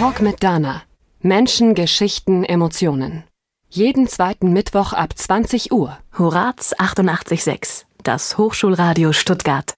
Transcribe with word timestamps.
Talk 0.00 0.22
mit 0.22 0.42
Dana. 0.42 0.80
Menschen, 1.20 1.74
Geschichten, 1.74 2.42
Emotionen. 2.42 3.24
Jeden 3.68 4.08
zweiten 4.08 4.50
Mittwoch 4.50 4.94
ab 4.94 5.10
20 5.14 5.72
Uhr. 5.72 5.98
Horaz 6.18 6.74
88.6, 6.74 7.84
das 8.02 8.38
Hochschulradio 8.38 9.12
Stuttgart. 9.12 9.74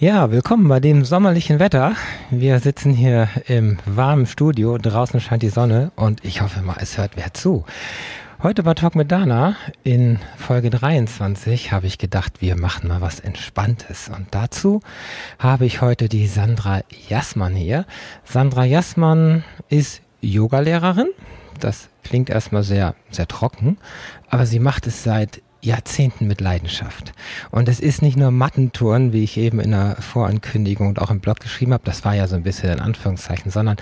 Ja, 0.00 0.32
willkommen 0.32 0.66
bei 0.66 0.80
dem 0.80 1.04
sommerlichen 1.04 1.60
Wetter. 1.60 1.94
Wir 2.32 2.58
sitzen 2.58 2.92
hier 2.92 3.28
im 3.46 3.78
warmen 3.86 4.26
Studio, 4.26 4.76
draußen 4.76 5.20
scheint 5.20 5.44
die 5.44 5.50
Sonne 5.50 5.92
und 5.94 6.24
ich 6.24 6.40
hoffe 6.40 6.62
mal, 6.62 6.78
es 6.80 6.98
hört 6.98 7.12
wer 7.14 7.32
zu. 7.34 7.64
Heute 8.42 8.62
bei 8.62 8.72
Talk 8.72 8.94
mit 8.94 9.12
Dana 9.12 9.54
in 9.84 10.18
Folge 10.38 10.70
23 10.70 11.72
habe 11.72 11.86
ich 11.86 11.98
gedacht, 11.98 12.40
wir 12.40 12.56
machen 12.56 12.88
mal 12.88 13.02
was 13.02 13.20
Entspanntes. 13.20 14.08
Und 14.08 14.28
dazu 14.30 14.80
habe 15.38 15.66
ich 15.66 15.82
heute 15.82 16.08
die 16.08 16.26
Sandra 16.26 16.80
Jassmann 17.10 17.54
hier. 17.54 17.84
Sandra 18.24 18.64
Jassmann 18.64 19.44
ist 19.68 20.00
Yogalehrerin. 20.22 21.08
Das 21.60 21.90
klingt 22.02 22.30
erstmal 22.30 22.62
sehr, 22.62 22.94
sehr 23.10 23.28
trocken, 23.28 23.76
aber 24.30 24.46
sie 24.46 24.58
macht 24.58 24.86
es 24.86 25.04
seit 25.04 25.42
Jahrzehnten 25.60 26.26
mit 26.26 26.40
Leidenschaft. 26.40 27.12
Und 27.50 27.68
es 27.68 27.78
ist 27.78 28.00
nicht 28.00 28.16
nur 28.16 28.30
Mattentouren, 28.30 29.12
wie 29.12 29.22
ich 29.22 29.36
eben 29.36 29.60
in 29.60 29.72
der 29.72 29.96
Vorankündigung 30.00 30.88
und 30.88 30.98
auch 30.98 31.10
im 31.10 31.20
Blog 31.20 31.40
geschrieben 31.40 31.74
habe, 31.74 31.84
das 31.84 32.06
war 32.06 32.14
ja 32.14 32.26
so 32.26 32.36
ein 32.36 32.42
bisschen 32.42 32.72
in 32.72 32.80
Anführungszeichen, 32.80 33.50
sondern 33.50 33.76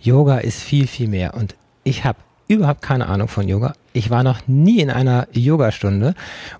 Yoga 0.00 0.38
ist 0.38 0.60
viel, 0.60 0.88
viel 0.88 1.06
mehr. 1.06 1.34
Und 1.34 1.54
ich 1.84 2.04
habe 2.04 2.18
überhaupt 2.50 2.82
keine 2.82 3.06
Ahnung 3.06 3.28
von 3.28 3.48
Yoga. 3.48 3.74
Ich 3.92 4.10
war 4.10 4.22
noch 4.22 4.40
nie 4.48 4.80
in 4.80 4.90
einer 4.90 5.28
Yogastunde 5.32 6.14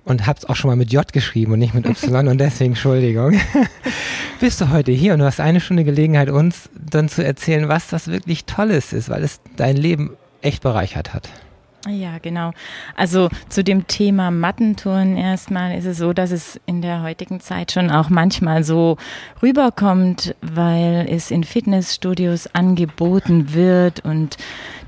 und 0.05 0.27
habe 0.27 0.39
es 0.39 0.49
auch 0.49 0.55
schon 0.55 0.71
mal 0.71 0.77
mit 0.77 0.93
J 0.93 1.13
geschrieben 1.13 1.53
und 1.53 1.59
nicht 1.59 1.75
mit 1.75 1.85
Y 1.85 2.29
und 2.29 2.39
deswegen 2.39 2.73
Entschuldigung. 2.73 3.41
Bist 4.41 4.61
du 4.61 4.71
heute 4.71 4.93
hier 4.93 5.15
und 5.15 5.19
du 5.19 5.27
hast 5.27 5.41
eine 5.41 5.61
Stunde 5.61 5.85
Gelegenheit, 5.85 6.31
uns 6.31 6.71
dann 6.75 7.09
zu 7.09 7.25
erzählen, 7.25 7.69
was 7.69 7.89
das 7.89 8.09
wirklich 8.09 8.45
Tolles 8.45 8.93
ist, 8.93 9.11
weil 9.11 9.25
es 9.25 9.41
dein 9.57 9.77
Leben 9.77 10.17
echt 10.43 10.63
bereichert 10.63 11.13
hat. 11.13 11.29
Ja, 11.89 12.19
genau. 12.19 12.53
Also 12.95 13.31
zu 13.49 13.65
dem 13.65 13.87
Thema 13.87 14.31
Mattentouren 14.31 15.17
erstmal 15.17 15.77
ist 15.79 15.87
es 15.87 15.97
so, 15.97 16.13
dass 16.13 16.31
es 16.31 16.61
in 16.67 16.83
der 16.83 17.03
heutigen 17.03 17.41
Zeit 17.41 17.73
schon 17.73 17.91
auch 17.91 18.11
manchmal 18.11 18.65
so 18.65 18.99
rüberkommt, 19.43 20.35
weil 20.43 21.07
es 21.09 21.31
in 21.31 21.43
Fitnessstudios 21.43 22.49
angeboten 22.49 23.55
wird 23.55 24.05
und 24.05 24.37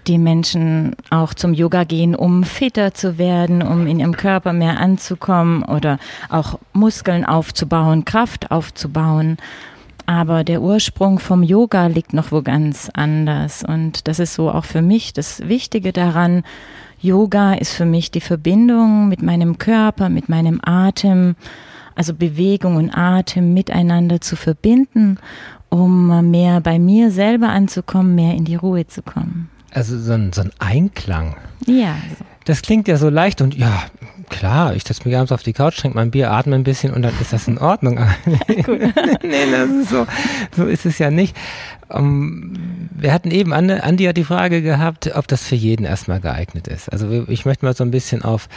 die 0.06 0.18
Menschen 0.18 0.96
auch 1.10 1.34
zum 1.34 1.54
Yoga 1.54 1.84
gehen, 1.84 2.14
um 2.14 2.44
fitter 2.44 2.94
zu 2.94 3.18
werden, 3.18 3.62
um 3.62 3.86
in 3.86 4.00
ihrem 4.00 4.16
Körper 4.16 4.52
mehr 4.52 4.80
anzukommen 4.80 5.62
oder 5.62 5.98
auch 6.28 6.58
Muskeln 6.72 7.24
aufzubauen, 7.24 8.04
Kraft 8.04 8.50
aufzubauen. 8.50 9.36
Aber 10.06 10.44
der 10.44 10.62
Ursprung 10.62 11.18
vom 11.18 11.42
Yoga 11.42 11.86
liegt 11.86 12.12
noch 12.12 12.32
wo 12.32 12.42
ganz 12.42 12.90
anders. 12.92 13.64
Und 13.64 14.08
das 14.08 14.18
ist 14.18 14.34
so 14.34 14.50
auch 14.50 14.64
für 14.64 14.82
mich 14.82 15.12
das 15.12 15.48
Wichtige 15.48 15.92
daran. 15.92 16.42
Yoga 17.00 17.54
ist 17.54 17.72
für 17.72 17.84
mich 17.84 18.10
die 18.10 18.20
Verbindung 18.20 19.08
mit 19.08 19.22
meinem 19.22 19.58
Körper, 19.58 20.08
mit 20.08 20.28
meinem 20.28 20.60
Atem, 20.62 21.36
also 21.94 22.14
Bewegung 22.14 22.76
und 22.76 22.90
Atem 22.90 23.54
miteinander 23.54 24.20
zu 24.20 24.36
verbinden, 24.36 25.18
um 25.68 26.30
mehr 26.30 26.60
bei 26.60 26.78
mir 26.78 27.10
selber 27.10 27.48
anzukommen, 27.48 28.14
mehr 28.14 28.34
in 28.34 28.44
die 28.44 28.56
Ruhe 28.56 28.86
zu 28.86 29.02
kommen. 29.02 29.51
Also 29.72 29.98
so 29.98 30.12
ein, 30.12 30.32
so 30.32 30.42
ein 30.42 30.50
Einklang. 30.58 31.36
Ja. 31.66 31.96
Das 32.44 32.62
klingt 32.62 32.88
ja 32.88 32.96
so 32.96 33.08
leicht 33.08 33.40
und 33.40 33.54
ja, 33.54 33.84
klar, 34.28 34.74
ich 34.74 34.82
setze 34.84 35.06
mich 35.06 35.16
abends 35.16 35.32
auf 35.32 35.42
die 35.42 35.52
Couch, 35.52 35.78
trinke 35.78 35.96
mein 35.96 36.10
Bier, 36.10 36.32
atme 36.32 36.56
ein 36.56 36.64
bisschen 36.64 36.92
und 36.92 37.02
dann 37.02 37.14
ist 37.20 37.32
das 37.32 37.46
in 37.48 37.58
Ordnung. 37.58 38.00
nee, 38.46 39.50
das 39.50 39.70
ist 39.70 39.90
so, 39.90 40.06
so 40.56 40.66
ist 40.66 40.86
es 40.86 40.98
ja 40.98 41.10
nicht. 41.10 41.36
Um, 41.88 42.54
ähm, 42.54 42.88
wir 42.90 43.12
hatten 43.12 43.30
eben, 43.30 43.52
Andi 43.52 44.04
hat 44.04 44.16
die 44.16 44.24
Frage 44.24 44.62
gehabt, 44.62 45.14
ob 45.14 45.28
das 45.28 45.44
für 45.44 45.54
jeden 45.54 45.84
erstmal 45.84 46.20
geeignet 46.20 46.68
ist. 46.68 46.90
Also 46.90 47.26
ich 47.28 47.44
möchte 47.44 47.64
mal 47.64 47.74
so 47.74 47.84
ein 47.84 47.90
bisschen 47.90 48.22
auf, 48.22 48.48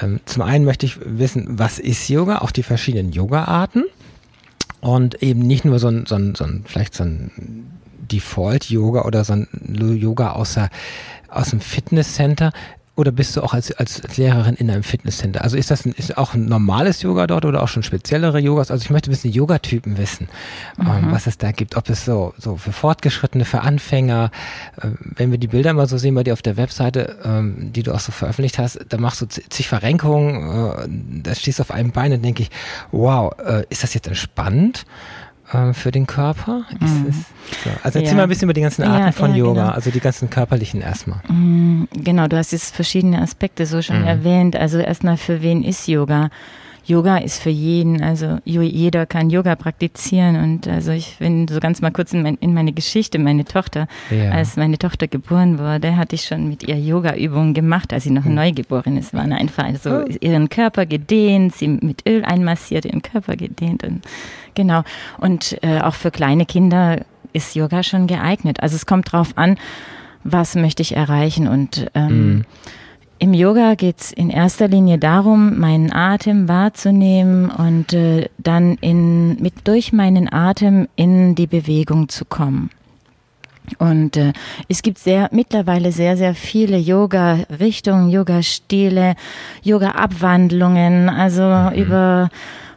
ähm, 0.00 0.20
zum 0.24 0.42
einen 0.42 0.64
möchte 0.64 0.86
ich 0.86 0.98
wissen, 1.04 1.58
was 1.58 1.78
ist 1.78 2.08
Yoga, 2.08 2.38
auch 2.38 2.50
die 2.50 2.62
verschiedenen 2.62 3.12
Yoga-Arten 3.12 3.84
und 4.80 5.22
eben 5.22 5.40
nicht 5.40 5.64
nur 5.64 5.78
so 5.78 5.88
ein, 5.88 6.06
so 6.06 6.16
ein, 6.16 6.34
so 6.34 6.44
ein 6.44 6.64
vielleicht 6.66 6.94
so 6.94 7.04
ein 7.04 7.30
Default-Yoga 8.12 9.02
oder 9.02 9.24
so 9.24 9.32
ein 9.32 9.48
Yoga 9.74 10.32
außer, 10.32 10.68
aus 11.28 11.50
dem 11.50 11.60
Fitnesscenter? 11.60 12.52
Oder 12.94 13.10
bist 13.10 13.34
du 13.36 13.42
auch 13.42 13.54
als, 13.54 13.72
als 13.72 14.02
Lehrerin 14.18 14.54
in 14.54 14.70
einem 14.70 14.82
Fitnesscenter? 14.82 15.42
Also 15.42 15.56
ist 15.56 15.70
das 15.70 15.86
ein, 15.86 15.92
ist 15.92 16.18
auch 16.18 16.34
ein 16.34 16.44
normales 16.44 17.00
Yoga 17.00 17.26
dort 17.26 17.46
oder 17.46 17.62
auch 17.62 17.68
schon 17.68 17.82
speziellere 17.82 18.38
Yogas? 18.38 18.70
Also 18.70 18.84
ich 18.84 18.90
möchte 18.90 19.08
ein 19.08 19.12
bisschen 19.12 19.32
Yogatypen 19.32 19.96
wissen, 19.96 20.28
ähm, 20.78 20.84
mhm. 20.84 20.90
ähm, 20.90 21.06
was 21.10 21.26
es 21.26 21.38
da 21.38 21.52
gibt. 21.52 21.74
Ob 21.76 21.88
es 21.88 22.04
so, 22.04 22.34
so 22.36 22.58
für 22.58 22.72
Fortgeschrittene, 22.72 23.46
für 23.46 23.62
Anfänger, 23.62 24.30
äh, 24.76 24.88
wenn 25.00 25.30
wir 25.30 25.38
die 25.38 25.46
Bilder 25.46 25.72
mal 25.72 25.88
so 25.88 25.96
sehen 25.96 26.14
bei 26.14 26.22
dir 26.22 26.34
auf 26.34 26.42
der 26.42 26.58
Webseite, 26.58 27.16
ähm, 27.24 27.72
die 27.72 27.82
du 27.82 27.94
auch 27.94 28.00
so 28.00 28.12
veröffentlicht 28.12 28.58
hast, 28.58 28.78
da 28.90 28.98
machst 28.98 29.22
du 29.22 29.26
zig 29.26 29.68
Verrenkungen, 29.68 31.22
äh, 31.22 31.22
da 31.22 31.34
stehst 31.34 31.60
du 31.60 31.62
auf 31.62 31.70
einem 31.70 31.92
Bein 31.92 32.12
und 32.12 32.22
denke 32.22 32.42
ich, 32.42 32.50
wow, 32.90 33.32
äh, 33.38 33.64
ist 33.70 33.82
das 33.82 33.94
jetzt 33.94 34.06
entspannt? 34.06 34.84
Äh, 35.52 35.72
für 35.72 35.90
den 35.90 36.06
Körper? 36.06 36.64
Mhm. 36.80 37.06
Es, 37.08 37.16
so. 37.64 37.70
Also 37.82 37.98
erzähl 37.98 38.12
ja. 38.12 38.14
mal 38.14 38.22
ein 38.24 38.28
bisschen 38.28 38.44
über 38.44 38.54
die 38.54 38.60
ganzen 38.60 38.82
Arten 38.82 39.06
ja, 39.06 39.12
von 39.12 39.30
ja, 39.30 39.36
Yoga, 39.36 39.62
genau. 39.62 39.74
also 39.74 39.90
die 39.90 40.00
ganzen 40.00 40.30
körperlichen 40.30 40.80
erstmal. 40.80 41.20
Mhm, 41.28 41.88
genau, 41.92 42.28
du 42.28 42.36
hast 42.36 42.52
jetzt 42.52 42.74
verschiedene 42.74 43.20
Aspekte 43.20 43.66
so 43.66 43.82
schon 43.82 44.00
mhm. 44.00 44.06
erwähnt. 44.06 44.56
Also 44.56 44.78
erstmal, 44.78 45.16
für 45.16 45.42
wen 45.42 45.62
ist 45.62 45.86
Yoga? 45.86 46.30
Yoga 46.84 47.18
ist 47.18 47.40
für 47.40 47.50
jeden, 47.50 48.02
also 48.02 48.38
jeder 48.44 49.06
kann 49.06 49.30
Yoga 49.30 49.54
praktizieren 49.54 50.36
und 50.36 50.66
also 50.66 50.90
ich 50.90 51.16
bin 51.18 51.46
so 51.46 51.60
ganz 51.60 51.80
mal 51.80 51.92
kurz 51.92 52.12
in, 52.12 52.22
mein, 52.22 52.36
in 52.36 52.54
meine 52.54 52.72
Geschichte, 52.72 53.18
meine 53.18 53.44
Tochter, 53.44 53.86
ja. 54.10 54.30
als 54.30 54.56
meine 54.56 54.78
Tochter 54.78 55.06
geboren 55.06 55.58
wurde, 55.58 55.96
hatte 55.96 56.16
ich 56.16 56.24
schon 56.24 56.48
mit 56.48 56.64
ihr 56.64 56.78
Yoga-Übungen 56.78 57.54
gemacht, 57.54 57.92
als 57.92 58.04
sie 58.04 58.10
noch 58.10 58.24
hm. 58.24 58.34
neugeboren 58.34 58.96
ist, 58.96 59.14
waren 59.14 59.32
einfach 59.32 59.64
so 59.80 59.90
also 59.90 60.06
oh. 60.08 60.16
ihren 60.20 60.48
Körper 60.48 60.84
gedehnt, 60.86 61.54
sie 61.54 61.68
mit 61.68 62.08
Öl 62.08 62.24
einmassiert, 62.24 62.84
ihren 62.84 63.02
Körper 63.02 63.36
gedehnt 63.36 63.84
und 63.84 64.02
genau 64.54 64.82
und 65.18 65.58
äh, 65.62 65.80
auch 65.80 65.94
für 65.94 66.10
kleine 66.10 66.46
Kinder 66.46 67.04
ist 67.32 67.54
Yoga 67.54 67.82
schon 67.82 68.06
geeignet. 68.08 68.60
Also 68.60 68.76
es 68.76 68.86
kommt 68.86 69.12
drauf 69.12 69.32
an, 69.36 69.56
was 70.24 70.54
möchte 70.56 70.82
ich 70.82 70.96
erreichen 70.96 71.46
und 71.46 71.86
ähm, 71.94 72.34
mhm 72.34 72.44
im 73.22 73.34
Yoga 73.34 73.76
geht 73.76 74.00
es 74.00 74.10
in 74.10 74.30
erster 74.30 74.66
Linie 74.66 74.98
darum, 74.98 75.56
meinen 75.60 75.92
Atem 75.92 76.48
wahrzunehmen 76.48 77.52
und 77.52 77.92
äh, 77.92 78.28
dann 78.38 78.74
in, 78.80 79.40
mit, 79.40 79.54
durch 79.62 79.92
meinen 79.92 80.32
Atem 80.32 80.88
in 80.96 81.36
die 81.36 81.46
Bewegung 81.46 82.08
zu 82.08 82.24
kommen. 82.24 82.70
Und 83.78 84.16
äh, 84.16 84.32
es 84.68 84.82
gibt 84.82 84.98
sehr, 84.98 85.28
mittlerweile 85.30 85.92
sehr, 85.92 86.16
sehr 86.16 86.34
viele 86.34 86.78
Yoga-Richtungen, 86.78 88.10
Yoga-Stile, 88.10 89.14
Yoga-Abwandlungen, 89.62 91.08
also 91.08 91.44
mhm. 91.44 91.80
über 91.80 92.28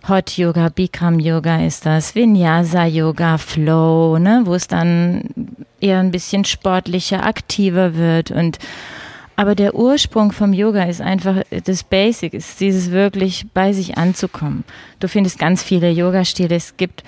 Hot 0.07 0.38
Yoga, 0.38 0.69
Bikram 0.69 1.19
Yoga 1.19 1.66
ist 1.66 1.88
das, 1.88 2.13
Vinyasa 2.13 2.85
Yoga, 2.85 3.39
Flow, 3.39 4.19
ne, 4.19 4.44
wo 4.45 4.53
es 4.53 4.67
dann 4.67 5.23
eher 5.79 6.01
ein 6.01 6.12
bisschen 6.12 6.45
sportlicher, 6.45 7.25
aktiver 7.25 7.95
wird 7.95 8.29
und 8.29 8.59
aber 9.35 9.56
der 9.56 9.75
Ursprung 9.75 10.31
vom 10.31 10.53
Yoga 10.53 10.84
ist 10.84 11.01
einfach 11.01 11.44
das 11.66 11.84
Basic, 11.84 12.34
ist 12.34 12.59
dieses 12.59 12.91
wirklich 12.91 13.47
bei 13.53 13.73
sich 13.73 13.97
anzukommen. 13.97 14.63
Du 15.00 15.07
findest 15.07 15.40
ganz 15.40 15.62
viele 15.62 15.90
Yoga-Stile. 15.90 16.56
Es 16.56 16.78
gibt 16.78 17.03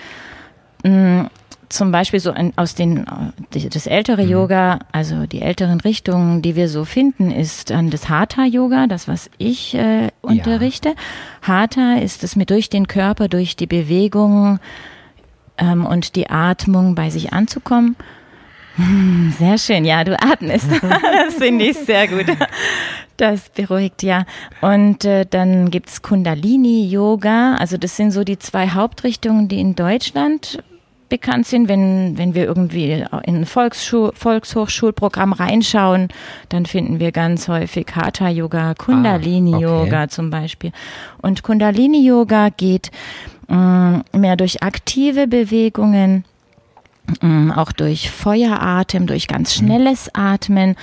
mh, 0.84 1.24
mm, 1.24 1.30
zum 1.70 1.92
Beispiel 1.92 2.20
so 2.20 2.32
ein, 2.32 2.54
aus 2.56 2.76
den 2.76 3.06
das 3.52 3.88
ältere 3.88 4.24
mhm. 4.24 4.30
Yoga, 4.30 4.80
also 4.92 5.26
die 5.26 5.42
älteren 5.42 5.80
Richtungen, 5.82 6.42
die 6.42 6.56
wir 6.56 6.70
so 6.70 6.86
finden, 6.86 7.32
ist 7.32 7.70
dann 7.70 7.90
das 7.90 8.10
Hatha 8.10 8.46
Yoga, 8.46 8.88
das 8.88 9.08
was 9.08 9.30
ich 9.38 9.74
äh, 9.76 10.10
unterrichte. 10.22 10.90
Ja. 10.90 10.96
Hatha 11.42 11.96
ist 11.96 12.24
es 12.24 12.36
mit 12.36 12.50
durch 12.50 12.70
den 12.70 12.88
Körper, 12.88 13.28
durch 13.28 13.56
die 13.56 13.68
Bewegung 13.68 14.60
ähm, 15.58 15.86
und 15.86 16.16
die 16.16 16.30
Atmung 16.30 16.96
bei 16.96 17.10
sich 17.10 17.34
anzukommen. 17.34 17.96
Hm, 18.78 19.34
sehr 19.38 19.58
schön, 19.58 19.86
ja, 19.86 20.04
du 20.04 20.20
atmest. 20.22 20.68
das 20.82 21.34
finde 21.36 21.66
ich 21.66 21.78
sehr 21.78 22.08
gut. 22.08 22.26
Das 23.18 23.50
beruhigt, 23.50 24.04
ja. 24.04 24.26
Und 24.62 25.04
äh, 25.04 25.26
dann 25.28 25.72
gibt's 25.72 26.04
Kundalini-Yoga. 26.04 27.56
Also 27.56 27.78
das 27.78 27.98
sind 27.98 28.12
so 28.12 28.24
die 28.24 28.38
zwei 28.38 28.70
Hauptrichtungen, 28.70 29.48
die 29.48 29.60
in 29.60 29.76
Deutschland 29.76 30.64
bekannt 31.10 31.48
sind. 31.48 31.68
Wenn, 31.68 32.20
wenn 32.20 32.36
wir 32.36 32.46
irgendwie 32.46 32.92
in 33.24 33.36
ein 33.36 33.46
Volksschul 33.46 34.12
Volkshochschulprogramm 34.14 35.34
reinschauen, 35.34 36.10
dann 36.50 36.68
finden 36.68 37.00
wir 37.00 37.12
ganz 37.12 37.48
häufig 37.48 37.88
Hatha-Yoga, 37.96 38.76
Kundalini-Yoga 38.76 39.98
ah, 39.98 40.04
okay. 40.04 40.10
zum 40.10 40.30
Beispiel. 40.30 40.72
Und 41.22 41.42
Kundalini-Yoga 41.42 42.50
geht 42.50 42.92
mh, 43.48 44.04
mm, 44.14 44.20
mehr 44.20 44.36
durch 44.36 44.62
aktive 44.62 45.26
Bewegungen 45.26 46.24
auch 47.56 47.72
durch 47.72 48.10
Feueratem, 48.10 49.08
durch 49.08 49.28
ganz 49.28 49.54
schnelles 49.54 50.10
Atmen, 50.14 50.76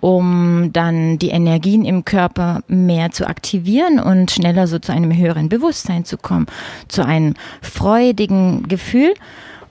um 0.00 0.72
dann 0.72 1.18
die 1.18 1.30
Energien 1.30 1.84
im 1.84 2.04
Körper 2.04 2.62
mehr 2.68 3.10
zu 3.10 3.26
aktivieren 3.26 3.98
und 3.98 4.30
schneller 4.30 4.66
so 4.66 4.78
zu 4.78 4.92
einem 4.92 5.16
höheren 5.16 5.48
Bewusstsein 5.48 6.04
zu 6.04 6.16
kommen, 6.16 6.46
zu 6.88 7.04
einem 7.04 7.34
freudigen 7.62 8.68
Gefühl. 8.68 9.14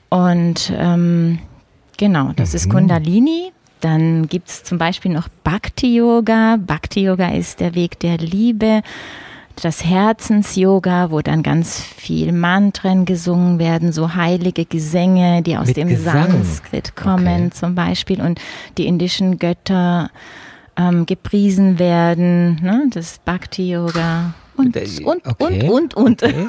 Und 0.10 0.74
ähm, 0.78 1.40
Genau, 1.98 2.32
das 2.36 2.52
mhm. 2.52 2.56
ist 2.56 2.70
Kundalini. 2.70 3.52
Dann 3.82 4.28
gibt 4.28 4.50
es 4.50 4.64
zum 4.64 4.78
Beispiel 4.78 5.12
noch 5.12 5.28
Bhakti-Yoga. 5.44 6.58
Bhakti-Yoga 6.58 7.30
ist 7.30 7.60
der 7.60 7.76
Weg 7.76 8.00
der 8.00 8.18
Liebe. 8.18 8.82
Das 9.62 9.86
Herzens-Yoga, 9.86 11.12
wo 11.12 11.22
dann 11.22 11.42
ganz 11.42 11.82
viel 11.82 12.32
Mantren 12.32 13.06
gesungen 13.06 13.58
werden, 13.58 13.92
so 13.92 14.16
heilige 14.16 14.66
Gesänge, 14.66 15.42
die 15.42 15.58
aus 15.58 15.68
Mit 15.68 15.78
dem 15.78 15.88
Gesang. 15.88 16.32
Sanskrit 16.32 16.96
kommen 16.96 17.48
okay. 17.48 17.50
zum 17.52 17.76
Beispiel 17.76 18.22
und 18.22 18.40
die 18.78 18.86
indischen 18.86 19.40
Götter 19.40 20.10
ähm, 20.78 21.06
gepriesen 21.06 21.80
werden. 21.80 22.60
Ne? 22.62 22.88
Das 22.92 23.20
Bhakti-Yoga. 23.24 24.34
Und, 24.58 24.76
und, 25.04 25.26
okay. 25.26 25.70
und, 25.70 25.94
und, 25.94 25.94
und, 25.96 26.24
okay. 26.24 26.48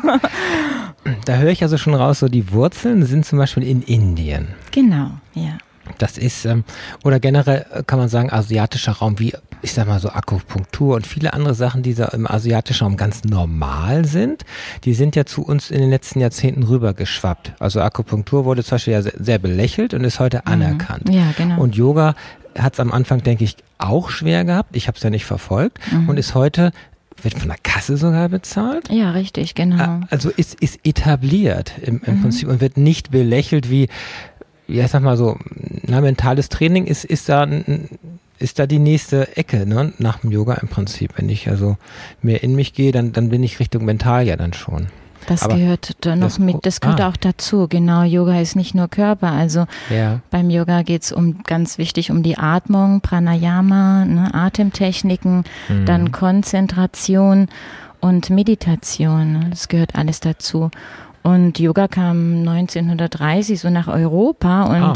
Da 1.24 1.36
höre 1.36 1.50
ich 1.50 1.62
also 1.62 1.76
schon 1.76 1.94
raus, 1.94 2.20
so 2.20 2.28
die 2.28 2.52
Wurzeln 2.52 3.04
sind 3.04 3.26
zum 3.26 3.38
Beispiel 3.38 3.64
in 3.64 3.82
Indien. 3.82 4.48
Genau, 4.72 5.10
ja. 5.34 5.58
Das 5.98 6.18
ist, 6.18 6.44
ähm, 6.44 6.64
oder 7.04 7.20
generell 7.20 7.64
kann 7.86 7.98
man 7.98 8.08
sagen, 8.08 8.32
asiatischer 8.32 8.92
Raum, 8.92 9.18
wie 9.18 9.32
ich 9.62 9.72
sag 9.72 9.86
mal 9.86 10.00
so 10.00 10.10
Akupunktur 10.10 10.96
und 10.96 11.06
viele 11.06 11.32
andere 11.32 11.54
Sachen, 11.54 11.82
die 11.82 11.94
da 11.94 12.06
im 12.06 12.26
asiatischen 12.26 12.84
Raum 12.84 12.96
ganz 12.96 13.24
normal 13.24 14.04
sind, 14.04 14.44
die 14.84 14.94
sind 14.94 15.16
ja 15.16 15.24
zu 15.24 15.42
uns 15.42 15.70
in 15.70 15.80
den 15.80 15.90
letzten 15.90 16.20
Jahrzehnten 16.20 16.62
rübergeschwappt. 16.62 17.54
Also 17.58 17.80
Akupunktur 17.80 18.44
wurde 18.44 18.62
zum 18.62 18.76
Beispiel 18.76 18.92
ja 18.94 19.02
sehr, 19.02 19.38
belächelt 19.38 19.94
und 19.94 20.04
ist 20.04 20.20
heute 20.20 20.38
mhm. 20.38 20.52
anerkannt. 20.52 21.08
Ja, 21.10 21.32
genau. 21.36 21.60
Und 21.60 21.76
Yoga 21.76 22.14
hat 22.58 22.74
es 22.74 22.80
am 22.80 22.92
Anfang, 22.92 23.22
denke 23.22 23.44
ich, 23.44 23.56
auch 23.78 24.10
schwer 24.10 24.44
gehabt. 24.44 24.74
Ich 24.74 24.88
habe 24.88 24.96
es 24.96 25.02
ja 25.02 25.10
nicht 25.10 25.26
verfolgt 25.26 25.78
mhm. 25.92 26.08
und 26.08 26.18
ist 26.18 26.34
heute 26.34 26.72
wird 27.22 27.34
von 27.34 27.48
der 27.48 27.58
Kasse 27.62 27.96
sogar 27.96 28.28
bezahlt. 28.28 28.90
Ja, 28.90 29.12
richtig, 29.12 29.54
genau. 29.54 30.00
Also 30.10 30.30
ist, 30.30 30.60
ist 30.60 30.80
etabliert 30.84 31.72
im, 31.82 32.02
im 32.04 32.16
mhm. 32.16 32.22
Prinzip 32.22 32.48
und 32.48 32.60
wird 32.60 32.76
nicht 32.76 33.10
belächelt 33.10 33.70
wie, 33.70 33.88
ja, 34.68 34.86
sag 34.86 35.02
mal 35.02 35.16
so, 35.16 35.38
na, 35.82 36.00
mentales 36.00 36.48
Training 36.48 36.86
ist, 36.86 37.04
ist 37.04 37.28
da 37.28 37.46
ist 38.38 38.58
da 38.58 38.66
die 38.66 38.78
nächste 38.78 39.36
Ecke, 39.36 39.66
ne? 39.66 39.92
Nach 39.98 40.18
dem 40.18 40.30
Yoga 40.30 40.54
im 40.54 40.68
Prinzip. 40.68 41.12
Wenn 41.16 41.28
ich 41.28 41.48
also 41.48 41.76
mehr 42.22 42.42
in 42.42 42.54
mich 42.54 42.74
gehe, 42.74 42.92
dann, 42.92 43.12
dann 43.12 43.30
bin 43.30 43.42
ich 43.42 43.60
Richtung 43.60 43.84
mental 43.84 44.26
ja 44.26 44.36
dann 44.36 44.52
schon. 44.52 44.88
Das 45.26 45.42
Aber 45.42 45.56
gehört 45.56 45.96
da 46.04 46.14
noch 46.14 46.26
das, 46.26 46.38
mit, 46.38 46.64
das 46.64 46.80
gehört 46.80 47.00
ah. 47.00 47.08
auch 47.08 47.16
dazu. 47.16 47.66
Genau, 47.68 48.02
Yoga 48.04 48.40
ist 48.40 48.54
nicht 48.54 48.74
nur 48.74 48.88
Körper. 48.88 49.32
Also 49.32 49.66
ja. 49.90 50.20
beim 50.30 50.50
Yoga 50.50 50.82
geht 50.82 51.02
es 51.02 51.12
um 51.12 51.42
ganz 51.42 51.78
wichtig 51.78 52.10
um 52.10 52.22
die 52.22 52.38
Atmung, 52.38 53.00
Pranayama, 53.00 54.04
ne, 54.04 54.32
Atemtechniken, 54.32 55.44
mhm. 55.68 55.86
dann 55.86 56.12
Konzentration 56.12 57.48
und 58.00 58.30
Meditation. 58.30 59.32
Ne, 59.32 59.46
das 59.50 59.68
gehört 59.68 59.96
alles 59.96 60.20
dazu. 60.20 60.70
Und 61.22 61.58
Yoga 61.58 61.88
kam 61.88 62.46
1930 62.46 63.58
so 63.58 63.68
nach 63.68 63.88
Europa 63.88 64.62
und 64.62 64.82
ah. 64.82 64.92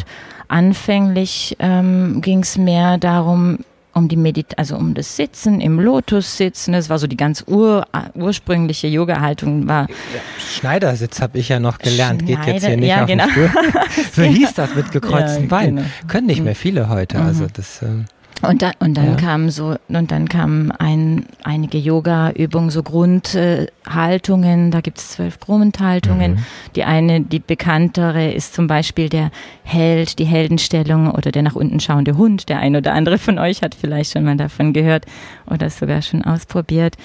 Anfänglich 0.51 1.57
ähm, 1.59 2.21
ging 2.21 2.41
es 2.41 2.59
mehr 2.59 2.99
darum, 2.99 3.59
um 3.93 4.09
die 4.09 4.17
Medit 4.17 4.59
also 4.59 4.77
um 4.77 4.95
das 4.95 5.17
Sitzen 5.17 5.61
im 5.61 5.81
Lotus 5.81 6.37
sitzen. 6.37 6.73
Das 6.73 6.89
war 6.89 6.99
so 6.99 7.07
die 7.07 7.17
ganz 7.17 7.45
ur 7.47 7.87
ursprüngliche 8.15 8.87
Yoga-Haltung 8.87 9.67
war. 9.69 9.89
Ja, 9.89 10.21
Schneidersitz 10.39 11.21
habe 11.21 11.39
ich 11.39 11.49
ja 11.49 11.59
noch 11.61 11.79
gelernt. 11.79 12.23
Schneider, 12.23 12.45
Geht 12.45 12.55
jetzt 12.55 12.67
hier 12.67 12.77
nicht 12.77 12.89
ja, 12.89 13.03
auf 13.03 13.07
genau. 13.09 13.25
den 13.25 13.33
Stuhl. 13.33 13.51
so 14.13 14.23
hieß 14.23 14.55
das 14.55 14.75
mit 14.75 14.93
gekreuzten 14.93 15.45
ja, 15.45 15.49
Beinen. 15.49 15.77
Genau. 15.77 15.89
Können 16.07 16.27
nicht 16.27 16.43
mehr 16.43 16.55
viele 16.55 16.89
heute. 16.89 17.19
Mhm. 17.19 17.27
Also 17.27 17.47
das. 17.53 17.83
Ähm 17.83 18.07
und, 18.43 18.63
da, 18.63 18.73
und 18.79 18.97
dann 18.97 19.11
ja. 19.11 19.15
kamen 19.17 19.51
so 19.51 19.77
und 19.89 20.11
dann 20.11 20.29
kamen 20.29 20.71
ein, 20.73 21.27
einige 21.43 21.79
Yoga-Übungen, 21.79 22.71
so 22.71 22.83
Grundhaltungen. 22.83 24.71
da 24.71 24.81
gibt 24.81 24.99
es 24.99 25.11
zwölf 25.11 25.41
Grundhaltungen. 25.41 26.33
Mhm. 26.33 26.45
Die 26.77 26.85
eine, 26.85 27.21
die 27.21 27.39
bekanntere, 27.39 28.31
ist 28.33 28.55
zum 28.55 28.67
Beispiel 28.67 29.09
der 29.09 29.31
Held, 29.63 30.19
die 30.19 30.25
Heldenstellung 30.25 31.11
oder 31.11 31.31
der 31.33 31.43
nach 31.43 31.55
unten 31.55 31.81
schauende 31.81 32.17
Hund. 32.17 32.49
Der 32.49 32.59
ein 32.61 32.77
oder 32.77 32.95
andere 32.95 33.19
von 33.19 33.39
euch 33.39 33.63
hat 33.63 33.75
vielleicht 33.75 34.13
schon 34.13 34.25
mal 34.25 34.37
davon 34.37 34.73
gehört 34.73 35.05
oder 35.47 35.69
sogar 35.69 36.03
schon 36.03 36.25
ausprobiert. 36.25 36.97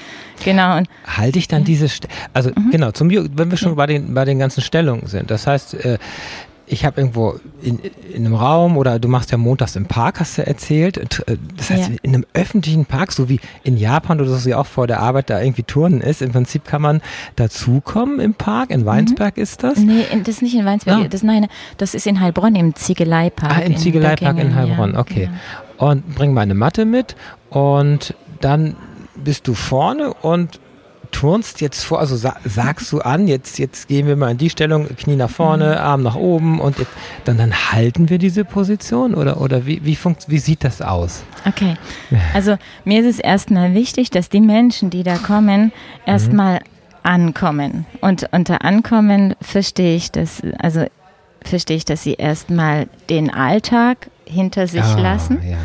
Genau. 0.43 0.77
Und, 0.77 0.88
Halte 1.05 1.39
ich 1.39 1.47
dann 1.47 1.61
ja. 1.61 1.65
diese, 1.65 1.89
St 1.89 2.07
also 2.33 2.49
mhm. 2.51 2.71
genau, 2.71 2.91
zum, 2.91 3.09
wenn 3.09 3.51
wir 3.51 3.57
schon 3.57 3.69
ja. 3.69 3.75
bei 3.75 3.88
den 3.88 4.13
bei 4.13 4.25
den 4.25 4.39
ganzen 4.39 4.61
Stellungen 4.61 5.07
sind. 5.07 5.31
Das 5.31 5.47
heißt, 5.47 5.73
äh, 5.73 5.97
ich 6.67 6.85
habe 6.85 7.01
irgendwo 7.01 7.39
in, 7.62 7.79
in 8.13 8.25
einem 8.25 8.35
Raum 8.35 8.77
oder 8.77 9.00
du 9.00 9.07
machst 9.07 9.31
ja 9.31 9.38
montags 9.38 9.75
im 9.75 9.85
Park, 9.85 10.19
hast 10.19 10.38
du 10.38 10.45
erzählt. 10.45 10.97
Äh, 10.97 11.38
das 11.56 11.69
heißt, 11.69 11.89
ja. 11.89 11.95
in 12.01 12.13
einem 12.13 12.25
öffentlichen 12.33 12.85
Park, 12.85 13.12
so 13.12 13.29
wie 13.29 13.39
in 13.63 13.77
Japan 13.77 14.19
oder 14.19 14.29
so, 14.29 14.45
wie 14.45 14.56
auch 14.56 14.65
vor 14.65 14.88
der 14.88 15.00
Arbeit 15.00 15.29
da 15.29 15.41
irgendwie 15.41 15.63
Turnen 15.63 16.01
ist, 16.01 16.21
im 16.21 16.31
Prinzip 16.31 16.65
kann 16.65 16.81
man 16.81 17.01
dazukommen 17.35 18.19
im 18.19 18.33
Park. 18.33 18.71
In 18.71 18.85
Weinsberg 18.85 19.38
mhm. 19.38 19.44
ist 19.44 19.63
das? 19.63 19.77
Nee, 19.77 20.06
das 20.12 20.35
ist 20.35 20.41
nicht 20.41 20.56
in 20.56 20.65
Weinsberg. 20.65 21.06
Ah. 21.06 21.07
Das, 21.07 21.23
nein, 21.23 21.47
das 21.77 21.94
ist 21.94 22.07
in 22.07 22.19
Heilbronn 22.19 22.56
im 22.56 22.75
Ziegeleipark. 22.75 23.57
Ah, 23.57 23.62
im 23.62 23.77
Ziegeleipark 23.77 24.38
in, 24.38 24.47
in 24.47 24.56
Heilbronn, 24.56 24.94
ja, 24.94 25.00
okay. 25.00 25.29
Genau. 25.77 25.91
Und 25.91 26.15
bring 26.15 26.33
meine 26.33 26.53
Matte 26.53 26.85
mit 26.85 27.15
und 27.50 28.15
dann 28.41 28.75
bist 29.15 29.47
du 29.47 29.53
vorne 29.53 30.13
und 30.13 30.59
turnst 31.15 31.62
jetzt 31.62 31.85
vor, 31.85 32.00
also 32.01 32.17
sa 32.17 32.35
sagst 32.44 32.91
du 32.91 33.00
an, 33.00 33.29
jetzt, 33.29 33.57
jetzt 33.57 33.88
gehen 33.88 34.06
wir 34.06 34.17
mal 34.17 34.31
in 34.31 34.38
die 34.38 34.50
Stellung, 34.50 34.94
Knie 34.97 35.15
nach 35.15 35.29
vorne, 35.29 35.71
mhm. 35.71 35.77
Arm 35.77 36.03
nach 36.03 36.15
oben 36.15 36.59
und 36.59 36.77
jetzt, 36.77 36.91
dann, 37.23 37.38
dann 37.38 37.53
halten 37.71 38.09
wir 38.09 38.17
diese 38.17 38.44
Position 38.44 39.15
oder, 39.15 39.39
oder 39.39 39.65
wie, 39.65 39.85
wie, 39.85 39.95
funkt, 39.95 40.25
wie 40.27 40.39
sieht 40.39 40.65
das 40.65 40.81
aus? 40.81 41.23
Okay, 41.47 41.77
also 42.33 42.57
mir 42.83 43.00
ist 43.00 43.07
es 43.07 43.19
erstmal 43.19 43.73
wichtig, 43.73 44.09
dass 44.09 44.27
die 44.27 44.41
Menschen, 44.41 44.89
die 44.89 45.03
da 45.03 45.17
kommen, 45.17 45.71
erstmal 46.06 46.56
mhm. 46.56 46.59
ankommen. 47.03 47.85
Und 48.01 48.27
unter 48.33 48.65
Ankommen 48.65 49.35
verstehe 49.39 49.95
ich 49.95 50.12
das, 50.12 50.41
also 50.59 50.85
verstehe 51.41 51.77
ich, 51.77 51.85
dass 51.85 52.03
sie 52.03 52.15
erstmal 52.15 52.88
den 53.09 53.33
Alltag 53.33 54.09
hinter 54.25 54.67
sich 54.67 54.83
ah, 54.83 55.00
lassen. 55.00 55.39
Ja 55.50 55.59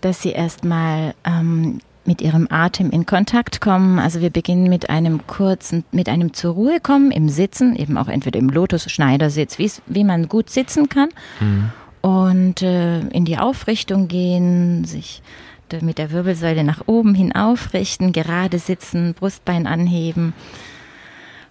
dass 0.00 0.22
sie 0.22 0.30
erstmal 0.30 1.14
ähm, 1.24 1.80
mit 2.08 2.20
ihrem 2.20 2.48
Atem 2.50 2.90
in 2.90 3.06
Kontakt 3.06 3.60
kommen. 3.60 4.00
Also 4.00 4.20
wir 4.20 4.30
beginnen 4.30 4.68
mit 4.68 4.90
einem 4.90 5.26
kurzen, 5.28 5.84
mit 5.92 6.08
einem 6.08 6.32
zur 6.32 6.54
Ruhe 6.54 6.80
kommen 6.80 7.12
im 7.12 7.28
Sitzen, 7.28 7.76
eben 7.76 7.96
auch 7.96 8.08
entweder 8.08 8.40
im 8.40 8.48
Lotus-Schneidersitz, 8.48 9.58
wie 9.86 10.04
man 10.04 10.28
gut 10.28 10.50
sitzen 10.50 10.88
kann. 10.88 11.10
Mhm. 11.38 11.70
Und 12.00 12.62
äh, 12.62 13.00
in 13.00 13.24
die 13.24 13.38
Aufrichtung 13.38 14.08
gehen, 14.08 14.84
sich 14.84 15.22
mit 15.82 15.98
der 15.98 16.10
Wirbelsäule 16.10 16.64
nach 16.64 16.82
oben 16.86 17.14
hin 17.14 17.34
aufrichten, 17.34 18.12
gerade 18.12 18.58
sitzen, 18.58 19.12
Brustbein 19.12 19.66
anheben 19.66 20.32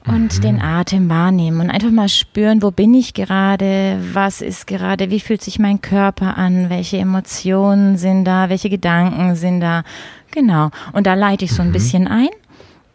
und 0.07 0.37
mhm. 0.37 0.41
den 0.41 0.61
Atem 0.61 1.09
wahrnehmen 1.09 1.61
und 1.61 1.69
einfach 1.69 1.91
mal 1.91 2.09
spüren, 2.09 2.61
wo 2.61 2.71
bin 2.71 2.93
ich 2.93 3.13
gerade, 3.13 3.99
was 4.13 4.41
ist 4.41 4.67
gerade, 4.67 5.09
wie 5.11 5.19
fühlt 5.19 5.41
sich 5.41 5.59
mein 5.59 5.81
Körper 5.81 6.37
an, 6.37 6.69
welche 6.69 6.97
Emotionen 6.97 7.97
sind 7.97 8.25
da, 8.25 8.49
welche 8.49 8.69
Gedanken 8.69 9.35
sind 9.35 9.61
da, 9.61 9.83
Genau. 10.31 10.69
Und 10.93 11.07
da 11.07 11.13
leite 11.13 11.45
ich 11.45 11.51
so 11.53 11.61
ein 11.61 11.69
mhm. 11.69 11.73
bisschen 11.73 12.07
ein 12.07 12.29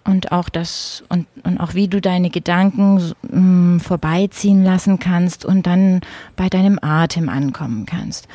und 0.05 0.33
auch 0.33 0.49
das 0.49 1.05
und, 1.09 1.27
und 1.45 1.59
auch 1.59 1.75
wie 1.75 1.89
du 1.89 2.01
deine 2.01 2.31
Gedanken 2.31 3.15
mh, 3.31 3.41
mm, 3.41 3.81
vorbeiziehen 3.81 4.65
lassen 4.65 4.99
kannst 4.99 5.45
und 5.45 5.67
dann 5.67 6.01
bei 6.37 6.49
deinem 6.49 6.79
Atem 6.83 7.29
ankommen 7.29 7.87
kannst. 7.87 8.29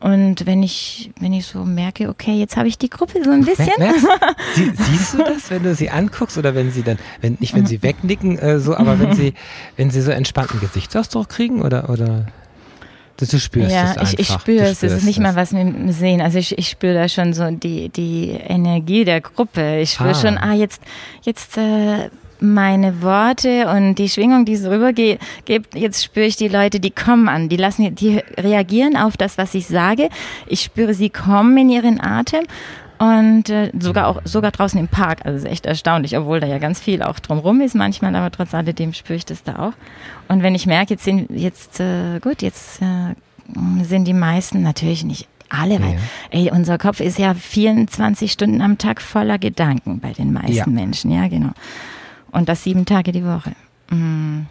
Und 0.00 0.44
wenn 0.44 0.62
ich, 0.62 1.12
wenn 1.18 1.32
ich 1.32 1.46
so 1.46 1.64
merke, 1.64 2.10
okay, 2.10 2.34
jetzt 2.34 2.58
habe 2.58 2.68
ich 2.68 2.76
die 2.76 2.90
Gruppe 2.90 3.24
so 3.24 3.30
ein 3.30 3.44
bisschen. 3.44 3.72
Sie, 4.54 4.70
siehst 4.74 5.14
du 5.14 5.18
das, 5.18 5.50
wenn 5.50 5.62
du 5.62 5.74
sie 5.74 5.88
anguckst 5.88 6.36
oder 6.36 6.54
wenn 6.54 6.70
sie 6.70 6.82
dann, 6.82 6.98
wenn 7.22 7.38
nicht 7.40 7.54
wenn 7.54 7.64
sie 7.64 7.82
wegnicken, 7.82 8.38
äh, 8.38 8.60
so, 8.60 8.76
aber 8.76 8.98
wenn 9.00 9.14
sie, 9.14 9.32
wenn 9.76 9.90
sie 9.90 10.02
so 10.02 10.10
entspannten 10.10 10.60
Gesichtsausdruck 10.60 11.28
kriegen 11.30 11.62
oder 11.62 11.88
oder 11.88 12.26
Du 13.16 13.38
spürst 13.38 13.70
ja, 13.70 13.84
es 13.84 13.96
einfach. 13.96 14.12
Ich, 14.14 14.18
ich 14.18 14.28
spüre 14.28 14.64
es. 14.64 14.82
Es 14.82 14.92
ist 14.92 15.04
nicht 15.04 15.20
mal 15.20 15.36
was 15.36 15.52
mit 15.52 15.62
dem 15.62 15.92
Sehen. 15.92 16.20
Also 16.20 16.38
ich, 16.38 16.58
ich 16.58 16.68
spüre 16.68 16.94
da 16.94 17.08
schon 17.08 17.32
so 17.32 17.50
die, 17.50 17.88
die 17.88 18.30
Energie 18.30 19.04
der 19.04 19.20
Gruppe. 19.20 19.80
Ich 19.80 19.92
spüre 19.92 20.10
ah. 20.10 20.14
schon, 20.14 20.36
ah, 20.36 20.52
jetzt, 20.52 20.82
jetzt 21.22 21.56
äh, 21.56 22.10
meine 22.40 23.02
Worte 23.02 23.68
und 23.68 23.96
die 23.96 24.08
Schwingung, 24.08 24.44
die 24.44 24.54
es 24.54 24.64
rübergeht, 24.64 25.20
jetzt 25.74 26.04
spüre 26.04 26.26
ich 26.26 26.36
die 26.36 26.48
Leute, 26.48 26.80
die 26.80 26.90
kommen 26.90 27.28
an, 27.28 27.48
die 27.48 27.56
lassen, 27.56 27.94
die 27.94 28.20
reagieren 28.36 28.96
auf 28.96 29.16
das, 29.16 29.38
was 29.38 29.54
ich 29.54 29.66
sage. 29.66 30.08
Ich 30.46 30.62
spüre, 30.62 30.94
sie 30.94 31.10
kommen 31.10 31.56
in 31.56 31.70
ihren 31.70 32.00
Atem 32.00 32.44
und 32.98 33.48
äh, 33.50 33.70
sogar 33.78 34.06
auch 34.08 34.20
sogar 34.24 34.50
draußen 34.50 34.78
im 34.78 34.88
Park. 34.88 35.20
Also 35.24 35.38
ist 35.38 35.50
echt 35.50 35.66
erstaunlich, 35.66 36.16
obwohl 36.16 36.40
da 36.40 36.46
ja 36.46 36.58
ganz 36.58 36.80
viel 36.80 37.02
auch 37.02 37.18
drumrum 37.18 37.60
ist 37.60 37.74
manchmal, 37.74 38.14
aber 38.14 38.30
trotz 38.30 38.54
alledem 38.54 38.92
spüre 38.92 39.16
ich 39.16 39.24
das 39.24 39.42
da 39.42 39.58
auch. 39.58 39.72
Und 40.28 40.42
wenn 40.42 40.54
ich 40.54 40.66
merke, 40.66 40.94
jetzt 40.94 41.04
sind 41.04 41.30
jetzt 41.30 41.80
äh, 41.80 42.20
gut, 42.20 42.42
jetzt 42.42 42.80
äh, 42.82 43.14
sind 43.82 44.06
die 44.06 44.14
meisten 44.14 44.62
natürlich 44.62 45.04
nicht 45.04 45.28
alle, 45.48 45.80
weil, 45.80 45.94
ja. 45.94 45.98
ey, 46.30 46.50
unser 46.50 46.78
Kopf 46.78 47.00
ist 47.00 47.18
ja 47.18 47.34
24 47.34 48.32
Stunden 48.32 48.60
am 48.60 48.78
Tag 48.78 49.00
voller 49.00 49.38
Gedanken 49.38 50.00
bei 50.00 50.12
den 50.12 50.32
meisten 50.32 50.54
ja. 50.54 50.66
Menschen, 50.66 51.10
ja, 51.10 51.28
genau. 51.28 51.50
Und 52.32 52.48
das 52.48 52.64
sieben 52.64 52.86
Tage 52.86 53.12
die 53.12 53.24
Woche. 53.24 53.52
Mm. 53.90 54.46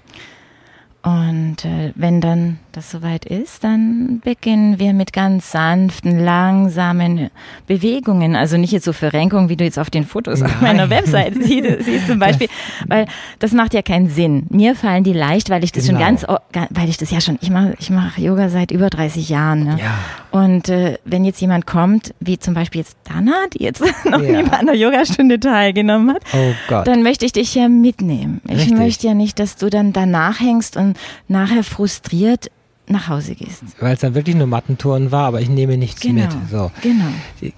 Und 1.02 1.66
äh, 1.66 1.92
wenn 1.96 2.22
dann 2.22 2.60
das 2.74 2.90
soweit 2.90 3.24
ist, 3.26 3.64
dann 3.64 4.20
beginnen 4.24 4.80
wir 4.80 4.94
mit 4.94 5.14
ganz 5.14 5.52
sanften, 5.52 6.20
langsamen 6.20 7.30
Bewegungen. 7.68 8.36
Also 8.36 8.58
nicht 8.58 8.72
jetzt 8.72 8.86
so 8.86 8.94
Verrenkung, 8.94 9.48
wie 9.48 9.56
du 9.56 9.64
jetzt 9.64 9.78
auf 9.78 9.92
den 9.92 10.06
Fotos 10.06 10.40
Nein. 10.40 10.50
auf 10.50 10.62
meiner 10.62 10.90
Website 10.90 11.36
siehst, 11.42 11.86
siehst 11.86 12.08
zum 12.08 12.18
Beispiel, 12.18 12.48
weil 12.88 13.06
das 13.38 13.52
macht 13.52 13.76
ja 13.76 13.84
keinen 13.84 14.10
Sinn. 14.10 14.48
Mir 14.50 14.76
fallen 14.76 15.04
die 15.04 15.14
leicht, 15.14 15.52
weil 15.52 15.64
ich 15.64 15.72
das 15.72 15.86
genau. 15.86 16.00
schon 16.00 16.18
ganz, 16.52 16.68
weil 16.72 16.90
ich 16.90 16.98
das 16.98 17.12
ja 17.12 17.22
schon, 17.22 17.38
ich 17.42 17.52
mache 17.52 17.76
ich 17.80 17.92
mach 17.92 18.18
Yoga 18.18 18.50
seit 18.50 18.72
über 18.72 18.90
30 18.90 19.30
Jahren. 19.30 19.66
Ne? 19.66 19.78
Ja. 19.80 19.94
Und 20.32 20.68
äh, 20.70 20.98
wenn 21.06 21.26
jetzt 21.26 21.40
jemand 21.42 21.68
kommt, 21.68 22.16
wie 22.20 22.40
zum 22.40 22.56
Beispiel 22.56 22.82
jetzt 22.82 22.98
Dana, 23.04 23.46
die 23.54 23.64
jetzt 23.64 23.82
noch 24.06 24.20
ja. 24.20 24.42
nie 24.42 24.50
bei 24.50 24.58
einer 24.58 24.74
Yogastunde 24.74 25.40
teilgenommen 25.40 26.16
hat, 26.16 26.24
oh 26.34 26.82
dann 26.84 27.04
möchte 27.04 27.26
ich 27.26 27.34
dich 27.34 27.54
ja 27.54 27.70
mitnehmen. 27.70 28.42
Ich 28.48 28.56
Richtig. 28.56 28.78
möchte 28.78 29.08
ja 29.08 29.14
nicht, 29.14 29.38
dass 29.38 29.58
du 29.58 29.70
dann 29.70 29.94
danach 29.94 30.40
hängst 30.40 30.76
und 30.76 30.98
nachher 31.28 31.64
frustriert 31.64 32.50
nach 32.88 33.08
Hause 33.08 33.36
gehst. 33.36 33.64
Weil 33.80 33.94
es 33.94 34.02
dann 34.02 34.14
wirklich 34.14 34.36
nur 34.36 34.48
Mattentouren 34.48 35.12
war, 35.12 35.28
aber 35.28 35.42
ich 35.42 35.50
nehme 35.50 35.78
nichts 35.78 36.02
genau, 36.02 36.24
mit. 36.24 36.32
So. 36.52 36.72
Genau. 36.82 37.06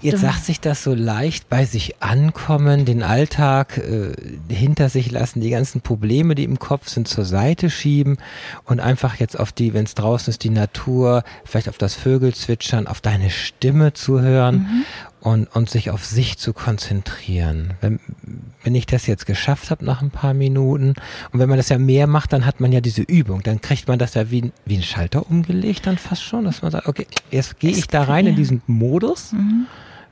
Jetzt 0.00 0.20
sagt 0.20 0.44
sich 0.44 0.60
das 0.60 0.84
so 0.84 0.94
leicht, 0.94 1.48
bei 1.48 1.64
sich 1.64 2.00
ankommen, 2.00 2.84
den 2.84 3.02
Alltag 3.02 3.78
äh, 3.78 4.12
hinter 4.52 4.88
sich 4.88 5.10
lassen, 5.10 5.40
die 5.40 5.50
ganzen 5.50 5.80
Probleme, 5.80 6.34
die 6.34 6.44
im 6.44 6.58
Kopf 6.58 6.88
sind, 6.88 7.08
zur 7.08 7.24
Seite 7.24 7.70
schieben 7.70 8.18
und 8.64 8.78
einfach 8.78 9.16
jetzt 9.16 9.38
auf 9.38 9.50
die, 9.50 9.74
wenn 9.74 9.84
es 9.84 9.94
draußen 9.94 10.30
ist, 10.30 10.44
die 10.44 10.50
Natur, 10.50 11.24
vielleicht 11.44 11.68
auf 11.68 11.78
das 11.78 11.94
Vögelzwitschern, 11.94 12.86
auf 12.86 13.00
deine 13.00 13.30
Stimme 13.30 13.92
zu 13.92 14.20
hören 14.20 14.56
mhm 14.56 14.84
und, 15.20 15.46
und 15.54 15.70
sich 15.70 15.90
auf 15.90 16.04
sich 16.04 16.38
zu 16.38 16.52
konzentrieren. 16.52 17.74
Wenn, 17.80 18.00
wenn 18.62 18.74
ich 18.74 18.86
das 18.86 19.06
jetzt 19.06 19.26
geschafft 19.26 19.70
habe 19.70 19.84
nach 19.84 20.02
ein 20.02 20.10
paar 20.10 20.34
Minuten 20.34 20.94
und 21.32 21.40
wenn 21.40 21.48
man 21.48 21.58
das 21.58 21.68
ja 21.68 21.78
mehr 21.78 22.06
macht, 22.06 22.32
dann 22.32 22.46
hat 22.46 22.60
man 22.60 22.72
ja 22.72 22.80
diese 22.80 23.02
Übung, 23.02 23.42
dann 23.42 23.60
kriegt 23.60 23.88
man 23.88 23.98
das 23.98 24.14
ja 24.14 24.30
wie, 24.30 24.52
wie 24.64 24.76
ein 24.76 24.82
Schalter 24.82 25.28
umgelegt 25.28 25.86
dann 25.86 25.98
fast 25.98 26.22
schon, 26.22 26.44
dass 26.44 26.62
man 26.62 26.70
sagt, 26.70 26.88
okay, 26.88 27.06
jetzt 27.30 27.58
gehe 27.58 27.70
ich 27.70 27.86
da 27.86 28.04
rein 28.04 28.26
in 28.26 28.36
diesen 28.36 28.62
Modus. 28.66 29.32
Mhm. 29.32 29.66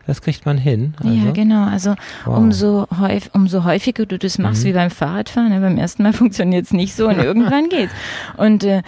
Das 0.07 0.21
kriegt 0.21 0.45
man 0.45 0.59
hin. 0.59 0.95
Also. 0.99 1.15
Ja, 1.15 1.31
genau. 1.33 1.65
Also 1.65 1.95
wow. 2.27 2.37
umso, 2.37 2.87
häufig, 2.99 3.35
umso 3.35 3.65
häufiger 3.65 4.05
du 4.05 4.19
das 4.19 4.39
machst, 4.39 4.63
mhm. 4.63 4.69
wie 4.69 4.73
beim 4.75 4.91
Fahrradfahren, 4.91 5.49
ne? 5.49 5.61
beim 5.61 5.79
ersten 5.79 6.03
Mal 6.03 6.13
funktioniert 6.15 6.67
es 6.67 6.73
nicht 6.73 6.95
so 6.95 7.09
und 7.09 7.19
irgendwann 7.23 7.69
geht's. 7.69 7.93
Und 8.37 8.65
äh, 8.65 8.83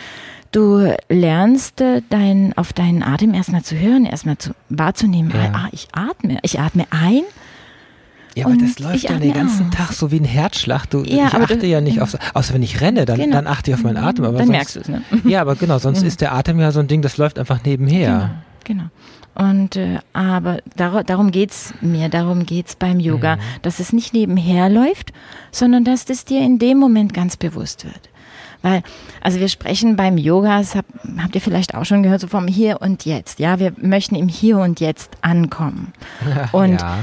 Du 0.52 0.94
lernst 1.08 1.80
äh, 1.80 2.02
dein, 2.08 2.56
auf 2.56 2.72
deinen 2.72 3.02
Atem 3.02 3.34
erstmal 3.34 3.62
zu 3.62 3.78
hören, 3.78 4.04
erstmal 4.04 4.38
zu, 4.38 4.52
wahrzunehmen. 4.68 5.32
Ja. 5.34 5.52
Ah, 5.52 5.68
ich 5.72 5.88
atme. 5.92 6.38
Ich 6.42 6.60
atme 6.60 6.86
ein. 6.90 7.22
Ja, 8.36 8.46
aber 8.46 8.56
das 8.56 8.78
läuft 8.78 9.04
ja 9.04 9.18
den 9.18 9.32
ganzen 9.32 9.68
aus. 9.68 9.74
Tag 9.74 9.92
so 9.92 10.10
wie 10.10 10.20
ein 10.20 10.24
Herzschlag. 10.24 10.84
Du, 10.90 11.04
ja, 11.04 11.28
ich 11.28 11.34
achte 11.34 11.56
du, 11.56 11.66
ja 11.66 11.80
nicht 11.80 12.02
auf, 12.02 12.18
außer 12.34 12.52
wenn 12.52 12.62
ich 12.62 12.82
renne, 12.82 13.06
dann, 13.06 13.18
genau. 13.18 13.36
dann 13.36 13.46
achte 13.46 13.70
ich 13.70 13.74
auf 13.74 13.82
meinen 13.82 13.96
Atem. 13.96 14.26
Aber 14.26 14.36
dann 14.36 14.46
sonst, 14.46 14.56
merkst 14.56 14.76
du 14.76 14.80
es, 14.80 14.88
ne? 14.88 15.02
Ja, 15.24 15.40
aber 15.40 15.56
genau, 15.56 15.78
sonst 15.78 16.02
mhm. 16.02 16.08
ist 16.08 16.20
der 16.20 16.34
Atem 16.34 16.60
ja 16.60 16.70
so 16.70 16.80
ein 16.80 16.86
Ding, 16.86 17.00
das 17.00 17.16
läuft 17.16 17.38
einfach 17.38 17.64
nebenher. 17.64 18.42
Genau. 18.64 18.82
genau. 18.82 19.48
Und 19.50 19.76
äh, 19.76 19.98
aber 20.12 20.58
dar 20.76 21.02
darum 21.04 21.30
geht's 21.30 21.72
mir, 21.80 22.10
darum 22.10 22.44
geht's 22.44 22.76
beim 22.76 23.00
Yoga, 23.00 23.36
mhm. 23.36 23.40
dass 23.62 23.80
es 23.80 23.94
nicht 23.94 24.12
nebenher 24.12 24.68
läuft, 24.68 25.12
sondern 25.50 25.84
dass 25.84 26.08
es 26.08 26.26
dir 26.26 26.40
in 26.40 26.58
dem 26.58 26.76
Moment 26.78 27.14
ganz 27.14 27.38
bewusst 27.38 27.84
wird. 27.84 28.10
Weil, 28.66 28.82
also 29.20 29.38
wir 29.38 29.48
sprechen 29.48 29.94
beim 29.94 30.18
Yoga, 30.18 30.58
das 30.58 30.74
hab, 30.74 30.86
habt 31.22 31.36
ihr 31.36 31.40
vielleicht 31.40 31.76
auch 31.76 31.84
schon 31.84 32.02
gehört, 32.02 32.20
so 32.20 32.26
vom 32.26 32.48
Hier 32.48 32.80
und 32.82 33.04
Jetzt. 33.04 33.38
Ja, 33.38 33.60
wir 33.60 33.72
möchten 33.76 34.16
im 34.16 34.26
Hier 34.26 34.58
und 34.58 34.80
Jetzt 34.80 35.18
ankommen. 35.20 35.92
Und 36.52 36.80
ja. 36.80 36.98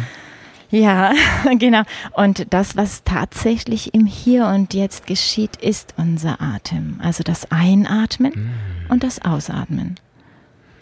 Ja, 0.70 1.14
genau. 1.60 1.84
Und 2.14 2.52
das, 2.52 2.76
was 2.76 3.04
tatsächlich 3.04 3.94
im 3.94 4.08
Hier 4.08 4.48
und 4.48 4.74
Jetzt 4.74 5.06
geschieht, 5.06 5.56
ist 5.58 5.94
unser 5.98 6.42
Atem. 6.42 7.00
Also 7.02 7.24
das 7.24 7.52
Einatmen 7.52 8.32
mm. 8.34 8.92
und 8.92 9.04
das 9.04 9.24
Ausatmen. 9.24 10.00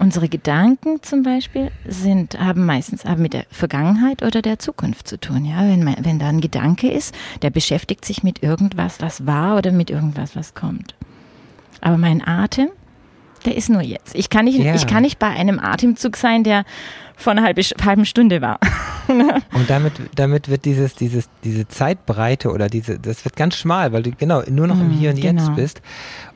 Unsere 0.02 0.30
Gedanken 0.30 1.04
zum 1.04 1.22
Beispiel 1.22 1.70
sind, 1.86 2.40
haben 2.40 2.66
meistens 2.66 3.06
haben 3.06 3.22
mit 3.22 3.34
der 3.34 3.46
Vergangenheit 3.52 4.24
oder 4.24 4.42
der 4.42 4.58
Zukunft 4.58 5.08
zu 5.08 5.20
tun. 5.20 5.46
Ja, 5.46 5.60
wenn, 5.60 5.84
man, 5.84 5.96
wenn 6.02 6.18
da 6.18 6.28
ein 6.28 6.42
Gedanke 6.42 6.90
ist, 6.92 7.14
der 7.44 7.52
beschäftigt 7.52 8.04
sich 8.04 8.24
mit 8.24 8.42
irgendwas, 8.42 9.00
was 9.00 9.28
war 9.28 9.60
oder 9.60 9.72
mit 9.72 9.92
irgendwas, 9.92 10.36
was 10.36 10.56
kommt. 10.56 10.96
Aber 11.82 12.00
mein 12.00 12.28
Atem, 12.28 12.70
der 13.46 13.56
ist 13.56 13.70
nur 13.70 13.84
jetzt. 13.84 14.16
Ich 14.16 14.32
kann 14.32 14.46
nicht, 14.46 14.58
ja. 14.58 14.74
ich 14.74 14.88
kann 14.88 15.04
nicht 15.04 15.20
bei 15.20 15.28
einem 15.28 15.60
Atemzug 15.60 16.18
sein, 16.18 16.44
der 16.44 16.66
vor 17.16 17.34
einer 17.34 17.44
halbe, 17.44 17.62
halben 17.62 18.06
Stunde 18.06 18.42
war. 18.42 18.60
und 19.54 19.70
damit, 19.70 19.94
damit 20.16 20.50
wird 20.50 20.66
dieses, 20.66 20.96
dieses, 20.96 21.30
diese 21.44 21.68
Zeitbreite 21.68 22.52
oder 22.52 22.68
diese, 22.68 23.00
das 23.00 23.26
wird 23.26 23.36
ganz 23.36 23.56
schmal, 23.56 23.92
weil 23.94 24.04
du 24.04 24.12
genau 24.12 24.42
nur 24.50 24.68
noch 24.68 24.80
im 24.80 24.90
mm, 24.90 25.00
Hier 25.00 25.10
und 25.12 25.22
genau. 25.22 25.42
Jetzt 25.42 25.56
bist 25.56 25.82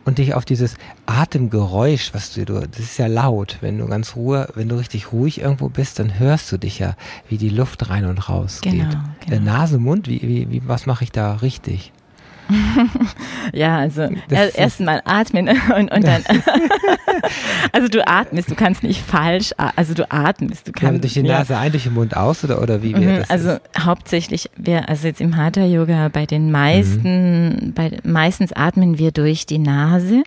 und 0.06 0.20
dich 0.20 0.34
auf 0.34 0.46
dieses 0.46 0.76
Atemgeräusch, 1.06 2.14
was 2.14 2.34
du, 2.34 2.46
das 2.46 2.80
ist 2.80 2.98
ja 2.98 3.08
laut, 3.08 3.58
wenn 3.62 3.78
du 3.80 3.88
ganz 3.88 4.16
Ruhe, 4.16 4.48
wenn 4.56 4.70
du 4.70 4.76
richtig 4.76 5.12
ruhig 5.12 5.42
irgendwo 5.42 5.70
bist, 5.70 6.00
dann 6.00 6.20
hörst 6.20 6.52
du 6.52 6.58
dich 6.58 6.80
ja, 6.80 6.96
wie 7.28 7.38
die 7.38 7.50
Luft 7.50 7.90
rein 7.90 8.06
und 8.06 8.30
raus 8.30 8.62
genau, 8.62 8.86
geht. 8.86 8.98
Genau. 9.28 9.42
Nase, 9.42 9.80
Mund, 9.80 10.08
wie, 10.08 10.22
wie, 10.22 10.50
wie, 10.50 10.62
was 10.68 10.86
mache 10.86 11.04
ich 11.04 11.12
da 11.12 11.36
richtig? 11.36 11.92
ja, 13.54 13.78
also 13.80 14.08
erstmal 14.30 15.02
atmen 15.06 15.48
und, 15.78 15.92
und 15.92 16.06
dann. 16.06 16.24
also 17.72 17.88
du 17.88 18.08
atmest, 18.08 18.52
du 18.52 18.56
kannst 18.56 18.84
nicht 18.84 19.02
falsch, 19.02 19.52
also 19.76 19.94
du 19.94 20.10
atmest, 20.12 20.68
du 20.68 20.72
kannst. 20.72 20.94
Ja, 20.94 21.00
durch 21.00 21.14
die 21.14 21.24
Nase 21.24 21.54
ja. 21.54 21.60
ein, 21.60 21.72
durch 21.72 21.84
den 21.84 21.94
Mund 21.94 22.16
aus 22.16 22.44
oder, 22.44 22.62
oder 22.62 22.82
wie 22.84 22.94
mhm, 22.94 23.18
das 23.18 23.30
Also 23.30 23.52
ist? 23.52 23.62
hauptsächlich, 23.80 24.50
wir, 24.56 24.90
also 24.90 25.08
jetzt 25.08 25.22
im 25.22 25.36
Hatha 25.38 25.64
Yoga 25.64 26.10
bei 26.10 26.26
den 26.26 26.52
meisten, 26.52 27.68
mhm. 27.68 27.74
bei, 27.74 27.98
meistens 28.04 28.54
atmen 28.54 28.98
wir 28.98 29.12
durch 29.12 29.46
die 29.46 29.60
Nase. 29.60 30.24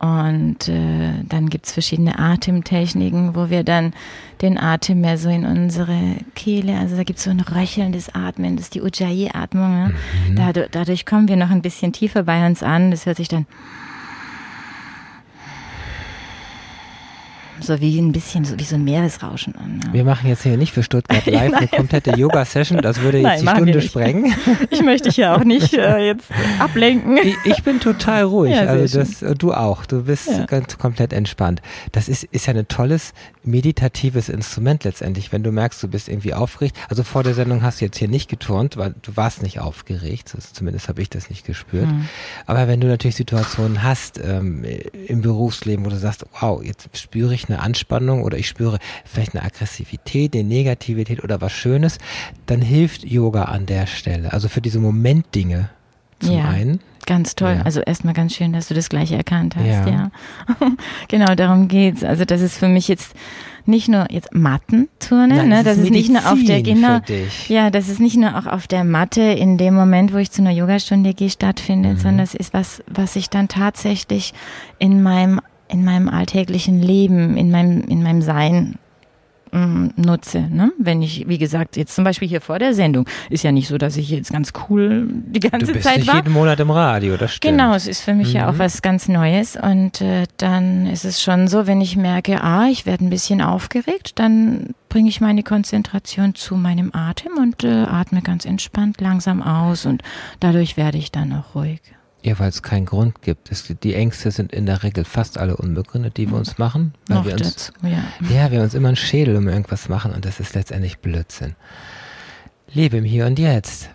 Und 0.00 0.66
äh, 0.66 1.12
dann 1.28 1.50
gibt's 1.50 1.72
verschiedene 1.72 2.18
Atemtechniken, 2.18 3.34
wo 3.34 3.50
wir 3.50 3.64
dann 3.64 3.92
den 4.40 4.58
Atem 4.58 5.02
mehr 5.02 5.18
so 5.18 5.28
in 5.28 5.44
unsere 5.44 6.16
Kehle, 6.34 6.78
also 6.78 6.96
da 6.96 7.04
gibt's 7.04 7.24
so 7.24 7.30
ein 7.30 7.40
röchelndes 7.40 8.14
Atmen, 8.14 8.56
das 8.56 8.66
ist 8.66 8.74
die 8.74 8.80
Ujjayi-Atmung. 8.80 9.70
Ne? 9.70 9.94
Mhm. 10.30 10.36
Dadurch, 10.36 10.68
dadurch 10.70 11.04
kommen 11.04 11.28
wir 11.28 11.36
noch 11.36 11.50
ein 11.50 11.60
bisschen 11.60 11.92
tiefer 11.92 12.22
bei 12.22 12.46
uns 12.46 12.62
an. 12.62 12.90
Das 12.90 13.04
hört 13.04 13.18
sich 13.18 13.28
dann 13.28 13.44
so 17.60 17.80
wie 17.80 17.98
ein 17.98 18.12
bisschen, 18.12 18.44
so 18.44 18.58
wie 18.58 18.64
so 18.64 18.76
ein 18.76 18.84
Meeresrauschen. 18.84 19.54
Ja. 19.86 19.92
Wir 19.92 20.04
machen 20.04 20.28
jetzt 20.28 20.42
hier 20.42 20.56
nicht 20.56 20.72
für 20.72 20.82
Stuttgart 20.82 21.24
live 21.26 21.54
eine 21.54 21.68
komplette 21.68 22.12
Yoga-Session, 22.12 22.82
das 22.82 23.00
würde 23.00 23.18
jetzt 23.18 23.44
Nein, 23.44 23.56
die 23.56 23.72
Stunde 23.72 23.82
sprengen. 23.82 24.34
Ich 24.70 24.82
möchte 24.82 25.08
dich 25.08 25.16
ja 25.16 25.34
auch 25.34 25.44
nicht 25.44 25.74
äh, 25.74 25.98
jetzt 25.98 26.26
ablenken. 26.58 27.16
Ich, 27.16 27.36
ich, 27.44 27.62
bin 27.62 27.80
total 27.80 28.24
ruhig, 28.24 28.52
ja, 28.52 28.62
also 28.62 28.98
das, 28.98 29.24
du 29.36 29.52
auch, 29.52 29.84
du 29.86 30.04
bist 30.04 30.28
ja. 30.28 30.46
ganz 30.46 30.78
komplett 30.78 31.12
entspannt. 31.12 31.60
Das 31.92 32.08
ist, 32.08 32.24
ist 32.24 32.46
ja 32.46 32.54
ein 32.54 32.68
tolles 32.68 33.12
meditatives 33.42 34.28
Instrument 34.28 34.84
letztendlich, 34.84 35.32
wenn 35.32 35.42
du 35.42 35.50
merkst, 35.50 35.82
du 35.82 35.88
bist 35.88 36.08
irgendwie 36.08 36.34
aufgeregt. 36.34 36.76
Also 36.88 37.02
vor 37.02 37.22
der 37.22 37.34
Sendung 37.34 37.62
hast 37.62 37.80
du 37.80 37.86
jetzt 37.86 37.98
hier 37.98 38.08
nicht 38.08 38.28
geturnt, 38.28 38.76
weil 38.76 38.94
du 39.02 39.16
warst 39.16 39.42
nicht 39.42 39.60
aufgeregt, 39.60 40.32
das, 40.36 40.52
zumindest 40.52 40.88
habe 40.88 41.02
ich 41.02 41.10
das 41.10 41.30
nicht 41.30 41.46
gespürt. 41.46 41.86
Mhm. 41.86 42.08
Aber 42.46 42.68
wenn 42.68 42.80
du 42.80 42.86
natürlich 42.86 43.16
Situationen 43.16 43.82
hast 43.82 44.20
ähm, 44.22 44.64
im 45.06 45.22
Berufsleben, 45.22 45.84
wo 45.84 45.90
du 45.90 45.96
sagst, 45.96 46.26
wow, 46.40 46.62
jetzt 46.62 46.96
spüre 46.96 47.34
ich 47.34 47.48
eine 47.50 47.60
Anspannung 47.60 48.22
oder 48.22 48.38
ich 48.38 48.48
spüre 48.48 48.78
vielleicht 49.04 49.34
eine 49.34 49.44
Aggressivität, 49.44 50.34
eine 50.34 50.44
Negativität 50.44 51.22
oder 51.22 51.40
was 51.40 51.52
Schönes, 51.52 51.98
dann 52.46 52.62
hilft 52.62 53.04
Yoga 53.04 53.44
an 53.44 53.66
der 53.66 53.86
Stelle. 53.86 54.32
Also 54.32 54.48
für 54.48 54.60
diese 54.60 54.78
Momentdinge 54.78 55.70
zum 56.20 56.36
ja. 56.36 56.48
einen. 56.48 56.80
Ganz 57.06 57.34
toll. 57.34 57.56
Ja. 57.58 57.62
Also 57.62 57.80
erstmal 57.80 58.14
ganz 58.14 58.34
schön, 58.34 58.52
dass 58.52 58.68
du 58.68 58.74
das 58.74 58.88
gleiche 58.88 59.16
erkannt 59.16 59.56
hast, 59.56 59.66
ja. 59.66 59.88
ja. 59.88 60.10
genau, 61.08 61.34
darum 61.34 61.66
geht's. 61.66 62.04
Also 62.04 62.24
das 62.24 62.40
ist 62.40 62.58
für 62.58 62.68
mich 62.68 62.88
jetzt 62.88 63.14
nicht 63.66 63.88
nur 63.88 64.06
jetzt 64.10 64.34
Mattenturne, 64.34 65.36
Nein, 65.36 65.48
ne? 65.48 65.62
das, 65.64 65.78
ist, 65.78 65.84
ist 65.84 65.90
nicht 65.90 66.10
nur 66.10 66.30
auf 66.30 66.38
der 66.44 66.62
genau, 66.62 67.00
ja, 67.48 67.70
das 67.70 67.88
ist 67.88 68.00
nicht 68.00 68.16
nur 68.16 68.36
auch 68.38 68.46
auf 68.46 68.66
der 68.66 68.84
Matte 68.84 69.22
in 69.22 69.58
dem 69.58 69.74
Moment, 69.74 70.12
wo 70.12 70.18
ich 70.18 70.30
zu 70.30 70.42
einer 70.42 70.50
Yogastunde 70.50 71.14
gehe, 71.14 71.30
stattfindet, 71.30 71.94
mhm. 71.94 71.98
sondern 71.98 72.18
das 72.18 72.34
ist 72.34 72.52
was, 72.52 72.82
was 72.86 73.16
ich 73.16 73.30
dann 73.30 73.48
tatsächlich 73.48 74.34
in 74.78 75.02
meinem 75.02 75.40
in 75.70 75.84
meinem 75.84 76.08
alltäglichen 76.08 76.80
Leben, 76.80 77.36
in 77.36 77.50
meinem, 77.50 77.82
in 77.82 78.02
meinem 78.02 78.22
Sein 78.22 78.76
mm, 79.52 79.88
nutze. 79.96 80.40
Ne? 80.40 80.72
Wenn 80.78 81.02
ich, 81.02 81.28
wie 81.28 81.38
gesagt, 81.38 81.76
jetzt 81.76 81.94
zum 81.94 82.04
Beispiel 82.04 82.28
hier 82.28 82.40
vor 82.40 82.58
der 82.58 82.74
Sendung, 82.74 83.06
ist 83.28 83.44
ja 83.44 83.52
nicht 83.52 83.68
so, 83.68 83.78
dass 83.78 83.96
ich 83.96 84.10
jetzt 84.10 84.32
ganz 84.32 84.52
cool 84.68 85.08
die 85.08 85.40
ganze 85.40 85.66
du 85.66 85.72
bist 85.74 85.84
Zeit 85.84 85.98
nicht 85.98 86.08
war. 86.08 86.16
jeden 86.16 86.32
Monat 86.32 86.60
im 86.60 86.70
Radio, 86.70 87.16
das 87.16 87.34
stimmt. 87.34 87.56
Genau, 87.56 87.74
es 87.74 87.86
ist 87.86 88.02
für 88.02 88.14
mich 88.14 88.28
mhm. 88.28 88.36
ja 88.36 88.48
auch 88.48 88.54
mhm. 88.54 88.58
was 88.58 88.82
ganz 88.82 89.08
Neues 89.08 89.56
und 89.56 90.00
äh, 90.00 90.24
dann 90.36 90.86
ist 90.86 91.04
es 91.04 91.22
schon 91.22 91.48
so, 91.48 91.66
wenn 91.66 91.80
ich 91.80 91.96
merke, 91.96 92.42
ah, 92.42 92.66
ich 92.70 92.86
werde 92.86 93.04
ein 93.04 93.10
bisschen 93.10 93.40
aufgeregt, 93.40 94.18
dann 94.18 94.74
bringe 94.88 95.08
ich 95.08 95.20
meine 95.20 95.42
Konzentration 95.42 96.34
zu 96.34 96.56
meinem 96.56 96.90
Atem 96.92 97.32
und 97.38 97.64
äh, 97.64 97.84
atme 97.84 98.22
ganz 98.22 98.44
entspannt 98.44 99.00
langsam 99.00 99.42
aus 99.42 99.86
und 99.86 100.02
dadurch 100.40 100.76
werde 100.76 100.98
ich 100.98 101.12
dann 101.12 101.32
auch 101.32 101.54
ruhig. 101.54 101.80
Ja, 102.22 102.38
weil 102.38 102.50
es 102.50 102.62
keinen 102.62 102.86
Grund 102.86 103.22
gibt. 103.22 103.50
Es, 103.50 103.64
die 103.82 103.94
Ängste 103.94 104.30
sind 104.30 104.52
in 104.52 104.66
der 104.66 104.82
Regel 104.82 105.04
fast 105.04 105.38
alle 105.38 105.56
unbegründet, 105.56 106.16
die 106.18 106.30
wir 106.30 106.36
uns 106.36 106.58
machen. 106.58 106.92
Weil 107.06 107.18
Noch 107.18 107.24
wir 107.26 107.32
uns, 107.34 107.72
ja. 107.82 108.04
ja, 108.28 108.50
wir 108.50 108.62
uns 108.62 108.74
immer 108.74 108.88
einen 108.88 108.96
Schädel 108.96 109.36
um 109.36 109.48
irgendwas 109.48 109.88
machen 109.88 110.12
und 110.12 110.24
das 110.24 110.38
ist 110.38 110.54
letztendlich 110.54 110.98
Blödsinn. 110.98 111.54
lebe 112.72 112.98
im 112.98 113.04
Hier 113.04 113.26
und 113.26 113.38
Jetzt. 113.38 113.88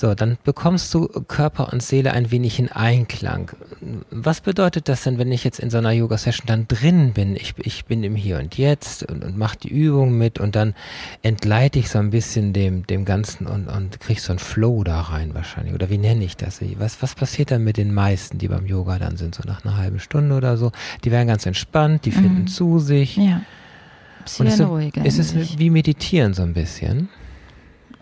So, 0.00 0.14
dann 0.14 0.38
bekommst 0.44 0.94
du 0.94 1.08
Körper 1.08 1.70
und 1.74 1.82
Seele 1.82 2.12
ein 2.12 2.30
wenig 2.30 2.58
in 2.58 2.72
Einklang. 2.72 3.50
Was 4.10 4.40
bedeutet 4.40 4.88
das 4.88 5.02
denn, 5.02 5.18
wenn 5.18 5.30
ich 5.30 5.44
jetzt 5.44 5.60
in 5.60 5.68
so 5.68 5.76
einer 5.76 5.92
Yoga-Session 5.92 6.46
dann 6.46 6.66
drin 6.66 7.12
bin? 7.12 7.36
Ich, 7.36 7.52
ich 7.58 7.84
bin 7.84 8.02
im 8.02 8.14
Hier 8.14 8.38
und 8.38 8.56
Jetzt 8.56 9.02
und, 9.02 9.22
und 9.22 9.36
mache 9.36 9.58
die 9.58 9.68
Übung 9.68 10.16
mit 10.16 10.40
und 10.40 10.56
dann 10.56 10.74
entleite 11.20 11.78
ich 11.78 11.90
so 11.90 11.98
ein 11.98 12.08
bisschen 12.08 12.54
dem, 12.54 12.86
dem 12.86 13.04
Ganzen 13.04 13.46
und, 13.46 13.68
und 13.68 14.00
krieg 14.00 14.20
so 14.20 14.32
einen 14.32 14.38
Flow 14.38 14.84
da 14.84 15.02
rein 15.02 15.34
wahrscheinlich. 15.34 15.74
Oder 15.74 15.90
wie 15.90 15.98
nenne 15.98 16.24
ich 16.24 16.34
das? 16.34 16.62
Was, 16.78 17.02
was 17.02 17.14
passiert 17.14 17.50
dann 17.50 17.62
mit 17.62 17.76
den 17.76 17.92
meisten, 17.92 18.38
die 18.38 18.48
beim 18.48 18.64
Yoga 18.64 18.98
dann 18.98 19.18
sind, 19.18 19.34
so 19.34 19.42
nach 19.46 19.66
einer 19.66 19.76
halben 19.76 20.00
Stunde 20.00 20.34
oder 20.34 20.56
so? 20.56 20.72
Die 21.04 21.10
werden 21.10 21.28
ganz 21.28 21.44
entspannt, 21.44 22.06
die 22.06 22.12
finden 22.12 22.40
mhm. 22.40 22.46
zu 22.46 22.78
sich. 22.78 23.18
Ja. 23.18 23.42
Bisschen 24.24 24.46
und 24.46 24.52
ist, 24.54 24.60
ruhiger. 24.62 25.04
Ist 25.04 25.18
es 25.18 25.58
wie 25.58 25.68
Meditieren 25.68 26.32
so 26.32 26.40
ein 26.40 26.54
bisschen? 26.54 27.10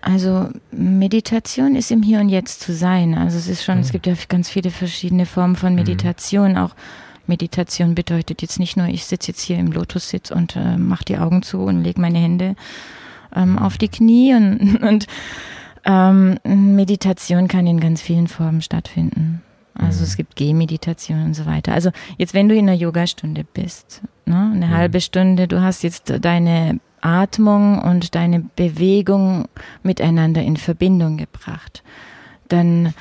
Also 0.01 0.49
Meditation 0.71 1.75
ist 1.75 1.91
im 1.91 2.03
Hier 2.03 2.21
und 2.21 2.29
Jetzt 2.29 2.61
zu 2.61 2.73
sein. 2.73 3.15
Also 3.15 3.39
es 3.39 3.49
ist 3.49 3.65
schon, 3.65 3.77
mhm. 3.77 3.83
es 3.83 3.93
gibt 3.93 4.07
ja 4.07 4.15
ganz 4.29 4.49
viele 4.49 4.71
verschiedene 4.71 5.27
Formen 5.27 5.57
von 5.57 5.71
mhm. 5.71 5.81
Meditation. 5.81 6.57
Auch 6.57 6.75
Meditation 7.27 7.95
bedeutet 7.95 8.43
jetzt 8.43 8.59
nicht 8.59 8.77
nur, 8.77 8.87
ich 8.87 9.05
sitze 9.05 9.29
jetzt 9.29 9.43
hier 9.43 9.59
im 9.59 9.73
Lotussitz 9.73 10.31
und 10.31 10.57
äh, 10.57 10.77
mache 10.77 11.05
die 11.05 11.19
Augen 11.19 11.43
zu 11.43 11.59
und 11.61 11.83
lege 11.83 12.01
meine 12.01 12.19
Hände 12.19 12.57
ähm, 13.35 13.53
mhm. 13.53 13.59
auf 13.59 13.79
die 13.79 13.89
Knie. 13.89 14.35
Und, 14.35 14.83
und 14.83 15.07
ähm, 15.85 16.39
Meditation 16.45 17.49
kann 17.49 17.67
in 17.67 17.81
ganz 17.81 18.01
vielen 18.01 18.29
Formen 18.29 18.63
stattfinden. 18.63 19.43
Also 19.75 20.05
es 20.05 20.13
mhm. 20.13 20.17
gibt 20.17 20.37
Gehmeditation 20.37 21.25
und 21.25 21.35
so 21.35 21.47
weiter. 21.47 21.73
Also 21.73 21.91
jetzt, 22.17 22.35
wenn 22.35 22.49
du 22.49 22.55
in 22.55 22.69
einer 22.69 22.79
Yogastunde 22.79 23.45
bist, 23.45 24.03
ne, 24.27 24.51
eine 24.55 24.67
mhm. 24.67 24.71
halbe 24.71 25.01
Stunde, 25.01 25.49
du 25.49 25.63
hast 25.63 25.83
jetzt 25.83 26.13
deine 26.21 26.81
Atmung 27.03 27.81
und 27.81 28.15
deine 28.15 28.41
Bewegung 28.57 29.47
miteinander 29.83 30.43
in 30.43 30.57
Verbindung 30.57 31.17
gebracht, 31.17 31.83
dann 32.49 32.95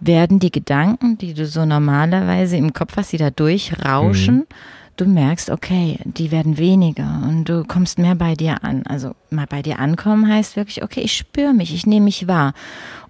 werden 0.00 0.38
die 0.40 0.50
Gedanken, 0.50 1.16
die 1.18 1.34
du 1.34 1.46
so 1.46 1.64
normalerweise 1.64 2.56
im 2.56 2.72
Kopf 2.72 2.96
hast, 2.96 3.12
die 3.12 3.18
da 3.18 3.30
durchrauschen, 3.30 4.36
mhm. 4.36 4.46
du 4.96 5.06
merkst, 5.06 5.50
okay, 5.50 5.98
die 6.04 6.30
werden 6.30 6.58
weniger 6.58 7.22
und 7.28 7.44
du 7.44 7.64
kommst 7.64 7.98
mehr 7.98 8.16
bei 8.16 8.34
dir 8.34 8.64
an. 8.64 8.82
Also 8.86 9.14
mal 9.30 9.46
bei 9.46 9.62
dir 9.62 9.78
ankommen 9.78 10.28
heißt 10.28 10.56
wirklich, 10.56 10.82
okay, 10.82 11.00
ich 11.00 11.16
spüre 11.16 11.54
mich, 11.54 11.72
ich 11.72 11.86
nehme 11.86 12.04
mich 12.04 12.26
wahr. 12.26 12.52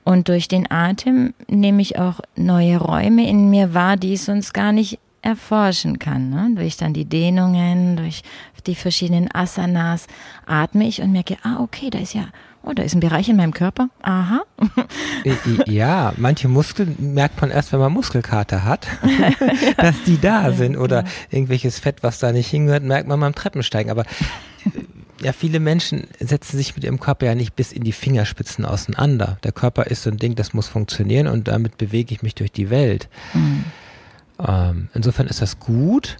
Und 0.04 0.28
durch 0.28 0.48
den 0.48 0.70
Atem 0.70 1.32
nehme 1.48 1.80
ich 1.80 1.98
auch 1.98 2.20
neue 2.36 2.78
Räume 2.78 3.28
in 3.28 3.50
mir 3.50 3.72
wahr, 3.72 3.96
die 3.96 4.14
ich 4.14 4.22
sonst 4.22 4.52
gar 4.52 4.72
nicht 4.72 4.98
erforschen 5.22 6.00
kann. 6.00 6.30
Ne? 6.30 6.50
Durch 6.56 6.76
dann 6.76 6.92
die 6.92 7.04
Dehnungen, 7.04 7.96
durch 7.96 8.22
die 8.66 8.74
verschiedenen 8.74 9.28
Asanas 9.32 10.06
atme 10.46 10.86
ich 10.86 11.00
und 11.02 11.12
merke, 11.12 11.36
ah, 11.42 11.60
okay, 11.60 11.90
da 11.90 11.98
ist 11.98 12.14
ja, 12.14 12.28
oh, 12.62 12.72
da 12.72 12.82
ist 12.82 12.94
ein 12.94 13.00
Bereich 13.00 13.28
in 13.28 13.36
meinem 13.36 13.52
Körper. 13.52 13.88
Aha. 14.02 14.42
ja, 15.66 16.12
manche 16.16 16.48
Muskeln 16.48 16.96
merkt 17.14 17.40
man 17.40 17.50
erst, 17.50 17.72
wenn 17.72 17.80
man 17.80 17.92
Muskelkater 17.92 18.64
hat, 18.64 18.86
dass 19.76 20.02
die 20.04 20.20
da 20.20 20.52
sind. 20.52 20.76
Oder 20.76 21.04
irgendwelches 21.30 21.78
Fett, 21.78 22.02
was 22.02 22.18
da 22.18 22.32
nicht 22.32 22.48
hingehört, 22.48 22.82
merkt 22.82 23.08
man 23.08 23.20
beim 23.20 23.34
Treppensteigen. 23.34 23.90
Aber 23.90 24.04
ja, 25.22 25.32
viele 25.32 25.60
Menschen 25.60 26.08
setzen 26.18 26.56
sich 26.56 26.74
mit 26.74 26.84
ihrem 26.84 26.98
Körper 26.98 27.26
ja 27.26 27.34
nicht 27.34 27.54
bis 27.54 27.72
in 27.72 27.84
die 27.84 27.92
Fingerspitzen 27.92 28.64
auseinander. 28.64 29.38
Der 29.44 29.52
Körper 29.52 29.84
ist 29.84 30.02
so 30.02 30.10
ein 30.10 30.16
Ding, 30.16 30.34
das 30.34 30.52
muss 30.52 30.68
funktionieren 30.68 31.28
und 31.28 31.48
damit 31.48 31.78
bewege 31.78 32.14
ich 32.14 32.22
mich 32.22 32.34
durch 32.34 32.50
die 32.50 32.70
Welt. 32.70 33.08
Mhm. 33.32 33.64
Ähm, 34.46 34.88
insofern 34.94 35.26
ist 35.28 35.40
das 35.40 35.60
gut, 35.60 36.16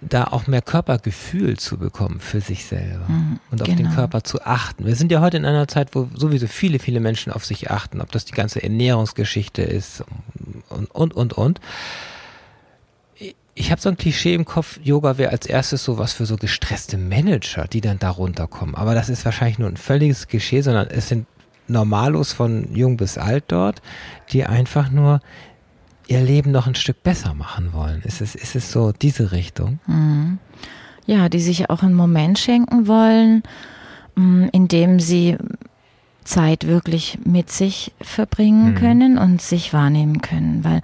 da 0.00 0.24
auch 0.24 0.46
mehr 0.46 0.62
Körpergefühl 0.62 1.56
zu 1.58 1.76
bekommen 1.76 2.20
für 2.20 2.40
sich 2.40 2.64
selber 2.64 3.06
mhm, 3.08 3.40
und 3.50 3.62
auf 3.62 3.68
genau. 3.68 3.82
den 3.82 3.94
Körper 3.94 4.24
zu 4.24 4.42
achten. 4.42 4.86
Wir 4.86 4.96
sind 4.96 5.12
ja 5.12 5.20
heute 5.20 5.36
in 5.36 5.44
einer 5.44 5.68
Zeit, 5.68 5.94
wo 5.94 6.08
sowieso 6.14 6.46
viele, 6.46 6.78
viele 6.78 7.00
Menschen 7.00 7.32
auf 7.32 7.44
sich 7.44 7.70
achten, 7.70 8.00
ob 8.00 8.10
das 8.12 8.24
die 8.24 8.32
ganze 8.32 8.62
Ernährungsgeschichte 8.62 9.62
ist 9.62 10.04
und, 10.68 10.90
und, 10.90 11.14
und, 11.14 11.32
und. 11.34 11.60
Ich 13.54 13.70
habe 13.70 13.80
so 13.80 13.90
ein 13.90 13.96
Klischee 13.96 14.34
im 14.34 14.46
Kopf, 14.46 14.80
Yoga 14.82 15.18
wäre 15.18 15.32
als 15.32 15.44
erstes 15.46 15.84
so 15.84 15.98
was 15.98 16.14
für 16.14 16.24
so 16.24 16.36
gestresste 16.36 16.96
Manager, 16.96 17.66
die 17.66 17.82
dann 17.82 17.98
da 17.98 18.10
runterkommen. 18.10 18.74
Aber 18.74 18.94
das 18.94 19.10
ist 19.10 19.24
wahrscheinlich 19.24 19.58
nur 19.58 19.68
ein 19.68 19.76
völliges 19.76 20.28
Klischee, 20.28 20.62
sondern 20.62 20.88
es 20.88 21.08
sind 21.08 21.26
Normalos 21.70 22.32
von 22.32 22.74
jung 22.74 22.96
bis 22.96 23.16
alt 23.16 23.44
dort, 23.48 23.80
die 24.32 24.44
einfach 24.44 24.90
nur 24.90 25.20
ihr 26.10 26.20
Leben 26.20 26.50
noch 26.50 26.66
ein 26.66 26.74
Stück 26.74 27.02
besser 27.02 27.34
machen 27.34 27.72
wollen. 27.72 28.02
Ist 28.02 28.20
es, 28.20 28.34
ist 28.34 28.56
es 28.56 28.72
so 28.72 28.92
diese 28.92 29.32
Richtung? 29.32 29.78
Mhm. 29.86 30.38
Ja, 31.06 31.28
die 31.28 31.40
sich 31.40 31.70
auch 31.70 31.82
einen 31.82 31.94
Moment 31.94 32.38
schenken 32.38 32.86
wollen, 32.86 33.42
mm, 34.16 34.46
in 34.52 34.68
dem 34.68 35.00
sie 35.00 35.36
Zeit 36.24 36.66
wirklich 36.66 37.18
mit 37.24 37.50
sich 37.50 37.92
verbringen 38.00 38.70
mhm. 38.70 38.74
können 38.74 39.18
und 39.18 39.40
sich 39.40 39.72
wahrnehmen 39.72 40.20
können. 40.20 40.62
Weil, 40.64 40.82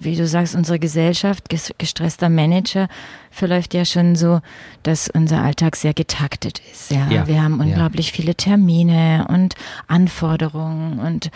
wie 0.00 0.16
du 0.16 0.26
sagst, 0.26 0.54
unsere 0.54 0.78
Gesellschaft, 0.78 1.48
gestresster 1.78 2.28
Manager, 2.28 2.88
verläuft 3.30 3.74
ja 3.74 3.84
schon 3.84 4.16
so, 4.16 4.40
dass 4.82 5.08
unser 5.10 5.42
Alltag 5.42 5.76
sehr 5.76 5.94
getaktet 5.94 6.60
ist. 6.72 6.90
Ja, 6.90 7.08
ja. 7.10 7.26
wir 7.26 7.42
haben 7.42 7.60
unglaublich 7.60 8.08
ja. 8.08 8.14
viele 8.14 8.34
Termine 8.34 9.26
und 9.28 9.54
Anforderungen 9.86 10.98
und 10.98 11.30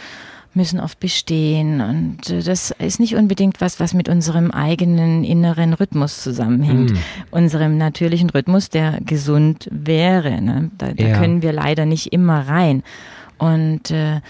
müssen 0.55 0.81
oft 0.81 1.01
bestehen. 1.01 1.81
Und 1.81 2.31
äh, 2.31 2.43
das 2.43 2.73
ist 2.79 3.01
nicht 3.01 3.17
unbedingt 3.17 3.61
was, 3.61 3.81
was 3.81 3.95
mit 3.95 4.09
unserem 4.09 4.51
eigenen 4.51 5.25
inneren 5.25 5.73
Rhythmus 5.73 6.23
zusammenhängt. 6.23 6.93
Mm. 6.93 6.97
Unserem 7.31 7.79
natürlichen 7.79 8.31
Rhythmus, 8.31 8.69
der 8.69 9.01
gesund 9.01 9.69
wäre. 9.71 10.41
Ne? 10.41 10.71
Da, 10.79 10.93
da 10.93 11.05
ja. 11.05 11.19
können 11.19 11.43
wir 11.43 11.53
leider 11.53 11.87
nicht 11.87 12.13
immer 12.13 12.49
rein. 12.49 12.83
Und 13.39 13.91
äh, 13.91 14.21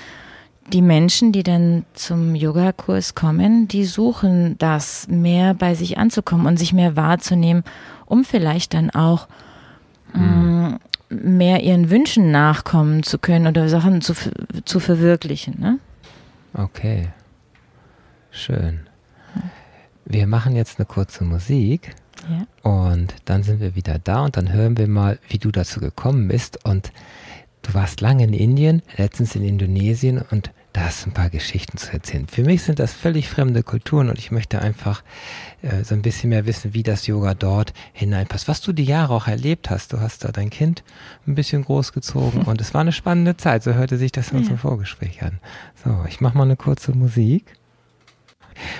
die 0.72 0.82
Menschen, 0.82 1.32
die 1.32 1.42
dann 1.42 1.84
zum 1.94 2.34
Yogakurs 2.34 3.14
kommen, 3.14 3.66
die 3.66 3.84
suchen 3.84 4.56
das, 4.58 5.08
mehr 5.08 5.54
bei 5.54 5.74
sich 5.74 5.98
anzukommen 5.98 6.46
und 6.46 6.56
sich 6.56 6.72
mehr 6.72 6.94
wahrzunehmen, 6.94 7.64
um 8.06 8.24
vielleicht 8.24 8.74
dann 8.74 8.90
auch 8.90 9.26
mm. 10.14 10.74
mehr 11.10 11.64
ihren 11.64 11.90
Wünschen 11.90 12.30
nachkommen 12.30 13.02
zu 13.02 13.18
können 13.18 13.48
oder 13.48 13.68
Sachen 13.68 14.02
zu, 14.02 14.14
zu 14.64 14.78
verwirklichen. 14.78 15.56
Ne? 15.58 15.78
Okay. 16.54 17.08
Schön. 18.30 18.80
Wir 20.04 20.26
machen 20.26 20.56
jetzt 20.56 20.78
eine 20.78 20.86
kurze 20.86 21.24
Musik. 21.24 21.94
Ja. 22.28 22.70
Und 22.70 23.14
dann 23.24 23.42
sind 23.42 23.60
wir 23.60 23.74
wieder 23.74 23.98
da 23.98 24.24
und 24.24 24.36
dann 24.36 24.52
hören 24.52 24.76
wir 24.76 24.88
mal, 24.88 25.18
wie 25.28 25.38
du 25.38 25.50
dazu 25.50 25.80
gekommen 25.80 26.28
bist. 26.28 26.64
Und 26.64 26.92
du 27.62 27.74
warst 27.74 28.00
lange 28.00 28.24
in 28.24 28.32
Indien, 28.32 28.82
letztens 28.96 29.34
in 29.34 29.44
Indonesien 29.44 30.22
und 30.30 30.50
da 30.72 30.88
du 30.88 31.10
ein 31.10 31.12
paar 31.12 31.30
Geschichten 31.30 31.76
zu 31.76 31.92
erzählen. 31.92 32.26
Für 32.26 32.42
mich 32.42 32.62
sind 32.62 32.78
das 32.78 32.92
völlig 32.92 33.28
fremde 33.28 33.62
Kulturen 33.62 34.08
und 34.08 34.18
ich 34.18 34.30
möchte 34.30 34.60
einfach 34.60 35.02
äh, 35.60 35.84
so 35.84 35.94
ein 35.94 36.02
bisschen 36.02 36.30
mehr 36.30 36.46
wissen, 36.46 36.74
wie 36.74 36.82
das 36.82 37.06
Yoga 37.06 37.34
dort 37.34 37.72
hineinpasst. 37.92 38.48
Was 38.48 38.60
du 38.60 38.72
die 38.72 38.84
Jahre 38.84 39.14
auch 39.14 39.26
erlebt 39.26 39.70
hast. 39.70 39.92
Du 39.92 40.00
hast 40.00 40.24
da 40.24 40.32
dein 40.32 40.50
Kind 40.50 40.82
ein 41.26 41.34
bisschen 41.34 41.64
großgezogen 41.64 42.42
und 42.46 42.60
es 42.60 42.72
war 42.72 42.80
eine 42.80 42.92
spannende 42.92 43.36
Zeit. 43.36 43.62
So 43.62 43.74
hörte 43.74 43.98
sich 43.98 44.12
das 44.12 44.28
in 44.28 44.34
ja. 44.34 44.38
unserem 44.40 44.58
Vorgespräch 44.58 45.22
an. 45.22 45.40
So, 45.84 46.04
ich 46.08 46.20
mache 46.20 46.36
mal 46.36 46.44
eine 46.44 46.56
kurze 46.56 46.92
Musik. 46.92 47.54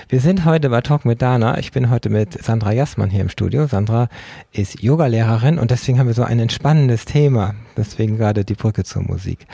Wir 0.09 0.19
sind 0.19 0.45
heute 0.45 0.69
bei 0.69 0.81
Talk 0.81 1.05
mit 1.05 1.21
Dana. 1.21 1.57
Ich 1.57 1.71
bin 1.71 1.89
heute 1.89 2.09
mit 2.09 2.43
Sandra 2.43 2.71
Jassmann 2.71 3.09
hier 3.09 3.21
im 3.21 3.29
Studio. 3.29 3.67
Sandra 3.67 4.09
ist 4.51 4.81
Yogalehrerin 4.81 5.59
und 5.59 5.71
deswegen 5.71 5.99
haben 5.99 6.07
wir 6.07 6.13
so 6.13 6.23
ein 6.23 6.39
entspannendes 6.39 7.05
Thema. 7.05 7.55
Deswegen 7.75 8.17
gerade 8.17 8.45
die 8.45 8.53
Brücke 8.53 8.83
zur 8.83 9.01
Musik. 9.01 9.47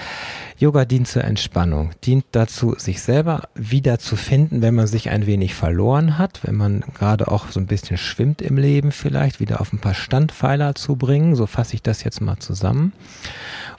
Yoga 0.57 0.83
dient 0.83 1.07
zur 1.07 1.23
Entspannung, 1.23 1.91
dient 2.03 2.25
dazu, 2.33 2.75
sich 2.77 3.01
selber 3.01 3.47
wieder 3.55 3.97
zu 3.97 4.17
finden, 4.17 4.61
wenn 4.61 4.75
man 4.75 4.87
sich 4.87 5.09
ein 5.09 5.25
wenig 5.25 5.55
verloren 5.55 6.17
hat, 6.17 6.41
wenn 6.43 6.55
man 6.55 6.81
gerade 6.93 7.29
auch 7.29 7.47
so 7.47 7.61
ein 7.61 7.65
bisschen 7.65 7.97
schwimmt 7.97 8.41
im 8.41 8.57
Leben 8.57 8.91
vielleicht, 8.91 9.39
wieder 9.39 9.61
auf 9.61 9.71
ein 9.71 9.79
paar 9.79 9.93
Standpfeiler 9.93 10.75
zu 10.75 10.97
bringen. 10.97 11.35
So 11.35 11.45
fasse 11.45 11.75
ich 11.75 11.81
das 11.81 12.03
jetzt 12.03 12.19
mal 12.19 12.39
zusammen. 12.39 12.91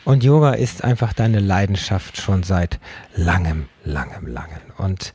Und 0.05 0.25
Yoga 0.25 0.53
ist 0.53 0.83
einfach 0.83 1.13
deine 1.13 1.41
Leidenschaft 1.41 2.19
schon 2.19 2.43
seit 2.43 2.81
langem, 3.15 3.67
langem, 3.85 4.27
langem. 4.27 4.61
Und 4.79 5.13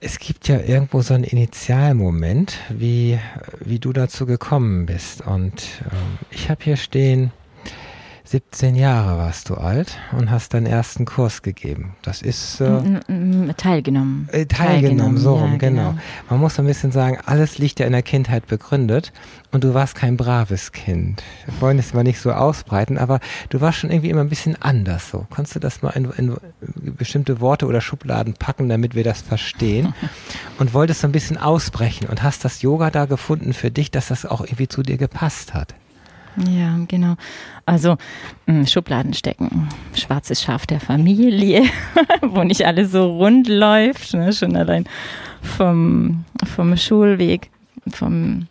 es 0.00 0.18
gibt 0.18 0.48
ja 0.48 0.58
irgendwo 0.58 1.02
so 1.02 1.12
einen 1.12 1.24
Initialmoment, 1.24 2.58
wie, 2.70 3.18
wie 3.60 3.78
du 3.78 3.92
dazu 3.92 4.24
gekommen 4.24 4.86
bist. 4.86 5.20
Und 5.20 5.82
ähm, 5.84 6.18
ich 6.30 6.48
habe 6.48 6.64
hier 6.64 6.76
stehen, 6.76 7.32
17 8.30 8.76
Jahre 8.76 9.18
warst 9.18 9.48
du 9.48 9.56
alt 9.56 9.98
und 10.16 10.30
hast 10.30 10.54
deinen 10.54 10.66
ersten 10.66 11.04
Kurs 11.04 11.42
gegeben. 11.42 11.96
Das 12.02 12.22
ist 12.22 12.60
äh, 12.60 12.80
teilgenommen. 13.56 14.28
Äh, 14.30 14.46
teilgenommen. 14.46 14.46
teilgenommen, 14.46 15.18
so 15.18 15.34
rum, 15.34 15.52
ja, 15.54 15.58
genau. 15.58 15.90
genau. 15.90 16.00
Man 16.28 16.38
muss 16.38 16.56
ein 16.60 16.66
bisschen 16.66 16.92
sagen, 16.92 17.18
alles 17.26 17.58
liegt 17.58 17.80
ja 17.80 17.86
in 17.86 17.92
der 17.92 18.04
Kindheit 18.04 18.46
begründet 18.46 19.12
und 19.50 19.64
du 19.64 19.74
warst 19.74 19.96
kein 19.96 20.16
braves 20.16 20.70
Kind. 20.70 21.24
Wir 21.44 21.60
wollen 21.60 21.80
es 21.80 21.92
mal 21.92 22.04
nicht 22.04 22.20
so 22.20 22.30
ausbreiten, 22.30 22.98
aber 22.98 23.18
du 23.48 23.60
warst 23.60 23.78
schon 23.78 23.90
irgendwie 23.90 24.10
immer 24.10 24.20
ein 24.20 24.28
bisschen 24.28 24.54
anders 24.62 25.10
so. 25.10 25.26
Kannst 25.34 25.56
du 25.56 25.58
das 25.58 25.82
mal 25.82 25.90
in, 25.90 26.08
in 26.12 26.36
bestimmte 26.96 27.40
Worte 27.40 27.66
oder 27.66 27.80
Schubladen 27.80 28.34
packen, 28.34 28.68
damit 28.68 28.94
wir 28.94 29.02
das 29.02 29.22
verstehen? 29.22 29.92
und 30.60 30.72
wolltest 30.72 31.00
so 31.00 31.08
ein 31.08 31.12
bisschen 31.12 31.36
ausbrechen 31.36 32.06
und 32.08 32.22
hast 32.22 32.44
das 32.44 32.62
Yoga 32.62 32.92
da 32.92 33.06
gefunden 33.06 33.52
für 33.54 33.72
dich, 33.72 33.90
dass 33.90 34.06
das 34.06 34.24
auch 34.24 34.42
irgendwie 34.42 34.68
zu 34.68 34.84
dir 34.84 34.98
gepasst 34.98 35.52
hat? 35.52 35.74
Ja, 36.48 36.76
genau. 36.88 37.14
Also 37.66 37.96
mh, 38.46 38.66
Schubladen 38.66 39.14
stecken, 39.14 39.68
schwarzes 39.94 40.42
Schaf 40.42 40.66
der 40.66 40.80
Familie, 40.80 41.62
wo 42.22 42.42
nicht 42.44 42.64
alles 42.66 42.92
so 42.92 43.16
rund 43.16 43.48
läuft, 43.48 44.14
ne? 44.14 44.32
schon 44.32 44.56
allein 44.56 44.84
vom, 45.42 46.24
vom 46.54 46.76
Schulweg, 46.76 47.50
vom, 47.90 48.46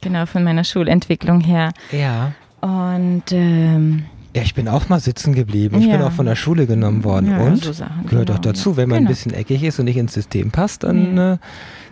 genau, 0.00 0.26
von 0.26 0.44
meiner 0.44 0.64
Schulentwicklung 0.64 1.40
her. 1.40 1.72
Ja. 1.90 2.32
Und 2.60 3.24
ähm, 3.32 4.04
ja, 4.34 4.42
ich 4.42 4.54
bin 4.54 4.66
auch 4.68 4.88
mal 4.88 5.00
sitzen 5.00 5.34
geblieben. 5.34 5.78
Ich 5.80 5.86
Ja. 5.86 5.96
bin 5.98 6.06
auch 6.06 6.12
von 6.12 6.24
der 6.26 6.36
Schule 6.36 6.66
genommen 6.66 7.04
worden. 7.04 7.30
Ja, 7.30 7.38
und 7.38 7.62
so 7.62 7.72
Sachen, 7.72 8.06
gehört 8.06 8.26
genau, 8.28 8.38
doch 8.38 8.42
dazu, 8.42 8.76
wenn 8.76 8.88
man 8.88 9.00
Genau. 9.00 9.08
ein 9.10 9.14
bisschen 9.14 9.34
eckig 9.34 9.62
ist 9.62 9.78
und 9.78 9.84
nicht 9.86 9.96
ins 9.98 10.14
System 10.14 10.50
passt, 10.50 10.84
dann 10.84 11.16
Ja. 11.16 11.32
äh, 11.34 11.38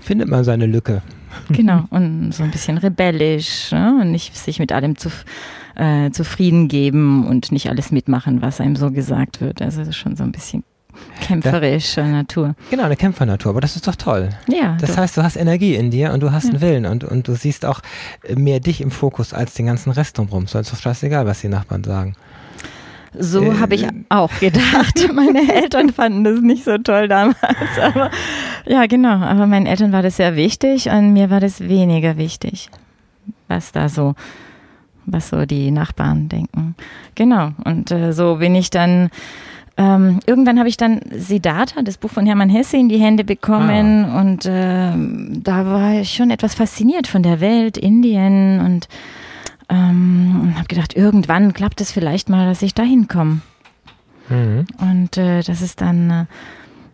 findet 0.01 0.29
man 0.29 0.45
seine 0.45 0.67
Lücke. 0.67 1.03
Genau, 1.51 1.85
und 1.91 2.33
so 2.33 2.43
ein 2.43 2.51
bisschen 2.51 2.79
rebellisch 2.79 3.71
ne? 3.71 3.99
und 4.01 4.11
nicht 4.11 4.37
sich 4.37 4.59
mit 4.59 4.73
allem 4.73 4.97
zu, 4.97 5.11
äh, 5.77 6.11
zufrieden 6.11 6.67
geben 6.69 7.27
und 7.27 7.53
nicht 7.53 7.69
alles 7.71 7.93
mitmachen, 7.93 8.43
was 8.43 8.61
einem 8.61 8.77
so 8.77 8.91
gesagt 8.91 9.41
wird. 9.41 9.63
Also 9.63 9.79
das 9.81 9.89
ist 9.89 9.97
schon 9.97 10.17
so 10.17 10.25
ein 10.25 10.33
bisschen 10.33 10.65
kämpferischer 11.21 12.05
Natur. 12.05 12.55
Genau, 12.71 12.85
eine 12.85 12.97
Kämpfernatur, 12.97 13.51
aber 13.51 13.61
das 13.61 13.77
ist 13.77 13.87
doch 13.87 13.95
toll. 13.95 14.31
Ja, 14.49 14.77
Das 14.81 14.91
doch. 14.91 14.99
heißt, 14.99 15.17
du 15.17 15.23
hast 15.23 15.37
Energie 15.37 15.77
in 15.77 15.91
dir 15.91 16.13
und 16.13 16.21
du 16.21 16.33
hast 16.33 16.47
einen 16.51 16.61
Willen 16.61 16.87
und, 16.87 17.05
und 17.05 17.29
du 17.29 17.35
siehst 17.35 17.65
auch 17.65 17.81
mehr 18.35 18.61
dich 18.61 18.81
im 18.81 18.91
Fokus 18.91 19.33
als 19.33 19.55
den 19.55 19.67
ganzen 19.67 19.93
Rest 19.93 20.19
drumherum. 20.19 20.47
So 20.47 20.59
ist 20.59 20.73
doch 20.73 20.79
scheißegal, 20.79 21.27
was 21.27 21.41
die 21.41 21.49
Nachbarn 21.49 21.85
sagen. 21.85 22.17
So 23.19 23.43
äh, 23.43 23.59
habe 23.59 23.75
ich 23.75 23.87
auch 24.09 24.31
gedacht. 24.39 25.09
Meine 25.15 25.53
Eltern 25.53 25.93
fanden 25.93 26.25
das 26.25 26.41
nicht 26.41 26.65
so 26.65 26.79
toll 26.79 27.09
damals. 27.09 27.39
Aber 27.83 28.11
ja, 28.67 28.87
genau. 28.87 29.17
Aber 29.17 29.47
meinen 29.47 29.67
Eltern 29.67 29.93
war 29.93 30.03
das 30.03 30.17
sehr 30.17 30.37
wichtig 30.37 30.89
und 30.89 31.13
mir 31.13 31.31
war 31.31 31.41
das 31.41 31.61
weniger 31.61 32.17
wichtig, 32.17 32.71
was 33.49 33.73
da 33.73 33.89
so, 33.89 34.15
was 35.07 35.31
so 35.31 35.45
die 35.45 35.71
Nachbarn 35.71 36.29
denken. 36.29 36.77
Genau. 37.15 37.51
Und 37.65 37.91
äh, 37.91 38.13
so 38.13 38.37
bin 38.37 38.55
ich 38.55 38.71
dann. 38.71 39.11
Ähm, 39.77 40.21
irgendwann 40.27 40.59
habe 40.59 40.69
ich 40.69 40.77
dann 40.77 41.01
Siddhartha, 41.11 41.81
das 41.83 41.97
Buch 41.97 42.11
von 42.11 42.27
Hermann 42.27 42.51
Hesse, 42.51 42.77
in 42.77 42.91
die 42.91 42.99
Hände 42.99 43.25
bekommen 43.25 44.05
und 44.05 44.43
ähm, 44.45 45.41
da 45.43 45.65
war 45.65 45.95
ich 46.01 46.13
schon 46.13 46.31
etwas 46.31 46.55
fasziniert 46.55 47.07
von 47.07 47.23
der 47.23 47.41
Welt, 47.41 47.79
Indien 47.79 48.61
und 48.61 48.89
ähm, 49.71 50.41
und 50.43 50.57
habe 50.57 50.69
gedacht, 50.69 50.95
irgendwann 50.97 51.55
klappt 51.55 51.81
es 51.81 51.93
vielleicht 51.93 52.29
mal, 52.29 52.47
dass 52.47 52.63
ich 52.63 52.75
da 52.75 52.83
hinkomme. 52.83 53.41
Mhm. 54.29 54.67
Und 54.79 55.17
äh, 55.17 55.43
das 55.43 55.63
ist 55.63 55.81
dann 55.81 56.11
äh, 56.11 56.25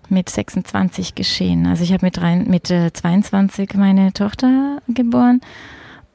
mit 0.09 0.29
26 0.31 1.15
geschehen. 1.15 1.67
Also 1.67 1.83
ich 1.83 1.93
habe 1.93 2.07
mit, 2.07 2.17
drei- 2.17 2.37
mit 2.37 2.71
äh, 2.71 2.93
22 2.93 3.75
meine 3.75 4.13
Tochter 4.13 4.79
geboren. 4.89 5.41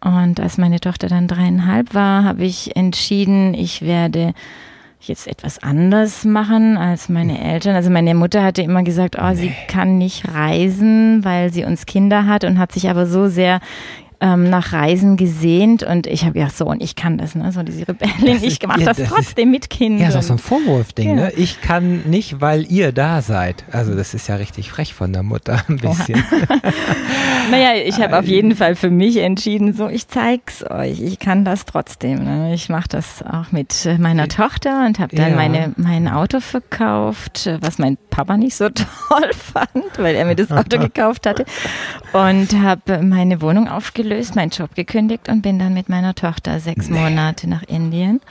Und 0.03 0.39
als 0.39 0.57
meine 0.57 0.79
Tochter 0.79 1.07
dann 1.09 1.27
dreieinhalb 1.27 1.93
war, 1.93 2.23
habe 2.23 2.43
ich 2.43 2.75
entschieden, 2.75 3.53
ich 3.53 3.81
werde 3.83 4.33
jetzt 4.99 5.27
etwas 5.27 5.61
anders 5.61 6.25
machen 6.25 6.77
als 6.77 7.09
meine 7.09 7.39
Eltern. 7.39 7.75
Also 7.75 7.89
meine 7.91 8.15
Mutter 8.15 8.43
hatte 8.43 8.61
immer 8.63 8.83
gesagt, 8.83 9.17
oh, 9.19 9.33
sie 9.35 9.51
kann 9.67 9.97
nicht 9.97 10.27
reisen, 10.27 11.23
weil 11.23 11.51
sie 11.53 11.65
uns 11.65 11.85
Kinder 11.85 12.25
hat 12.25 12.43
und 12.45 12.57
hat 12.59 12.71
sich 12.71 12.89
aber 12.89 13.05
so 13.07 13.27
sehr 13.27 13.59
ähm, 14.21 14.49
nach 14.49 14.71
Reisen 14.71 15.17
gesehnt 15.17 15.83
und 15.83 16.05
ich 16.07 16.21
habe 16.23 16.33
gedacht, 16.33 16.55
so 16.55 16.65
und 16.67 16.81
ich 16.81 16.95
kann 16.95 17.17
das, 17.17 17.33
ne? 17.35 17.51
so 17.51 17.63
diese 17.63 17.87
Rebellin, 17.87 18.35
Das 18.35 18.43
ich 18.43 18.53
ist- 18.61 18.67
mache 18.67 18.79
ja, 18.81 18.85
das, 18.85 18.97
das 18.97 19.07
ist- 19.07 19.13
trotzdem 19.15 19.51
mit 19.51 19.69
Kindern. 19.69 20.03
Ja, 20.03 20.09
ist 20.09 20.15
auch 20.15 20.21
so 20.21 20.33
ein 20.33 20.39
Vorwurfding, 20.39 21.09
Ja. 21.09 21.15
ne? 21.15 21.31
Ich 21.35 21.61
kann 21.61 22.03
nicht, 22.05 22.39
weil 22.39 22.71
ihr 22.71 22.91
da 22.91 23.21
seid. 23.21 23.63
Also 23.71 23.95
das 23.95 24.13
ist 24.13 24.27
ja 24.27 24.35
richtig 24.35 24.69
frech 24.71 24.93
von 24.93 25.11
der 25.11 25.23
Mutter 25.23 25.61
ein 25.67 25.77
bisschen. 25.77 26.23
Naja, 27.49 27.71
ich 27.83 27.99
habe 27.99 28.17
auf 28.19 28.25
jeden 28.25 28.55
Fall 28.55 28.75
für 28.75 28.89
mich 28.89 29.17
entschieden, 29.17 29.73
so 29.73 29.87
ich 29.89 30.07
zeig's 30.07 30.63
euch, 30.69 31.01
ich 31.01 31.19
kann 31.19 31.43
das 31.43 31.65
trotzdem. 31.65 32.23
Ne? 32.23 32.53
Ich 32.53 32.69
mache 32.69 32.87
das 32.87 33.23
auch 33.23 33.51
mit 33.51 33.85
äh, 33.85 33.97
meiner 33.97 34.27
Tochter 34.27 34.85
und 34.85 34.99
habe 34.99 35.15
dann 35.15 35.31
Ja. 35.31 35.35
meine, 35.35 35.73
mein 35.75 36.07
Auto 36.07 36.39
verkauft, 36.39 37.47
äh, 37.47 37.57
was 37.61 37.77
mein 37.79 37.97
Papa 38.09 38.37
nicht 38.37 38.55
so 38.55 38.69
toll 38.69 39.31
fand, 39.33 39.97
weil 39.97 40.15
er 40.15 40.25
mir 40.25 40.35
das 40.35 40.51
Auto 40.51 40.77
gekauft 40.79 41.25
hatte. 41.25 41.45
Und 42.13 42.53
habe 42.61 43.01
meine 43.03 43.41
Wohnung 43.41 43.67
aufgelöst, 43.67 44.10
meinen 44.35 44.49
Job 44.51 44.75
gekündigt 44.75 45.29
und 45.29 45.41
bin 45.41 45.59
dann 45.59 45.73
mit 45.73 45.89
meiner 45.89 46.13
Tochter 46.15 46.59
sechs 46.59 46.89
Monate 46.89 47.49
nach 47.49 47.63
Indien. 47.63 48.21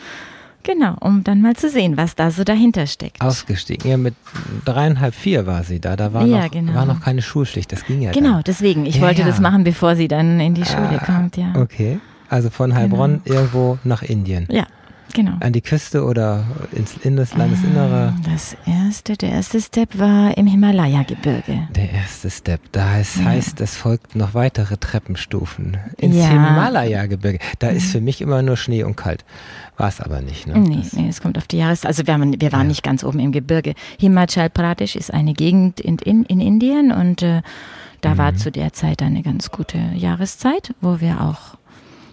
Genau, 0.63 0.95
um 1.01 1.25
dann 1.25 1.41
mal 1.41 1.57
zu 1.57 1.71
sehen, 1.71 1.97
was 1.97 2.15
da 2.17 2.31
so 2.31 2.45
dahinter 2.45 2.87
steckt. 2.87 3.23
Ausgestiegen. 3.23 3.91
Ja, 3.91 3.97
mit 3.97 4.15
dreieinhalb, 4.67 5.15
vier 5.15 5.47
war 5.47 5.65
sie 5.65 5.81
da. 5.81 5.97
Da 5.97 6.13
war, 6.13 6.27
Ja, 6.27 6.43
noch, 6.45 6.51
genau. 6.51 6.75
war 6.75 6.85
noch 6.85 7.01
keine 7.01 7.23
Schulpflicht. 7.23 7.73
Das 7.73 7.87
ging 7.87 8.03
ja 8.03 8.13
Genau, 8.13 8.35
dann. 8.35 8.43
deswegen. 8.47 8.85
Ich 8.85 8.97
Ja, 8.97 9.03
wollte 9.03 9.23
ja. 9.23 9.27
das 9.27 9.41
machen, 9.41 9.65
bevor 9.65 9.97
sie 9.97 10.07
dann 10.07 10.39
in 10.39 10.53
die 10.55 10.67
Schule 10.67 11.01
Ah, 11.01 11.05
kommt, 11.07 11.39
ja. 11.39 11.55
Okay. 11.57 11.99
Also 12.29 12.51
von 12.51 12.75
Heilbronn 12.75 13.23
irgendwo 13.25 13.79
nach 13.85 14.03
Indien. 14.03 14.47
Ja, 14.51 14.67
genau. 15.13 15.33
An 15.41 15.53
die 15.53 15.61
Küste 15.61 16.05
oder 16.05 16.45
ins 16.73 16.97
in 17.03 17.17
das 17.17 17.35
Landesinnere. 17.37 18.15
Das 18.31 18.57
erste, 18.67 19.17
der 19.17 19.31
erste 19.31 19.61
Step 19.61 19.99
war 19.99 20.37
im 20.37 20.47
Himalaya-Gebirge. 20.47 21.69
Der 21.75 21.93
erste 21.93 22.31
Step. 22.31 22.61
Da 22.73 22.91
heißt, 22.91 23.23
heißt, 23.25 23.61
es 23.61 23.77
folgt 23.77 24.17
noch 24.17 24.35
weitere 24.35 24.77
Treppenstufen 24.77 25.77
ins 25.97 26.17
Ja. 26.17 26.29
Himalaya-Gebirge. 26.29 27.39
Da 27.59 27.69
ist 27.69 27.93
für 27.93 28.01
mich 28.01 28.21
immer 28.21 28.43
nur 28.43 28.57
Schnee 28.57 28.83
und 28.85 28.97
kalt. 28.97 29.25
War 29.77 29.89
es 29.89 30.01
aber 30.01 30.21
nicht. 30.21 30.47
Ne? 30.47 30.59
Nee, 30.59 30.77
Das- 30.77 30.93
nee, 30.93 31.09
es 31.09 31.21
kommt 31.21 31.39
auf 31.39 31.47
die 31.47 31.59
Jahreszeit. 31.59 31.87
Also 31.89 32.07
wir, 32.07 32.15
haben, 32.15 32.41
wir 32.41 32.53
waren 32.53 32.63
Ja. 32.63 32.69
nicht 32.69 32.83
ganz 32.83 33.03
oben 33.05 33.19
im 33.19 33.33
Gebirge. 33.33 33.75
Himachal 33.99 34.51
Pradesh 34.51 34.97
ist 34.97 35.13
eine 35.13 35.33
Gegend 35.33 35.81
in, 35.81 35.97
in, 35.99 36.25
in 36.25 36.41
Indien 36.41 36.93
und 36.93 37.23
äh, 37.23 37.43
da 38.03 38.15
Mhm. 38.15 38.19
war 38.19 38.35
zu 38.37 38.51
der 38.51 38.73
Zeit 38.73 39.03
eine 39.03 39.23
ganz 39.23 39.51
gute 39.51 39.79
Jahreszeit, 39.95 40.75
wo 40.81 41.01
wir 41.01 41.21
auch 41.21 41.57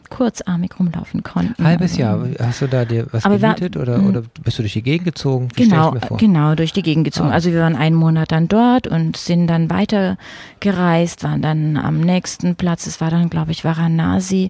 kurzarmig 0.09 0.71
rumlaufen 0.79 1.23
konnten. 1.23 1.63
Halbes 1.63 1.91
Also, 1.91 2.01
Jahr. 2.01 2.27
Hast 2.39 2.61
du 2.61 2.67
da 2.67 2.85
dir 2.85 3.07
was 3.11 3.25
Aber 3.25 3.37
gemietet 3.37 3.77
oder, 3.77 3.97
Mhm. 3.99 4.07
oder 4.07 4.23
bist 4.43 4.57
du 4.57 4.63
durch 4.63 4.73
die 4.73 4.81
Gegend 4.83 5.05
gezogen? 5.05 5.49
Wie 5.55 5.63
Genau, 5.63 5.93
genau, 6.17 6.55
durch 6.55 6.73
die 6.73 6.83
Gegend 6.83 7.05
gezogen. 7.05 7.29
Ah. 7.29 7.33
Also 7.33 7.51
wir 7.51 7.61
waren 7.61 7.75
einen 7.75 7.95
Monat 7.95 8.31
dann 8.31 8.47
dort 8.47 8.87
und 8.87 9.17
sind 9.17 9.47
dann 9.47 9.69
weiter 9.69 10.17
gereist, 10.59 11.23
waren 11.23 11.41
dann 11.41 11.77
am 11.77 11.99
nächsten 12.01 12.55
Platz, 12.55 12.87
es 12.87 12.99
war 13.01 13.09
dann, 13.11 13.29
glaube 13.29 13.51
ich, 13.51 13.63
Varanasi, 13.63 14.49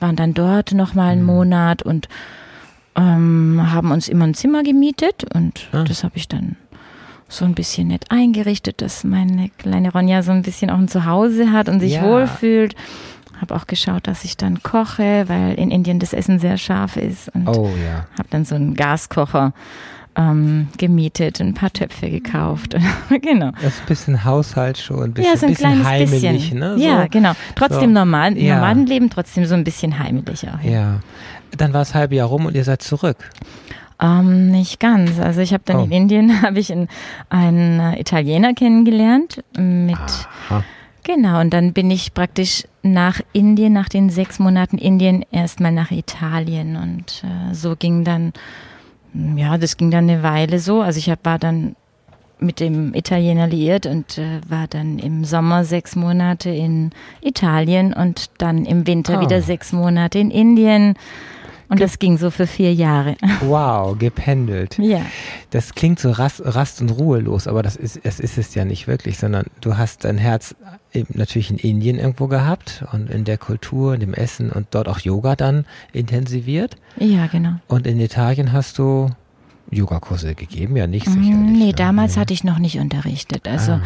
waren 0.00 0.16
dann 0.16 0.34
dort 0.34 0.72
nochmal 0.72 1.06
Mhm. 1.06 1.18
einen 1.18 1.22
Monat 1.24 1.82
und 1.82 2.08
ähm, 2.96 3.60
haben 3.72 3.90
uns 3.90 4.08
immer 4.08 4.26
ein 4.26 4.34
Zimmer 4.34 4.62
gemietet 4.62 5.24
und 5.34 5.68
Ah. 5.72 5.84
das 5.84 6.04
habe 6.04 6.16
ich 6.16 6.28
dann 6.28 6.56
so 7.28 7.46
ein 7.46 7.54
bisschen 7.54 7.88
nett 7.88 8.04
eingerichtet, 8.10 8.82
dass 8.82 9.04
meine 9.04 9.48
kleine 9.56 9.90
Ronja 9.90 10.22
so 10.22 10.32
ein 10.32 10.42
bisschen 10.42 10.68
auch 10.68 10.76
ein 10.76 10.88
Zuhause 10.88 11.50
hat 11.52 11.70
und 11.70 11.80
sich 11.80 11.94
Ja. 11.94 12.02
wohlfühlt. 12.02 12.74
Habe 13.42 13.54
auch 13.56 13.66
geschaut, 13.66 14.06
dass 14.06 14.24
ich 14.24 14.36
dann 14.38 14.62
koche, 14.62 15.24
weil 15.28 15.54
in 15.54 15.70
Indien 15.70 15.98
das 15.98 16.12
Essen 16.14 16.38
sehr 16.38 16.56
scharf 16.56 16.96
ist 16.96 17.28
und 17.34 17.46
Oh 17.48 17.68
ja. 17.84 18.06
habe 18.16 18.28
dann 18.30 18.44
so 18.46 18.54
einen 18.54 18.74
Gaskocher 18.74 19.52
ähm, 20.14 20.68
gemietet, 20.78 21.40
ein 21.40 21.52
paar 21.54 21.72
Töpfe 21.72 22.08
gekauft. 22.08 22.76
genau. 23.22 23.50
Das 23.60 23.74
ist 23.74 23.80
ein 23.80 23.86
bisschen 23.86 24.24
Haushalt 24.24 24.78
schon, 24.78 25.02
ein 25.04 25.12
bisschen, 25.12 25.32
ja, 25.32 25.36
so 25.38 25.46
ein 25.46 25.52
bisschen 25.52 25.66
kleines 25.82 25.86
heimelig. 25.88 26.22
bisschen. 26.22 26.58
Ne? 26.60 26.76
Ja, 26.78 27.02
so. 27.02 27.08
genau. 27.10 27.32
Trotzdem 27.56 27.80
so. 27.94 27.98
normal, 28.00 28.38
Ja. 28.38 28.56
Nomadenleben, 28.56 29.10
trotzdem 29.10 29.44
so 29.46 29.54
ein 29.54 29.64
bisschen 29.64 29.98
heimelig 29.98 30.46
auch. 30.48 30.62
Ja. 30.62 31.00
Dann 31.56 31.72
war 31.72 31.80
das 31.80 31.94
halbe 31.94 32.14
Jahr 32.14 32.28
rum 32.28 32.46
und 32.46 32.54
ihr 32.54 32.64
seid 32.64 32.82
zurück. 32.82 33.16
Ähm, 34.00 34.50
nicht 34.50 34.80
ganz. 34.80 35.18
Also 35.18 35.40
ich 35.40 35.52
habe 35.52 35.62
dann 35.66 35.76
Oh. 35.78 35.84
in 35.84 35.90
Indien 35.92 36.42
habe 36.42 36.58
ich 36.60 36.70
einen, 36.70 36.88
einen 37.30 37.80
äh, 37.80 38.00
Italiener 38.00 38.54
kennengelernt 38.54 39.42
mit 39.56 39.96
Aha. 39.96 40.62
Genau 41.04 41.40
und 41.40 41.50
dann 41.52 41.72
bin 41.72 41.90
ich 41.90 42.14
praktisch 42.14 42.64
nach 42.82 43.20
Indien 43.32 43.72
nach 43.72 43.88
den 43.88 44.10
sechs 44.10 44.38
Monaten 44.38 44.78
Indien 44.78 45.24
erstmal 45.30 45.72
nach 45.72 45.90
Italien 45.90 46.76
und 46.76 47.24
äh, 47.24 47.54
so 47.54 47.76
ging 47.76 48.04
dann 48.04 48.32
ja 49.36 49.58
das 49.58 49.76
ging 49.76 49.90
dann 49.90 50.08
eine 50.08 50.22
Weile 50.22 50.58
so. 50.58 50.80
Also 50.82 50.98
ich 50.98 51.10
hab, 51.10 51.24
war 51.24 51.38
dann 51.38 51.76
mit 52.38 52.58
dem 52.60 52.92
Italiener 52.94 53.46
liiert 53.46 53.86
und 53.86 54.18
äh, 54.18 54.40
war 54.48 54.66
dann 54.66 54.98
im 54.98 55.24
Sommer 55.24 55.64
sechs 55.64 55.94
Monate 55.94 56.50
in 56.50 56.90
Italien 57.20 57.92
und 57.94 58.30
dann 58.38 58.64
im 58.64 58.86
Winter 58.86 59.18
Ah. 59.18 59.20
wieder 59.20 59.42
sechs 59.42 59.72
Monate 59.72 60.18
in 60.18 60.30
Indien. 60.30 60.94
Und 61.72 61.80
das 61.80 61.98
ging 61.98 62.18
so 62.18 62.30
für 62.30 62.46
vier 62.46 62.72
Jahre. 62.74 63.16
Wow, 63.40 63.98
gependelt. 63.98 64.78
Ja. 64.78 65.00
Das 65.50 65.74
klingt 65.74 65.98
so 65.98 66.10
rast, 66.10 66.42
rast 66.44 66.80
und 66.82 66.90
ruhelos, 66.90 67.46
aber 67.48 67.62
das 67.62 67.76
ist, 67.76 67.98
es 68.04 68.20
ist 68.20 68.36
es 68.38 68.54
ja 68.54 68.64
nicht 68.64 68.86
wirklich, 68.86 69.18
sondern 69.18 69.46
du 69.60 69.76
hast 69.78 70.04
dein 70.04 70.18
Herz 70.18 70.54
natürlich 71.14 71.50
in 71.50 71.56
Indien 71.56 71.98
irgendwo 71.98 72.26
gehabt 72.26 72.84
und 72.92 73.08
in 73.10 73.24
der 73.24 73.38
Kultur, 73.38 73.94
in 73.94 74.00
dem 74.00 74.14
Essen 74.14 74.50
und 74.50 74.66
dort 74.72 74.86
auch 74.88 74.98
Yoga 75.00 75.34
dann 75.34 75.64
intensiviert. 75.92 76.76
Ja, 76.98 77.26
genau. 77.26 77.54
Und 77.68 77.86
in 77.86 77.98
Italien 78.00 78.52
hast 78.52 78.78
du 78.78 79.08
Yogakurse 79.70 80.34
gegeben, 80.34 80.76
ja 80.76 80.86
nicht 80.86 81.06
Mm, 81.06 81.10
sicherlich. 81.12 81.30
Nee, 81.58 81.66
ne? 81.68 81.72
damals 81.72 82.14
Ja. 82.16 82.20
hatte 82.20 82.34
ich 82.34 82.44
noch 82.44 82.58
nicht 82.58 82.78
unterrichtet. 82.78 83.48
Also 83.48 83.72
Ah. 83.72 83.82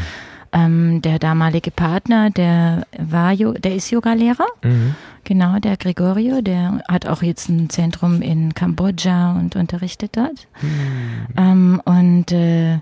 Ähm, 0.57 1.03
der 1.03 1.19
damalige 1.19 1.71
Partner, 1.71 2.31
der 2.31 2.87
war, 2.99 3.35
der 3.37 3.75
ist 3.75 3.91
Yogalehrer. 3.91 4.47
Mhm. 4.65 4.95
Genau, 5.25 5.59
der 5.59 5.77
Gregorio, 5.77 6.41
der 6.41 6.83
hat 6.89 7.07
auch 7.07 7.23
jetzt 7.23 7.49
ein 7.49 7.69
Zentrum 7.69 8.23
in 8.23 8.55
Kambodscha 8.55 9.33
und 9.33 9.57
unterrichtet 9.57 10.17
dort. 10.17 10.47
Hm. 10.61 10.71
Ähm, 11.37 11.83
und 11.85 12.31
äh, 12.31 12.79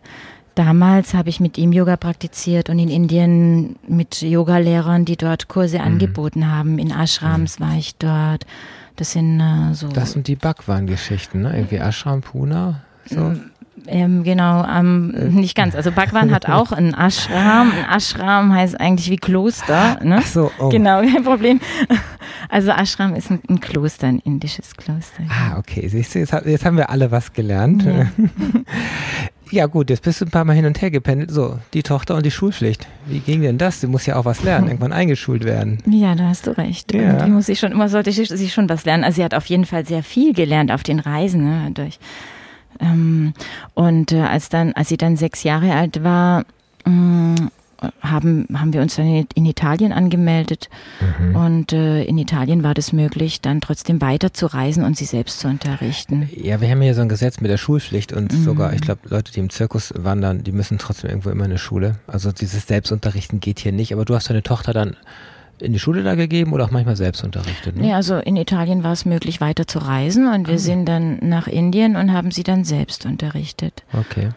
damals 0.54 1.14
habe 1.14 1.30
ich 1.30 1.40
mit 1.40 1.56
ihm 1.56 1.72
Yoga 1.72 1.96
praktiziert 1.96 2.68
und 2.68 2.78
in 2.78 2.90
Indien 2.90 3.76
mit 3.88 4.20
Yogalehrern, 4.20 5.06
die 5.06 5.16
dort 5.16 5.48
Kurse 5.48 5.78
Mhm. 5.78 5.84
angeboten 5.84 6.50
haben. 6.52 6.78
In 6.78 6.90
Ashrams 6.90 7.60
war 7.60 7.76
ich 7.78 7.96
dort. 7.96 8.44
Das 8.96 9.12
sind 9.12 9.40
äh, 9.40 9.72
so. 9.72 9.88
Das 9.88 10.12
sind 10.12 10.28
die 10.28 10.36
Bhagwan-Geschichten, 10.36 11.40
ne? 11.40 11.56
Irgendwie 11.56 11.76
Ashram, 11.76 12.20
Puna. 12.20 12.82
So. 13.06 13.34
Ähm, 13.86 14.24
genau, 14.24 14.64
ähm, 14.66 15.08
nicht 15.34 15.54
ganz. 15.54 15.74
Also 15.74 15.92
Bhagwan 15.92 16.30
hat 16.30 16.48
auch 16.48 16.72
einen 16.72 16.94
Ashram. 16.94 17.70
Ein 17.70 17.96
Ashram 17.96 18.54
heißt 18.54 18.80
eigentlich 18.80 19.10
wie 19.10 19.18
Kloster. 19.18 19.98
Ne? 20.02 20.18
Ach 20.20 20.26
so, 20.26 20.50
oh. 20.58 20.68
Genau, 20.70 21.00
kein 21.02 21.24
Problem. 21.24 21.60
Also 22.48 22.70
Ashram 22.70 23.14
ist 23.14 23.30
ein, 23.30 23.40
ein 23.48 23.60
Kloster, 23.60 24.06
ein 24.06 24.20
indisches 24.20 24.76
Kloster. 24.76 25.24
Ah, 25.28 25.58
okay. 25.58 25.88
Siehst 25.88 26.14
du, 26.14 26.20
jetzt, 26.20 26.32
jetzt 26.32 26.64
haben 26.64 26.76
wir 26.76 26.90
alle 26.90 27.10
was 27.10 27.32
gelernt. 27.32 27.84
Ja. 27.84 28.06
ja. 29.50 29.66
gut, 29.66 29.90
jetzt 29.90 30.02
bist 30.02 30.20
du 30.20 30.26
ein 30.26 30.30
paar 30.30 30.44
Mal 30.44 30.54
hin 30.54 30.64
und 30.64 30.80
her 30.80 30.90
gependelt. 30.90 31.30
So, 31.30 31.58
die 31.72 31.82
Tochter 31.82 32.14
und 32.14 32.24
die 32.24 32.30
Schulpflicht. 32.30 32.86
Wie 33.06 33.20
ging 33.20 33.42
denn 33.42 33.58
das? 33.58 33.80
Du 33.80 33.88
musst 33.88 34.06
ja 34.06 34.16
auch 34.16 34.24
was 34.24 34.42
lernen, 34.42 34.68
irgendwann 34.68 34.92
eingeschult 34.92 35.44
werden. 35.44 35.78
Ja, 35.86 36.14
da 36.14 36.28
hast 36.28 36.46
du 36.46 36.56
recht. 36.56 36.94
Ja. 36.94 37.24
Die 37.24 37.30
muss 37.30 37.48
ich 37.48 37.58
schon, 37.58 37.72
immer 37.72 37.88
sollte 37.88 38.12
sie 38.12 38.48
schon 38.48 38.68
was 38.68 38.84
lernen. 38.84 39.04
Also 39.04 39.16
sie 39.16 39.24
hat 39.24 39.34
auf 39.34 39.46
jeden 39.46 39.66
Fall 39.66 39.84
sehr 39.84 40.02
viel 40.02 40.32
gelernt 40.32 40.70
auf 40.70 40.82
den 40.82 41.00
Reisen, 41.00 41.44
ne, 41.44 41.70
durch 41.72 41.98
und 43.74 44.12
äh, 44.12 44.20
als 44.20 44.48
dann, 44.48 44.72
als 44.72 44.88
sie 44.88 44.96
dann 44.96 45.16
sechs 45.16 45.42
Jahre 45.42 45.74
alt 45.74 46.02
war, 46.02 46.44
mm, 46.84 47.48
haben, 48.00 48.46
haben 48.54 48.72
wir 48.72 48.80
uns 48.80 48.96
dann 48.96 49.26
in 49.34 49.46
Italien 49.46 49.92
angemeldet. 49.92 50.68
Mhm. 51.18 51.36
Und 51.36 51.72
äh, 51.72 52.04
in 52.04 52.18
Italien 52.18 52.62
war 52.62 52.74
das 52.74 52.92
möglich, 52.92 53.40
dann 53.40 53.60
trotzdem 53.60 54.00
weiter 54.00 54.32
zu 54.32 54.46
reisen 54.46 54.84
und 54.84 54.96
sie 54.96 55.04
selbst 55.04 55.40
zu 55.40 55.48
unterrichten. 55.48 56.28
Ja, 56.34 56.60
wir 56.60 56.68
haben 56.68 56.80
hier 56.80 56.94
so 56.94 57.02
ein 57.02 57.08
Gesetz 57.08 57.40
mit 57.40 57.50
der 57.50 57.58
Schulpflicht 57.58 58.12
und 58.12 58.32
mhm. 58.32 58.42
sogar, 58.42 58.72
ich 58.72 58.80
glaube, 58.80 59.00
Leute, 59.08 59.32
die 59.32 59.40
im 59.40 59.50
Zirkus 59.50 59.92
wandern, 59.96 60.44
die 60.44 60.52
müssen 60.52 60.78
trotzdem 60.78 61.10
irgendwo 61.10 61.30
immer 61.30 61.44
in 61.44 61.52
eine 61.52 61.58
Schule. 61.58 61.96
Also 62.06 62.32
dieses 62.32 62.66
Selbstunterrichten 62.66 63.40
geht 63.40 63.58
hier 63.60 63.72
nicht. 63.72 63.92
Aber 63.92 64.04
du 64.04 64.14
hast 64.14 64.30
deine 64.30 64.42
Tochter 64.42 64.72
dann 64.72 64.96
in 65.60 65.72
die 65.72 65.78
Schule 65.78 66.02
da 66.02 66.14
gegeben 66.14 66.52
oder 66.52 66.64
auch 66.64 66.70
manchmal 66.70 66.96
selbst 66.96 67.24
unterrichtet? 67.24 67.76
Ne? 67.76 67.82
Nee, 67.82 67.94
also 67.94 68.16
in 68.16 68.36
Italien 68.36 68.82
war 68.82 68.92
es 68.92 69.04
möglich, 69.04 69.40
weiter 69.40 69.66
zu 69.66 69.78
reisen 69.78 70.28
und 70.28 70.48
wir 70.48 70.54
ah. 70.54 70.58
sind 70.58 70.86
dann 70.86 71.18
nach 71.20 71.46
Indien 71.46 71.96
und 71.96 72.12
haben 72.12 72.30
sie 72.30 72.42
dann 72.42 72.64
selbst 72.64 73.06
unterrichtet. 73.06 73.82
Okay. 73.92 74.30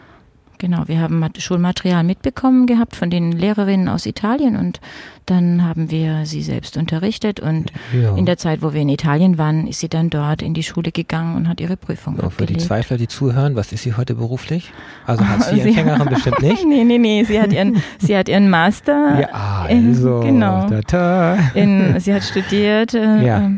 Genau, 0.58 0.84
wir 0.86 1.00
haben 1.00 1.24
Schulmaterial 1.38 2.02
mitbekommen 2.02 2.66
gehabt 2.66 2.96
von 2.96 3.10
den 3.10 3.32
Lehrerinnen 3.32 3.88
aus 3.88 4.06
Italien 4.06 4.56
und 4.56 4.80
dann 5.26 5.64
haben 5.64 5.90
wir 5.90 6.26
sie 6.26 6.42
selbst 6.42 6.76
unterrichtet 6.76 7.38
und 7.38 7.70
ja. 7.92 8.16
in 8.16 8.26
der 8.26 8.38
Zeit, 8.38 8.62
wo 8.62 8.72
wir 8.72 8.80
in 8.80 8.88
Italien 8.88 9.38
waren, 9.38 9.68
ist 9.68 9.80
sie 9.80 9.88
dann 9.88 10.10
dort 10.10 10.42
in 10.42 10.54
die 10.54 10.62
Schule 10.62 10.90
gegangen 10.90 11.36
und 11.36 11.48
hat 11.48 11.60
ihre 11.60 11.76
Prüfung 11.76 12.18
ja, 12.20 12.30
Für 12.30 12.46
die 12.46 12.56
Zweifler, 12.56 12.96
die 12.96 13.08
zuhören, 13.08 13.54
was 13.54 13.72
ist 13.72 13.82
sie 13.82 13.94
heute 13.94 14.14
beruflich? 14.14 14.72
Also 15.06 15.26
Hartz-IV-Empfängerin 15.26 16.08
bestimmt 16.10 16.42
nicht? 16.42 16.58
Nee, 16.68 16.84
nee, 16.84 16.98
nee, 16.98 17.24
sie 17.24 17.40
hat 17.40 17.52
ihren, 17.52 17.82
sie 17.98 18.16
hat 18.16 18.28
ihren 18.28 18.50
Master. 18.50 19.20
Ja, 19.20 19.28
also. 19.32 20.20
In, 20.20 20.34
genau. 20.34 20.68
Ta 20.68 21.36
-ta. 21.36 21.54
In, 21.54 21.98
sie 22.00 22.12
hat 22.12 22.22
studiert 22.24 22.94
äh, 22.94 23.24
ja. 23.24 23.52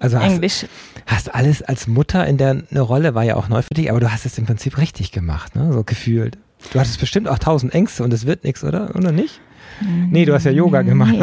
Also 0.00 0.16
Englisch. 0.18 0.66
Hast, 1.06 1.26
hast 1.26 1.34
alles 1.34 1.62
als 1.62 1.86
Mutter 1.86 2.26
in 2.26 2.36
der 2.36 2.62
eine 2.70 2.80
Rolle, 2.80 3.14
war 3.14 3.24
ja 3.24 3.36
auch 3.36 3.48
neu 3.48 3.62
für 3.62 3.74
dich, 3.74 3.90
aber 3.90 4.00
du 4.00 4.10
hast 4.12 4.26
es 4.26 4.38
im 4.38 4.46
Prinzip 4.46 4.78
richtig 4.78 5.12
gemacht, 5.12 5.54
ne? 5.54 5.72
so 5.72 5.84
gefühlt. 5.84 6.38
Du 6.72 6.80
hattest 6.80 6.98
bestimmt 6.98 7.28
auch 7.28 7.38
tausend 7.38 7.74
Ängste 7.74 8.04
und 8.04 8.12
es 8.12 8.26
wird 8.26 8.44
nichts, 8.44 8.64
oder? 8.64 8.94
Oder 8.96 9.12
nicht? 9.12 9.40
Nee, 9.80 10.24
du 10.24 10.32
hast 10.32 10.44
ja 10.44 10.52
Yoga 10.52 10.82
gemacht. 10.82 11.14
Nee. 11.14 11.18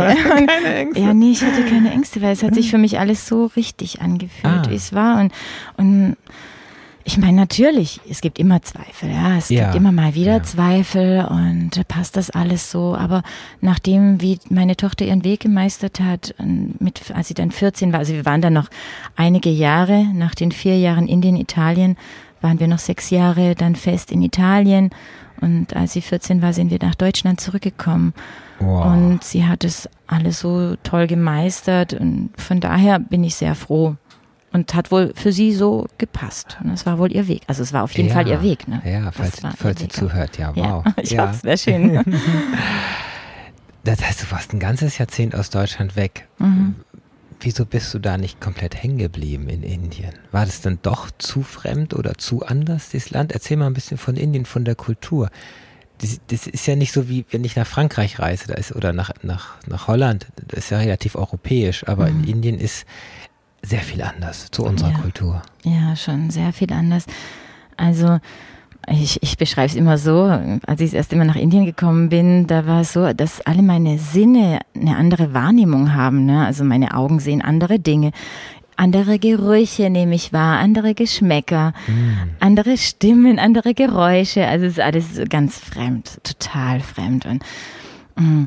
keine 0.46 0.76
Ängste. 0.76 1.02
Ja, 1.02 1.14
nee, 1.14 1.32
ich 1.32 1.42
hatte 1.42 1.64
keine 1.64 1.92
Ängste, 1.92 2.22
weil 2.22 2.34
es 2.34 2.44
hat 2.44 2.54
sich 2.54 2.70
für 2.70 2.78
mich 2.78 3.00
alles 3.00 3.28
so 3.28 3.46
richtig 3.46 4.02
angefühlt, 4.02 4.68
ah. 4.68 4.70
wie 4.70 4.76
es 4.76 4.94
war. 4.94 5.22
Und, 5.22 5.34
und 5.78 6.18
ich 7.04 7.18
meine, 7.18 7.38
natürlich, 7.38 8.00
es 8.10 8.22
gibt 8.22 8.40
immer 8.40 8.62
Zweifel, 8.62 9.10
ja. 9.10 9.38
Es 9.38 9.50
ja. 9.50 9.66
gibt 9.66 9.76
immer 9.76 9.92
mal 9.92 10.16
wieder 10.16 10.38
ja. 10.38 10.44
Zweifel 10.44 11.26
und 11.26 11.88
passt 11.88 12.18
das 12.18 12.30
alles 12.30 12.72
so. 12.72 12.96
Aber 12.96 13.24
nachdem, 13.60 14.22
wie 14.22 14.40
meine 14.50 14.78
Tochter 14.78 15.06
ihren 15.06 15.24
Weg 15.24 15.42
gemeistert 15.42 16.00
hat, 16.00 16.36
mit, 16.80 17.12
als 17.14 17.28
sie 17.28 17.34
dann 17.34 17.52
14 17.52 17.92
war, 17.92 18.00
also 18.00 18.14
wir 18.14 18.26
waren 18.26 18.42
dann 18.42 18.54
noch 18.54 18.70
einige 19.16 19.50
Jahre, 19.50 20.06
nach 20.14 20.36
den 20.36 20.52
vier 20.52 20.78
Jahren 20.78 21.08
Indien, 21.08 21.36
Italien, 21.36 21.98
waren 22.42 22.60
wir 22.60 22.68
noch 22.68 22.80
sechs 22.80 23.10
Jahre 23.10 23.56
dann 23.56 23.76
fest 23.76 24.12
in 24.12 24.22
Italien. 24.22 24.90
Und 25.40 25.76
als 25.76 25.94
sie 25.94 26.02
14 26.02 26.42
war, 26.42 26.54
sind 26.54 26.70
wir 26.70 26.80
nach 26.82 26.96
Deutschland 26.96 27.42
zurückgekommen. 27.42 28.14
Wow. 28.60 28.86
Und 28.86 29.24
sie 29.24 29.48
hat 29.48 29.64
es 29.64 29.90
alles 30.06 30.40
so 30.40 30.76
toll 30.84 31.08
gemeistert. 31.08 31.94
Und 31.94 32.30
von 32.38 32.60
daher 32.60 33.00
bin 33.00 33.24
ich 33.24 33.36
sehr 33.36 33.56
froh, 33.56 33.96
und 34.54 34.74
hat 34.74 34.92
wohl 34.92 35.14
für 35.16 35.32
sie 35.32 35.54
so 35.54 35.88
gepasst. 35.98 36.58
Und 36.64 36.72
es 36.72 36.86
war 36.86 36.98
wohl 36.98 37.12
ihr 37.12 37.28
Weg. 37.28 37.44
Also 37.48 37.64
es 37.64 37.74
war 37.74 37.84
auf 37.84 37.94
jeden 37.94 38.10
ja, 38.10 38.16
Fall 38.16 38.28
ihr 38.28 38.42
Weg. 38.42 38.68
Ne? 38.68 38.82
Ja, 38.86 39.12
falls, 39.12 39.42
falls 39.58 39.80
sie 39.80 39.88
zuhört, 39.88 40.38
ja, 40.38 40.56
wow. 40.56 40.84
Ja, 40.86 40.94
ich 41.02 41.12
ja. 41.12 41.24
hoffe, 41.24 41.36
es 41.36 41.44
wäre 41.44 41.58
schön. 41.58 42.04
das 43.84 44.04
heißt, 44.04 44.24
du 44.24 44.32
warst 44.32 44.54
ein 44.54 44.60
ganzes 44.60 44.98
Jahrzehnt 44.98 45.36
aus 45.36 45.50
Deutschland 45.50 45.96
weg. 45.96 46.28
Mhm. 46.40 46.76
Wieso 47.40 47.66
bist 47.66 47.92
du 47.94 48.00
da 48.00 48.18
nicht 48.18 48.40
komplett 48.40 48.76
hängen 48.76 49.00
geblieben 49.00 49.50
in 49.50 49.64
Indien? 49.64 50.14
War 50.32 50.46
das 50.46 50.62
dann 50.62 50.80
doch 50.84 51.10
zu 51.18 51.42
fremd 51.42 51.96
oder 51.96 52.16
zu 52.18 52.46
anders, 52.46 52.90
dieses 52.90 53.10
Land? 53.10 53.32
Erzähl 53.32 53.58
mal 53.58 53.66
ein 53.66 53.74
bisschen 53.74 53.98
von 53.98 54.16
Indien, 54.16 54.46
von 54.46 54.64
der 54.64 54.76
Kultur. 54.76 55.32
Das, 55.98 56.20
das 56.28 56.46
ist 56.46 56.68
ja 56.68 56.76
nicht 56.76 56.92
so 56.92 57.10
wie, 57.10 57.26
wenn 57.32 57.44
ich 57.44 57.56
nach 57.56 57.66
Frankreich 57.66 58.20
reise 58.20 58.48
da 58.48 58.56
ist, 58.56 58.76
oder 58.76 58.94
nach, 58.94 59.12
nach, 59.24 59.56
nach 59.66 59.88
Holland. 59.88 60.28
Das 60.50 60.66
ist 60.66 60.70
ja 60.70 60.78
relativ 60.78 61.16
europäisch, 61.16 61.88
aber 61.88 62.10
mhm. 62.10 62.24
in 62.24 62.30
Indien 62.30 62.60
ist 62.60 62.86
sehr 63.62 63.82
viel 63.82 64.02
anders 64.02 64.50
zu 64.52 64.63
unserer 64.63 64.91
ja. 64.91 64.97
Kultur. 64.97 65.41
Ja, 65.63 65.95
schon 65.95 66.30
sehr 66.30 66.54
viel 66.54 66.71
anders. 66.74 67.06
Also 67.78 68.19
ich, 68.89 69.21
ich 69.21 69.38
beschreibe 69.38 69.67
es 69.67 69.76
immer 69.76 69.97
so, 69.97 70.24
als 70.65 70.82
ich 70.82 70.93
erste 70.93 71.15
Mal 71.15 71.26
nach 71.26 71.36
Indien 71.36 71.65
gekommen 71.65 72.10
bin, 72.10 72.47
da 72.47 72.65
war 72.65 72.82
es 72.82 72.93
so, 72.93 73.13
dass 73.13 73.41
alle 73.41 73.62
meine 73.62 74.00
Sinne 74.00 74.60
eine 74.76 74.97
andere 74.97 75.34
Wahrnehmung 75.34 75.93
haben. 75.93 76.26
Ne? 76.26 76.45
Also 76.45 76.63
meine 76.63 76.95
Augen 76.95 77.19
sehen 77.19 77.41
andere 77.41 77.80
Dinge. 77.80 78.12
Andere 78.78 79.19
Gerüche 79.19 79.91
nehme 79.91 80.15
ich 80.15 80.34
wahr, 80.34 80.58
andere 80.58 80.95
Geschmäcker, 80.95 81.74
mm. 81.88 82.38
andere 82.39 82.78
Stimmen, 82.78 83.38
andere 83.38 83.76
Geräusche. 83.76 84.47
Also 84.47 84.65
es 84.65 84.74
ist 84.74 84.80
alles 84.80 85.21
ganz 85.30 85.60
fremd, 85.60 86.17
total 86.24 86.80
fremd. 86.80 87.28
Und 87.28 87.43
mm, 88.15 88.45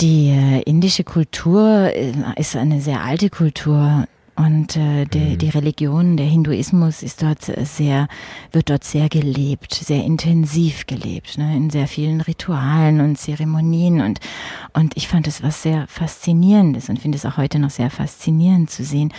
die 0.00 0.28
äh, 0.28 0.60
indische 0.62 1.04
Kultur 1.04 1.90
äh, 1.94 2.12
ist 2.36 2.54
eine 2.54 2.82
sehr 2.82 3.02
alte 3.02 3.30
Kultur. 3.30 4.06
Und 4.36 4.76
äh, 4.76 5.06
die, 5.06 5.18
mhm. 5.18 5.38
die 5.38 5.48
Religion, 5.48 6.16
der 6.18 6.26
Hinduismus 6.26 7.02
ist 7.02 7.22
dort 7.22 7.42
sehr, 7.42 8.06
wird 8.52 8.68
dort 8.68 8.84
sehr 8.84 9.08
gelebt, 9.08 9.72
sehr 9.72 10.04
intensiv 10.04 10.86
gelebt, 10.86 11.38
ne, 11.38 11.56
in 11.56 11.70
sehr 11.70 11.88
vielen 11.88 12.20
Ritualen 12.20 13.00
und 13.00 13.16
Zeremonien. 13.16 14.02
Und, 14.02 14.20
und 14.74 14.94
ich 14.94 15.08
fand 15.08 15.26
es 15.26 15.42
was 15.42 15.62
sehr 15.62 15.86
Faszinierendes 15.88 16.90
und 16.90 16.98
finde 16.98 17.16
es 17.16 17.24
auch 17.24 17.38
heute 17.38 17.58
noch 17.58 17.70
sehr 17.70 17.88
faszinierend 17.88 18.70
zu 18.70 18.84
sehen, 18.84 19.12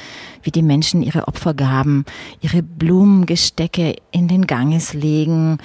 wie 0.44 0.52
die 0.52 0.62
Menschen 0.62 1.02
ihre 1.02 1.28
Opfergaben, 1.28 2.06
ihre 2.42 2.62
Blumengestecke 2.62 3.96
in 4.12 4.28
den 4.28 4.46
Ganges 4.46 4.94
legen 4.94 5.58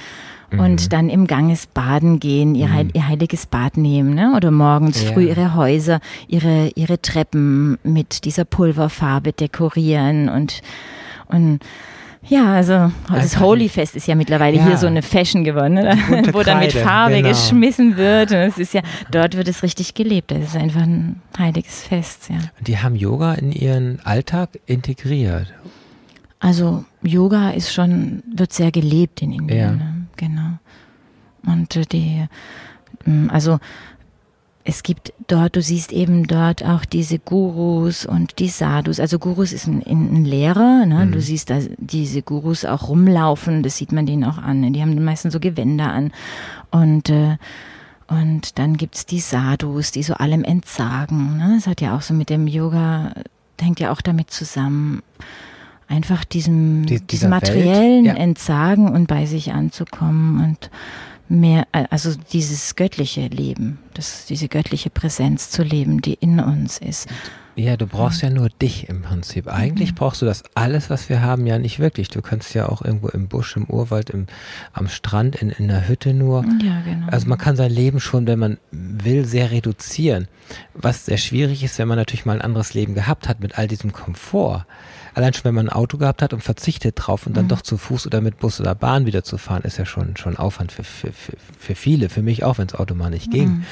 und 0.59 0.85
mhm. 0.85 0.89
dann 0.89 1.11
im 1.11 1.27
Ganges 1.27 1.67
baden 1.67 2.21
gehen, 2.21 2.55
ihr, 2.55 2.69
mhm. 2.69 2.91
ihr 2.93 3.09
heiliges 3.09 3.47
Bad 3.47 3.77
nehmen, 3.77 4.15
ne? 4.15 4.35
oder 4.37 4.51
morgens 4.51 5.03
ja. 5.03 5.13
früh 5.13 5.29
ihre 5.29 5.55
Häuser, 5.55 6.01
ihre, 6.29 6.71
ihre 6.75 7.01
Treppen 7.01 7.79
mit 7.83 8.25
dieser 8.25 8.45
Pulverfarbe 8.45 9.33
dekorieren 9.33 10.29
und, 10.29 10.63
und 11.29 11.61
ja, 12.29 12.55
also 12.55 12.93
das 13.09 13.41
Holy 13.41 13.69
Fest 13.69 13.97
ist 13.97 14.07
ja 14.07 14.15
mittlerweile 14.15 14.57
ja. 14.57 14.67
hier 14.67 14.77
so 14.77 14.87
eine 14.87 15.03
Fashion 15.03 15.43
geworden, 15.43 15.75
ne? 15.75 15.97
wo 16.33 16.43
dann 16.43 16.61
mit 16.61 16.73
Farbe 16.73 17.17
genau. 17.17 17.31
geschmissen 17.31 17.97
wird. 17.97 18.31
Und 18.31 18.39
es 18.39 18.59
ist 18.59 18.75
ja, 18.75 18.83
dort 19.11 19.37
wird 19.37 19.49
es 19.49 19.65
richtig 19.65 19.95
gelebt. 19.95 20.31
Das 20.31 20.39
ist 20.39 20.57
einfach 20.57 20.83
ein 20.83 21.21
heiliges 21.37 21.83
Fest, 21.83 22.29
ja. 22.31 22.39
Die 22.61 22.79
haben 22.79 22.95
Yoga 22.95 23.35
in 23.35 23.51
ihren 23.51 24.01
Alltag 24.05 24.51
integriert. 24.67 25.53
Also 26.39 26.85
Yoga 27.03 27.51
ist 27.51 27.73
schon, 27.73 28.23
wird 28.33 28.53
sehr 28.53 28.71
gelebt 28.71 29.21
in 29.23 29.33
Indien. 29.33 29.59
Ja. 29.59 29.71
Ne? 29.73 30.02
Genau. 30.23 30.59
Und 31.45 31.77
äh, 31.77 31.85
die, 31.85 32.27
mm, 33.05 33.29
also 33.31 33.59
es 34.65 34.85
gibt 34.85 35.13
dort, 35.27 35.57
du 35.57 35.63
siehst 35.63 35.93
eben 35.93 36.29
dort 36.29 36.65
auch 36.65 36.85
diese 36.85 37.19
Gurus 37.19 38.07
und 38.07 38.39
die 38.39 38.49
Sadhus. 38.49 39.01
Also 39.01 39.19
Gurus 39.19 39.53
ist 39.53 39.67
ein, 39.67 39.83
ein 39.85 40.25
Lehrer, 40.25 40.87
ne? 40.87 41.07
Mhm. 41.07 41.13
du 41.13 41.21
siehst 41.21 41.51
da 41.51 41.59
diese 41.79 42.23
Gurus 42.23 42.65
auch 42.65 42.89
rumlaufen, 42.89 43.65
das 43.65 43.77
sieht 43.77 43.91
man 43.91 44.07
denen 44.07 44.23
auch 44.23 44.39
an. 44.39 44.61
Ne? 44.61 44.71
Die 44.71 44.81
haben 44.81 45.03
meistens 45.05 45.33
so 45.33 45.41
Gewänder 45.41 45.93
an. 45.93 46.13
Und, 46.71 47.11
äh, 47.11 47.39
und 48.07 48.59
dann 48.61 48.77
gibt's 48.77 49.05
die 49.05 49.21
Sadhus, 49.21 49.91
die 49.91 50.05
so 50.05 50.15
allem 50.15 50.45
entsagen. 50.45 51.39
Ne? 51.39 51.55
Das 51.57 51.67
hat 51.67 51.81
ja 51.81 51.97
auch 51.97 52.03
so 52.03 52.15
mit 52.15 52.31
dem 52.31 52.47
Yoga, 52.47 53.15
hängt 53.61 53.81
ja 53.81 53.91
auch 53.91 54.01
damit 54.01 54.31
zusammen 54.31 55.03
einfach 55.93 56.25
diesem, 56.25 56.87
Die, 56.87 57.01
diesem 57.01 57.31
materiellen 57.31 58.05
ja. 58.05 58.15
Entsagen 58.15 58.89
und 58.89 59.07
bei 59.07 59.27
sich 59.27 59.53
anzukommen 59.53 60.43
und 60.43 60.71
mehr, 61.29 61.67
also 61.91 62.13
dieses 62.33 62.77
göttliche 62.77 63.27
Leben, 63.27 63.79
das, 63.95 64.27
diese 64.27 64.49
göttliche 64.49 64.91
Präsenz 64.91 65.51
zu 65.51 65.63
leben, 65.63 66.01
die 66.01 66.15
in 66.15 66.41
uns 66.41 66.79
ist. 66.79 67.09
Ja, 67.55 67.77
du 67.77 67.87
brauchst 67.87 68.23
ja 68.23 68.31
nur 68.31 68.49
dich 68.49 68.89
im 68.89 69.03
Prinzip. 69.03 69.47
Eigentlich 69.47 69.93
mhm. 69.93 69.97
brauchst 69.97 70.23
du 70.23 70.27
das 70.27 70.43
alles, 70.55 70.89
was 70.89 71.11
wir 71.11 71.21
haben, 71.21 71.47
ja 71.47 71.59
nicht 71.59 71.79
wirklich. 71.79 72.09
Du 72.09 72.23
kannst 72.23 72.55
ja 72.55 72.67
auch 72.69 72.83
irgendwo 72.83 73.09
im 73.09 73.29
Busch, 73.29 73.57
im 73.57 73.67
Urwald, 73.67 74.09
im, 74.09 74.27
am 74.73 74.89
Strand, 74.89 75.37
in, 75.37 75.51
in 75.51 75.69
der 75.69 75.87
Hütte 75.87 76.15
nur. 76.15 76.45
Ja, 76.63 76.81
genau. 76.81 77.09
Also 77.11 77.29
man 77.29 77.37
kann 77.37 77.57
sein 77.57 77.71
Leben 77.71 78.01
schon, 78.01 78.27
wenn 78.27 78.39
man 78.39 78.57
will, 78.71 79.27
sehr 79.27 79.51
reduzieren. 79.51 80.29
Was 80.73 81.05
sehr 81.05 81.19
schwierig 81.19 81.63
ist, 81.63 81.79
wenn 81.79 81.89
man 81.89 81.99
natürlich 81.99 82.25
mal 82.25 82.37
ein 82.37 82.43
anderes 82.43 82.73
Leben 82.73 82.95
gehabt 82.95 83.29
hat 83.29 83.41
mit 83.41 83.59
all 83.59 83.69
diesem 83.69 83.93
Komfort. 83.93 84.65
Allein 85.15 85.35
schon, 85.35 85.45
wenn 85.45 85.55
man 85.55 85.69
ein 85.69 85.75
Auto 85.75 85.99
gehabt 85.99 86.23
hat 86.23 86.33
und 86.33 86.43
verzichtet 86.43 86.95
drauf 86.97 87.27
und 87.27 87.37
dann 87.37 87.45
mhm. 87.45 87.51
doch 87.51 87.63
zu 87.63 87.77
Fuß 87.77 88.07
oder 88.07 88.21
mit 88.21 88.39
Bus 88.39 88.61
oder 88.61 88.75
Bahn 88.75 89.07
wieder 89.07 89.25
zu 89.25 89.37
fahren, 89.37 89.63
ist 89.63 89.79
ja 89.79 89.85
schon, 89.85 90.17
schon 90.17 90.37
Aufwand 90.37 90.73
für, 90.73 90.85
für, 90.85 91.13
für, 91.13 91.37
für 91.59 91.75
viele, 91.75 92.09
für 92.09 92.23
mich 92.23 92.45
auch, 92.45 92.59
wenn 92.59 92.69
das 92.69 92.81
Auto 92.81 92.95
mal 92.95 93.11
nicht 93.11 93.31
ging. 93.31 93.49
Mhm. 93.49 93.65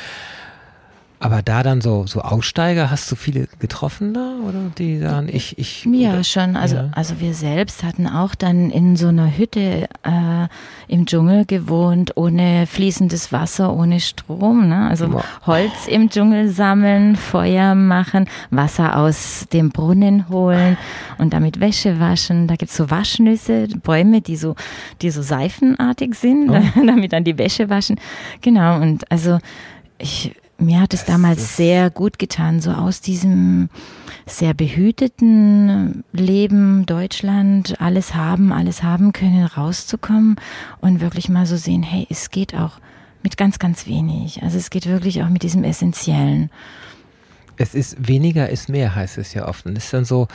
Aber 1.23 1.43
da 1.43 1.63
dann 1.63 1.83
so, 1.83 2.07
so 2.07 2.23
Aussteiger, 2.23 2.91
hast 2.91 3.13
du 3.13 3.15
viele 3.15 3.47
getroffen 3.59 4.15
da? 4.15 4.37
Oder 4.49 4.71
die 4.79 4.99
sagen, 4.99 5.29
ich, 5.31 5.59
ich. 5.59 5.85
Ja, 5.85 6.15
oder? 6.15 6.25
schon. 6.25 6.57
Also, 6.57 6.77
ja. 6.77 6.89
also 6.93 7.21
wir 7.21 7.35
selbst 7.35 7.83
hatten 7.83 8.07
auch 8.07 8.35
dann 8.35 8.71
in 8.71 8.97
so 8.97 9.09
einer 9.09 9.37
Hütte 9.37 9.87
äh, 10.03 10.49
im 10.89 11.05
Dschungel 11.05 11.45
gewohnt, 11.45 12.17
ohne 12.17 12.67
fließendes 12.67 13.33
Wasser, 13.33 13.77
ohne 13.77 14.01
Strom. 14.01 14.71
Ne? 14.71 14.89
Also 14.89 15.13
wow. 15.13 15.23
Holz 15.45 15.87
im 15.89 16.09
Dschungel 16.09 16.49
sammeln, 16.49 17.17
Feuer 17.17 17.75
machen, 17.75 18.27
Wasser 18.51 18.97
aus 18.97 19.47
dem 19.53 19.69
Brunnen 19.69 20.31
holen 20.31 20.79
und 21.19 21.35
damit 21.35 21.61
Wäsche 21.61 22.01
waschen. 22.01 22.47
Da 22.47 22.57
gibt's 22.57 22.79
so 22.79 22.91
Waschnüsse, 22.91 23.69
Bäume, 23.83 24.23
die 24.23 24.37
so, 24.37 24.57
die 25.03 25.11
so 25.11 25.21
seifenartig 25.21 26.15
sind, 26.15 26.49
oh. 26.49 26.63
damit 26.87 27.13
dann 27.13 27.25
die 27.25 27.37
Wäsche 27.37 27.69
waschen. 27.69 28.01
Genau, 28.41 28.81
und 28.81 29.11
also 29.13 29.39
ich 29.99 30.35
mir 30.61 30.81
hat 30.81 30.95
es 30.95 31.05
damals 31.05 31.57
sehr 31.57 31.91
gut 31.91 32.19
getan, 32.19 32.61
so 32.61 32.71
aus 32.73 33.01
diesem 33.01 33.69
sehr 34.27 34.55
behüteten 34.55 36.05
Leben 36.13 36.87
Deutschland, 36.87 37.81
alles 37.81 38.15
haben, 38.15 38.53
alles 38.53 38.83
haben 38.83 39.13
können, 39.13 39.45
rauszukommen 39.45 40.37
und 40.81 41.01
wirklich 41.01 41.29
mal 41.29 41.47
so 41.47 41.57
sehen, 41.57 41.83
hey, 41.83 42.07
es 42.11 42.31
geht 42.31 42.55
auch 42.55 42.79
mit 43.23 43.37
ganz, 43.37 43.59
ganz 43.59 43.87
wenig. 43.87 44.43
Also 44.43 44.59
es 44.59 44.71
geht 44.71 44.87
wirklich 44.87 45.23
auch 45.23 45.29
mit 45.29 45.43
diesem 45.43 45.65
Essentiellen. 45.65 46.51
Es 47.57 47.75
ist 47.75 48.09
weniger 48.09 48.49
ist 48.49 48.69
mehr, 48.69 48.95
heißt 48.95 49.19
es 49.19 49.35
ja 49.35 49.47
oft. 49.47 49.67
Und 49.67 49.77
es 49.77 49.85
ist 49.85 49.93
dann 49.93 50.05
so, 50.05 50.29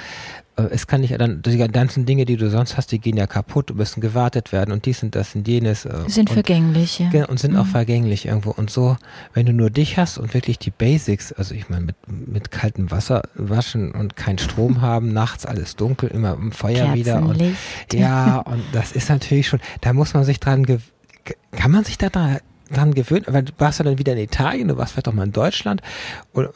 es 0.58 0.88
kann 0.88 1.02
nicht 1.02 1.20
dann, 1.20 1.41
die 1.41 1.58
ganzen 1.58 2.06
Dinge, 2.06 2.24
die 2.24 2.38
du 2.38 2.50
sonst 2.50 2.78
hast, 2.78 2.91
die 2.91 3.00
gehen 3.00 3.18
ja 3.18 3.28
kaputt, 3.28 3.76
müssen 3.76 4.00
gewartet 4.00 4.54
werden 4.54 4.72
und 4.72 4.86
dies 4.86 5.04
und 5.04 5.13
das 5.13 5.36
und 5.36 5.48
jenes. 5.48 5.86
Äh, 5.86 5.91
sind 6.08 6.30
und, 6.30 6.34
vergänglich, 6.34 7.00
ja. 7.00 7.26
Und 7.26 7.39
sind 7.39 7.54
mhm. 7.54 7.60
auch 7.60 7.65
vergänglich 7.65 8.26
irgendwo. 8.26 8.52
Und 8.52 8.70
so, 8.70 8.96
wenn 9.34 9.46
du 9.46 9.54
nur 9.54 9.70
dich 9.70 9.98
hast 9.98 10.18
und 10.18 10.34
wirklich 10.34 10.58
die 10.58 10.72
Basics, 10.72 11.34
also 11.34 11.54
ich 11.54 11.68
meine, 11.68 11.86
mit, 11.86 11.96
mit 12.08 12.52
kaltem 12.52 12.89
Wasser 12.89 13.24
waschen 13.36 13.91
und 13.91 14.15
keinen 14.15 14.38
Strom 14.38 14.82
haben, 14.82 15.12
nachts 15.12 15.46
alles 15.46 15.76
dunkel, 15.76 16.10
immer 16.10 16.34
im 16.34 16.54
Feuer 16.54 16.94
wieder. 16.94 17.22
Und, 17.22 17.41
ja, 17.91 18.39
und 18.39 18.63
das 18.72 18.94
ist 18.94 19.10
natürlich 19.10 19.48
schon, 19.48 19.60
da 19.82 19.91
muss 19.91 20.13
man 20.13 20.24
sich 20.24 20.39
dran, 20.39 20.65
kann 21.52 21.72
man 21.72 21.84
sich 21.84 21.98
da 21.98 22.10
dran 22.10 22.94
gewöhnen? 22.94 23.26
Weil 23.28 23.44
du 23.44 23.52
warst 23.58 23.80
ja 23.80 23.86
dann 23.86 23.98
wieder 23.98 24.13
in 24.13 24.20
Italien, 24.20 24.70
du 24.70 24.78
warst 24.78 24.94
vielleicht 24.94 25.10
auch 25.10 25.13
mal 25.13 25.24
in 25.24 25.34
Deutschland. 25.34 25.82
Oder, 26.34 26.52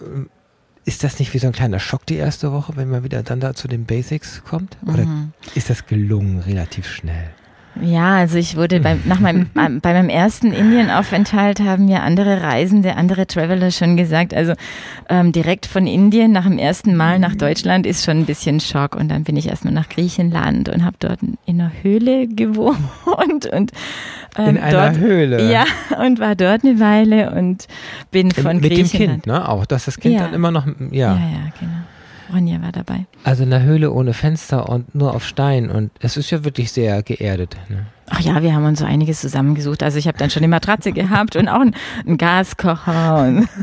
ist 0.86 1.04
das 1.04 1.20
nicht 1.20 1.34
wie 1.34 1.40
so 1.40 1.48
ein 1.48 1.54
kleiner 1.54 1.80
Schock 1.80 2.06
die 2.06 2.16
erste 2.16 2.52
Woche, 2.52 2.74
wenn 2.76 2.90
man 2.90 3.04
wieder 3.04 3.24
dann 3.24 3.40
da 3.40 3.54
zu 3.54 3.68
den 3.68 3.86
Basics 3.86 4.44
kommt? 4.44 4.78
Oder 4.86 5.06
mhm. 5.06 5.34
ist 5.56 5.70
das 5.70 5.86
gelungen 5.86 6.40
relativ 6.40 6.88
schnell? 6.88 7.30
Ja, 7.82 8.18
also 8.18 8.38
ich 8.38 8.58
wurde 8.58 8.80
beim, 8.80 9.02
nach 9.06 9.20
meinem, 9.20 9.50
bei 9.54 9.94
meinem 9.94 10.10
ersten 10.10 10.52
Indienaufenthalt 10.52 11.62
haben 11.62 11.86
mir 11.86 12.04
andere 12.04 12.42
Reisende, 12.42 12.96
andere 12.96 13.28
Traveler 13.28 13.72
schon 13.72 13.96
gesagt, 13.96 14.34
also 14.34 14.54
ähm, 15.08 15.32
direkt 15.32 15.66
von 15.66 15.88
Indien 15.88 16.32
nach 16.32 16.46
dem 16.46 16.58
ersten 16.58 16.96
Mal 16.96 17.20
nach 17.20 17.36
Deutschland 17.36 17.86
ist 17.86 18.04
schon 18.04 18.18
ein 18.18 18.26
bisschen 18.26 18.60
Schock 18.60 18.96
und 18.96 19.10
dann 19.10 19.24
bin 19.24 19.38
ich 19.38 19.48
erstmal 19.48 19.74
nach 19.74 19.88
Griechenland 19.88 20.70
und 20.70 20.84
habe 20.84 20.98
dort 21.00 21.20
in 21.22 21.38
einer 21.62 21.72
Höhle 21.82 22.28
gewohnt 22.28 23.46
und 23.52 23.72
ähm, 24.38 24.50
in 24.50 24.58
einer 24.58 24.92
dort, 24.92 24.98
Höhle. 24.98 25.52
Ja, 25.52 25.66
und 26.04 26.20
war 26.20 26.36
dort 26.36 26.64
eine 26.64 26.80
Weile 26.80 27.32
und 27.32 27.68
bin 28.12 28.32
von 28.32 28.58
Mit 28.58 28.72
Griechenland. 28.72 28.94
Mit 28.94 28.94
dem 28.94 29.10
Kind, 29.10 29.28
ne? 29.28 29.50
Auch, 29.50 29.66
dass 29.66 29.86
das 29.86 29.98
Kind 29.98 30.16
ja. 30.16 30.26
dann 30.26 30.34
immer 30.34 30.52
noch, 30.52 30.66
ja. 30.68 30.74
Ja, 30.92 31.16
ja, 31.16 31.52
genau. 31.60 31.72
Ronja 32.34 32.62
war 32.62 32.72
dabei. 32.72 33.06
Also 33.24 33.44
eine 33.44 33.64
Höhle 33.64 33.92
ohne 33.92 34.14
Fenster 34.14 34.70
und 34.70 34.94
nur 34.96 35.14
auf 35.14 35.26
Stein 35.26 35.70
und 35.70 35.92
es 36.00 36.18
ist 36.18 36.32
ja 36.32 36.44
wirklich 36.44 36.72
sehr 36.72 37.04
geerdet. 37.04 37.58
Ne? 37.70 37.86
Ach 38.10 38.22
ja, 38.22 38.42
wir 38.42 38.54
haben 38.54 38.66
uns 38.66 38.80
so 38.80 38.86
einiges 38.86 39.22
zusammengesucht. 39.22 39.84
Also 39.84 40.00
ich 40.00 40.08
habe 40.08 40.18
dann 40.18 40.30
schon 40.30 40.42
eine 40.42 40.50
Matratze 40.50 40.92
gehabt 40.92 41.36
und 41.36 41.48
auch 41.48 41.62
einen, 41.62 41.76
einen 42.06 42.18
Gaskocher 42.18 43.28
und 43.28 43.48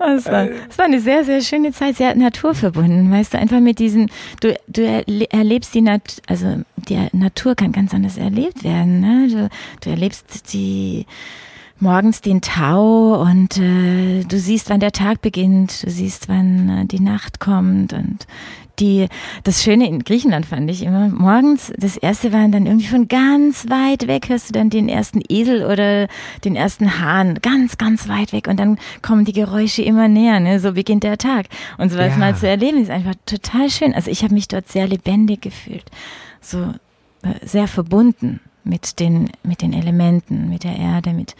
Es 0.00 0.24
war, 0.26 0.48
es 0.68 0.78
war 0.78 0.86
eine 0.86 1.00
sehr, 1.00 1.24
sehr 1.24 1.42
schöne 1.42 1.72
Zeit, 1.72 1.96
sehr 1.96 2.14
naturverbunden, 2.14 3.10
weißt 3.10 3.34
du, 3.34 3.38
einfach 3.38 3.60
mit 3.60 3.78
diesen, 3.78 4.10
du, 4.40 4.56
du 4.66 5.04
erlebst 5.30 5.74
die 5.74 5.82
Natur, 5.82 6.22
also 6.26 6.62
die 6.88 7.08
Natur 7.12 7.54
kann 7.54 7.72
ganz 7.72 7.92
anders 7.92 8.16
erlebt 8.16 8.64
werden, 8.64 9.00
ne? 9.00 9.28
Du, 9.28 9.48
du 9.82 9.90
erlebst 9.90 10.54
die, 10.54 11.04
morgens 11.80 12.20
den 12.20 12.40
Tau 12.40 13.20
und 13.22 13.56
äh, 13.58 14.22
du 14.24 14.38
siehst, 14.38 14.70
wann 14.70 14.80
der 14.80 14.92
Tag 14.92 15.22
beginnt, 15.22 15.82
du 15.82 15.90
siehst, 15.90 16.28
wann 16.28 16.68
äh, 16.68 16.86
die 16.86 17.00
Nacht 17.00 17.40
kommt 17.40 17.92
und 17.92 18.26
die, 18.78 19.08
das 19.44 19.62
Schöne 19.62 19.86
in 19.86 20.04
Griechenland 20.04 20.46
fand 20.46 20.70
ich 20.70 20.82
immer, 20.82 21.08
morgens, 21.08 21.72
das 21.76 21.96
erste 21.96 22.32
war 22.32 22.48
dann 22.48 22.66
irgendwie 22.66 22.86
von 22.86 23.08
ganz 23.08 23.68
weit 23.68 24.06
weg, 24.06 24.28
hörst 24.28 24.48
du 24.48 24.52
dann 24.52 24.70
den 24.70 24.88
ersten 24.88 25.20
Esel 25.28 25.64
oder 25.64 26.08
den 26.44 26.56
ersten 26.56 27.00
Hahn, 27.00 27.38
ganz, 27.42 27.78
ganz 27.78 28.08
weit 28.08 28.32
weg 28.32 28.48
und 28.48 28.58
dann 28.58 28.78
kommen 29.02 29.24
die 29.24 29.32
Geräusche 29.32 29.82
immer 29.82 30.08
näher, 30.08 30.40
ne? 30.40 30.60
so 30.60 30.72
beginnt 30.72 31.04
der 31.04 31.18
Tag. 31.18 31.46
Und 31.78 31.90
sowas 31.90 32.12
ja. 32.12 32.18
mal 32.18 32.36
zu 32.36 32.48
erleben, 32.48 32.82
ist 32.82 32.90
einfach 32.90 33.14
total 33.26 33.70
schön. 33.70 33.94
Also 33.94 34.10
ich 34.10 34.22
habe 34.22 34.34
mich 34.34 34.48
dort 34.48 34.68
sehr 34.68 34.86
lebendig 34.86 35.42
gefühlt, 35.42 35.84
so 36.40 36.58
äh, 37.22 37.46
sehr 37.46 37.68
verbunden 37.68 38.40
mit 38.64 39.00
den, 39.00 39.30
mit 39.42 39.62
den 39.62 39.72
Elementen, 39.72 40.48
mit 40.48 40.64
der 40.64 40.76
Erde, 40.76 41.12
mit 41.12 41.34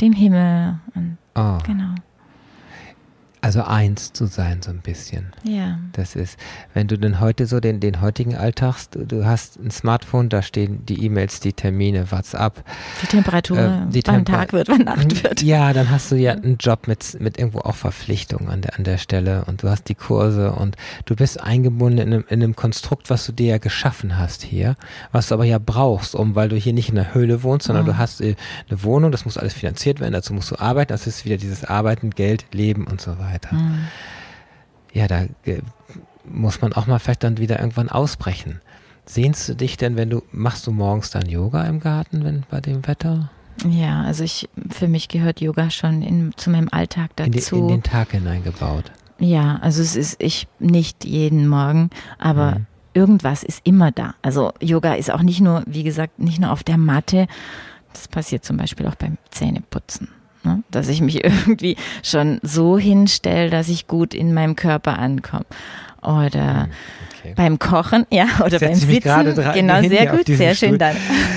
dem 0.00 0.12
Himmel. 0.12 0.78
Und, 0.94 1.18
oh. 1.34 1.58
Genau. 1.66 1.94
Also 3.46 3.62
eins 3.62 4.12
zu 4.12 4.26
sein, 4.26 4.60
so 4.60 4.72
ein 4.72 4.80
bisschen. 4.80 5.32
Ja. 5.44 5.78
Das 5.92 6.16
ist, 6.16 6.36
wenn 6.74 6.88
du 6.88 6.98
denn 6.98 7.20
heute 7.20 7.46
so 7.46 7.60
den, 7.60 7.78
den 7.78 8.00
heutigen 8.00 8.34
Alltag, 8.34 8.78
du, 8.90 9.06
du 9.06 9.24
hast 9.24 9.60
ein 9.60 9.70
Smartphone, 9.70 10.28
da 10.28 10.42
stehen 10.42 10.84
die 10.84 11.04
E-Mails, 11.04 11.38
die 11.38 11.52
Termine, 11.52 12.10
WhatsApp. 12.10 12.64
Die 13.02 13.06
Temperatur, 13.06 13.58
äh, 13.58 13.92
die 13.92 14.02
wann 14.04 14.24
Temper 14.24 14.32
Tag 14.32 14.52
wird, 14.52 14.68
wann 14.68 14.82
Nacht 14.82 15.22
wird. 15.22 15.42
Ja, 15.42 15.72
dann 15.72 15.90
hast 15.90 16.10
du 16.10 16.16
ja 16.16 16.32
einen 16.32 16.56
Job 16.56 16.88
mit, 16.88 17.20
mit 17.20 17.38
irgendwo 17.38 17.60
auch 17.60 17.76
Verpflichtungen 17.76 18.50
an 18.50 18.62
der, 18.62 18.76
an 18.76 18.82
der 18.82 18.98
Stelle 18.98 19.44
und 19.44 19.62
du 19.62 19.70
hast 19.70 19.88
die 19.88 19.94
Kurse 19.94 20.50
und 20.50 20.76
du 21.04 21.14
bist 21.14 21.40
eingebunden 21.40 21.98
in 21.98 22.12
einem, 22.12 22.24
in 22.28 22.42
einem 22.42 22.56
Konstrukt, 22.56 23.10
was 23.10 23.26
du 23.26 23.32
dir 23.32 23.46
ja 23.46 23.58
geschaffen 23.58 24.18
hast 24.18 24.42
hier, 24.42 24.74
was 25.12 25.28
du 25.28 25.34
aber 25.34 25.44
ja 25.44 25.60
brauchst, 25.64 26.16
um, 26.16 26.34
weil 26.34 26.48
du 26.48 26.56
hier 26.56 26.72
nicht 26.72 26.88
in 26.88 26.96
der 26.96 27.14
Höhle 27.14 27.44
wohnst, 27.44 27.68
sondern 27.68 27.84
oh. 27.84 27.92
du 27.92 27.96
hast 27.96 28.20
äh, 28.20 28.34
eine 28.68 28.82
Wohnung, 28.82 29.12
das 29.12 29.24
muss 29.24 29.38
alles 29.38 29.54
finanziert 29.54 30.00
werden, 30.00 30.14
dazu 30.14 30.34
musst 30.34 30.50
du 30.50 30.58
arbeiten, 30.58 30.88
das 30.88 31.06
ist 31.06 31.24
wieder 31.24 31.36
dieses 31.36 31.62
Arbeiten, 31.62 32.10
Geld, 32.10 32.46
Leben 32.50 32.88
und 32.88 33.00
so 33.00 33.20
weiter 33.20 33.35
weiter. 33.36 33.54
Mhm. 33.54 33.86
Ja, 34.92 35.08
da 35.08 35.24
äh, 35.44 35.60
muss 36.24 36.60
man 36.60 36.72
auch 36.72 36.86
mal 36.86 36.98
vielleicht 36.98 37.24
dann 37.24 37.38
wieder 37.38 37.60
irgendwann 37.60 37.88
ausbrechen. 37.88 38.60
Sehnst 39.04 39.48
du 39.48 39.54
dich 39.54 39.76
denn, 39.76 39.96
wenn 39.96 40.10
du, 40.10 40.22
machst 40.32 40.66
du 40.66 40.72
morgens 40.72 41.10
dann 41.10 41.28
Yoga 41.28 41.64
im 41.64 41.80
Garten, 41.80 42.24
wenn 42.24 42.44
bei 42.50 42.60
dem 42.60 42.86
Wetter? 42.86 43.30
Ja, 43.68 44.02
also 44.02 44.24
ich, 44.24 44.48
für 44.70 44.88
mich 44.88 45.08
gehört 45.08 45.40
Yoga 45.40 45.70
schon 45.70 46.02
in, 46.02 46.32
zu 46.36 46.50
meinem 46.50 46.68
Alltag 46.70 47.10
dazu. 47.16 47.28
In, 47.28 47.32
die, 47.32 47.56
in 47.56 47.68
den 47.68 47.82
Tag 47.82 48.10
hineingebaut. 48.10 48.90
Ja, 49.18 49.58
also 49.62 49.80
es 49.80 49.96
ist 49.96 50.22
ich 50.22 50.46
nicht 50.58 51.04
jeden 51.04 51.48
Morgen, 51.48 51.90
aber 52.18 52.58
mhm. 52.58 52.66
irgendwas 52.92 53.42
ist 53.44 53.60
immer 53.64 53.92
da. 53.92 54.14
Also 54.22 54.52
Yoga 54.60 54.94
ist 54.94 55.10
auch 55.10 55.22
nicht 55.22 55.40
nur, 55.40 55.62
wie 55.66 55.84
gesagt, 55.84 56.18
nicht 56.18 56.40
nur 56.40 56.50
auf 56.50 56.64
der 56.64 56.76
Matte. 56.76 57.28
Das 57.92 58.08
passiert 58.08 58.44
zum 58.44 58.58
Beispiel 58.58 58.86
auch 58.86 58.96
beim 58.96 59.16
Zähneputzen. 59.30 60.08
Ne? 60.46 60.62
Dass 60.70 60.88
ich 60.88 61.00
mich 61.00 61.24
irgendwie 61.24 61.76
schon 62.02 62.38
so 62.42 62.78
hinstelle, 62.78 63.50
dass 63.50 63.68
ich 63.68 63.86
gut 63.86 64.14
in 64.14 64.32
meinem 64.32 64.56
Körper 64.56 64.98
ankomme. 64.98 65.44
Oder 66.02 66.68
okay. 67.18 67.32
beim 67.36 67.58
Kochen, 67.58 68.06
ja, 68.10 68.26
oder 68.44 68.58
beim 68.58 68.74
Sitzen. 68.74 69.34
Genau, 69.54 69.82
sehr 69.82 70.06
gut, 70.06 70.26
sehr 70.26 70.54
schön 70.54 70.68
Stuhl. 70.70 70.78
dann. 70.78 70.96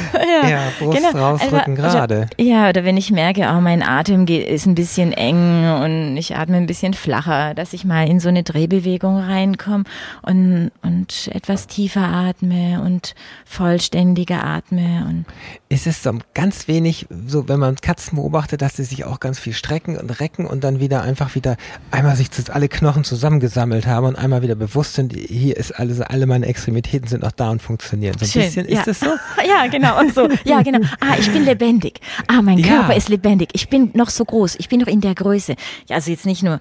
ja, 0.43 0.50
ja, 0.50 0.60
Brust 0.80 0.98
genau. 0.98 1.32
rausrücken 1.32 1.80
also, 1.80 1.98
gerade. 1.98 2.28
Ja, 2.38 2.69
oder 2.69 2.84
wenn 2.84 2.98
ich 2.98 3.12
merke, 3.12 3.48
oh, 3.56 3.62
mein 3.62 3.84
Atem 3.84 4.26
geht, 4.26 4.48
ist 4.48 4.65
ein 4.65 4.76
bisschen 4.76 5.12
eng 5.12 5.69
und 5.82 6.17
ich 6.17 6.36
atme 6.36 6.58
ein 6.58 6.65
bisschen 6.65 6.93
flacher, 6.93 7.54
dass 7.54 7.74
ich 7.74 7.86
mal 7.86 8.08
in 8.08 8.19
so 8.19 8.30
eine 8.30 8.43
Drehbewegung 8.43 9.17
reinkomme 9.17 9.84
und, 10.22 10.72
und 10.82 11.30
etwas 11.34 11.67
tiefer 11.67 12.04
atme 12.04 12.82
und 12.82 13.15
vollständiger 13.45 14.43
atme. 14.43 15.06
Und 15.08 15.26
ist 15.69 15.88
es 15.88 16.04
so 16.04 16.12
ganz 16.34 16.67
wenig, 16.67 17.08
so 17.28 17.48
wenn 17.48 17.60
man 17.60 17.76
Katzen 17.76 18.17
beobachtet, 18.17 18.62
dass 18.62 18.76
sie 18.76 18.84
sich 18.84 19.06
auch 19.06 19.19
ganz 19.19 19.39
viel 19.39 19.54
strecken 19.54 19.98
und 19.98 20.19
recken 20.19 20.45
und 20.45 20.63
dann 20.63 20.80
wieder 20.80 21.02
einfach 21.02 21.36
wieder 21.36 21.58
einmal 21.91 22.15
sich 22.15 22.30
alle 22.50 22.69
Knochen 22.69 23.04
zusammengesammelt 23.04 23.88
haben 23.88 24.06
und 24.06 24.15
einmal 24.15 24.41
wieder 24.41 24.56
bewusst 24.60 24.93
sind, 24.93 25.13
hier 25.15 25.58
ist 25.58 25.72
alles, 25.72 26.02
alle 26.02 26.28
meine 26.28 26.45
Extremitäten 26.45 27.08
sind 27.08 27.24
noch 27.24 27.32
da 27.32 27.50
und 27.50 27.62
funktionieren. 27.62 28.15
So 28.19 28.26
ein 28.26 28.30
Schön, 28.30 28.41
bisschen, 28.43 28.69
ja. 28.69 28.80
ist 28.80 28.88
das 28.88 29.00
so? 29.00 29.08
Ja, 29.48 29.67
genau. 29.67 30.00
Und 30.00 30.13
so, 30.13 30.28
ja, 30.43 30.62
genau. 30.62 30.80
Ah, 31.00 31.15
ich 31.19 31.32
bin 31.32 31.45
lebendig. 31.45 32.00
Ah, 32.28 32.41
mein 32.41 32.60
ja. 32.60 32.67
Körper 32.67 32.95
ist 32.95 33.10
lebendig. 33.10 33.50
Ich 33.54 33.69
bin 33.69 33.92
noch 33.94 34.10
so 34.10 34.23
groß. 34.25 34.56
Ich 34.60 34.69
bin 34.69 34.79
noch 34.79 34.88
in 34.88 35.02
der 35.02 35.15
Größe. 35.15 35.56
Ja, 35.88 35.96
also 35.96 36.12
jetzt 36.12 36.25
nicht 36.25 36.44
nur 36.44 36.60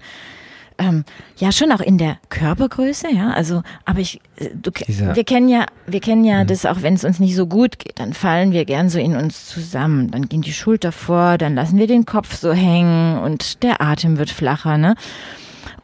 ähm, 0.79 1.05
ja 1.37 1.51
schon 1.53 1.73
auch 1.73 1.81
in 1.81 1.99
der 1.99 2.19
Körpergröße, 2.29 3.09
ja. 3.13 3.31
Also, 3.31 3.63
aber 3.85 3.99
ich, 3.99 4.21
äh, 4.37 4.51
du, 4.55 4.71
Dieser- 4.71 5.17
wir 5.17 5.25
kennen 5.25 5.49
ja, 5.49 5.67
wir 5.87 6.01
kennen 6.01 6.25
ja 6.25 6.45
das 6.45 6.65
auch, 6.67 6.83
wenn 6.83 6.95
es 6.95 7.05
uns 7.05 7.19
nicht 7.19 7.35
so 7.35 7.47
gut 7.47 7.79
geht, 7.81 7.99
dann 7.99 8.13
fallen 8.13 8.53
wir 8.53 8.65
gern 8.65 8.89
so 8.89 8.99
in 8.99 9.17
uns 9.17 9.47
zusammen. 9.47 10.11
Dann 10.11 10.29
gehen 10.29 10.43
die 10.43 10.53
Schulter 10.53 10.93
vor, 10.93 11.37
dann 11.37 11.55
lassen 11.55 11.79
wir 11.79 11.89
den 11.89 12.07
Kopf 12.07 12.37
so 12.37 12.53
hängen 12.53 13.19
und 13.19 13.63
der 13.63 13.83
Atem 13.83 14.19
wird 14.19 14.31
flacher, 14.31 14.79
ne? 14.79 14.95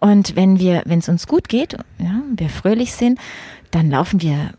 Und 0.04 0.36
wenn 0.36 0.58
wir, 0.58 0.82
wenn 0.84 0.98
es 0.98 1.08
uns 1.08 1.26
gut 1.26 1.48
geht, 1.48 1.72
ja, 1.98 2.20
wir 2.36 2.50
fröhlich 2.50 2.92
sind, 2.92 3.18
dann 3.70 3.90
laufen 3.90 4.20
wir 4.20 4.50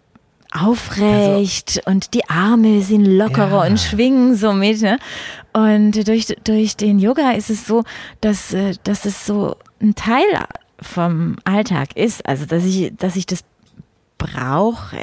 aufrecht 0.52 1.82
und 1.86 2.16
die 2.16 2.28
Arme 2.28 2.82
sind 2.82 3.06
lockerer 3.06 3.64
Ja. 3.66 3.70
und 3.70 3.80
schwingen 3.80 4.36
so 4.36 4.54
mit. 4.54 4.82
Ne? 4.82 4.98
Und 5.54 6.08
durch, 6.08 6.36
durch 6.44 6.78
den 6.78 6.98
Yoga 6.98 7.32
ist 7.32 7.52
es 7.52 7.68
so, 7.68 7.84
dass, 8.22 8.54
äh, 8.54 8.74
dass 8.86 9.06
es 9.06 9.28
so 9.28 9.56
ein 9.80 9.94
Teil 9.94 10.24
vom 10.82 11.36
Alltag 11.44 11.96
ist. 11.96 12.26
Also, 12.26 12.46
dass 12.48 12.66
ich, 12.66 12.94
dass 12.98 13.16
ich 13.16 13.28
das 13.28 13.44
brauche 14.18 14.98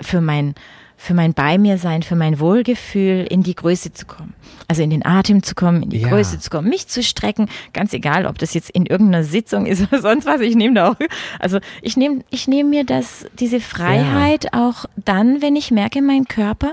für 0.00 0.20
mein, 0.20 0.54
für 1.00 1.14
mein 1.14 1.32
Bei 1.32 1.58
mir 1.58 1.78
sein, 1.78 2.02
für 2.02 2.16
mein 2.16 2.40
Wohlgefühl, 2.40 3.24
in 3.30 3.44
die 3.44 3.54
Größe 3.54 3.92
zu 3.92 4.04
kommen. 4.04 4.34
Also 4.66 4.82
in 4.82 4.90
den 4.90 5.06
Atem 5.06 5.44
zu 5.44 5.54
kommen, 5.54 5.84
in 5.84 5.90
die 5.90 6.00
Ja. 6.00 6.08
Größe 6.08 6.40
zu 6.40 6.50
kommen, 6.50 6.68
mich 6.68 6.88
zu 6.88 7.04
strecken, 7.04 7.48
ganz 7.72 7.92
egal, 7.92 8.26
ob 8.26 8.36
das 8.38 8.52
jetzt 8.52 8.68
in 8.70 8.84
irgendeiner 8.84 9.22
Sitzung 9.22 9.64
ist 9.66 9.80
oder 9.92 10.02
sonst 10.02 10.26
was, 10.26 10.40
ich 10.40 10.56
nehme 10.56 10.74
da 10.74 10.88
auch, 10.90 10.96
also 11.38 11.60
ich 11.82 11.96
nehme 11.96 12.24
ich 12.30 12.48
nehme 12.48 12.68
mir 12.68 12.84
das, 12.84 13.26
diese 13.38 13.60
Freiheit 13.60 14.52
auch 14.52 14.86
dann, 14.96 15.40
wenn 15.40 15.54
ich 15.54 15.70
merke, 15.70 16.02
mein 16.02 16.24
Körper 16.26 16.72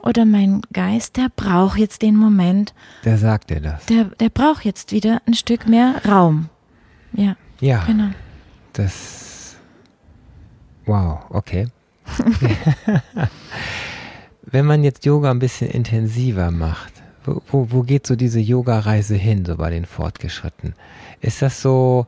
oder 0.00 0.24
mein 0.24 0.62
Geist, 0.72 1.18
der 1.18 1.28
braucht 1.36 1.78
jetzt 1.78 2.00
den 2.02 2.16
Moment, 2.16 2.72
Der 3.04 3.18
sagt 3.18 3.50
dir 3.50 3.60
das. 3.60 3.84
der, 3.86 4.06
der 4.06 4.30
braucht 4.30 4.64
jetzt 4.64 4.92
wieder 4.92 5.20
ein 5.26 5.34
Stück 5.34 5.68
mehr 5.68 6.00
Raum. 6.08 6.48
Ja, 7.12 7.36
Ja, 7.60 7.84
genau. 7.86 8.08
das. 8.72 9.56
Wow, 10.86 11.20
okay. 11.28 11.68
Wenn 14.42 14.66
man 14.66 14.84
jetzt 14.84 15.04
Yoga 15.04 15.30
ein 15.30 15.38
bisschen 15.38 15.68
intensiver 15.68 16.50
macht, 16.50 16.92
wo, 17.24 17.68
wo, 17.70 17.82
geht 17.82 18.06
so 18.06 18.16
diese 18.16 18.40
Yoga-Reise 18.40 19.14
hin, 19.14 19.44
so 19.44 19.56
bei 19.56 19.70
den 19.70 19.86
Fortgeschritten? 19.86 20.74
Ist 21.20 21.40
das 21.40 21.62
so, 21.62 22.06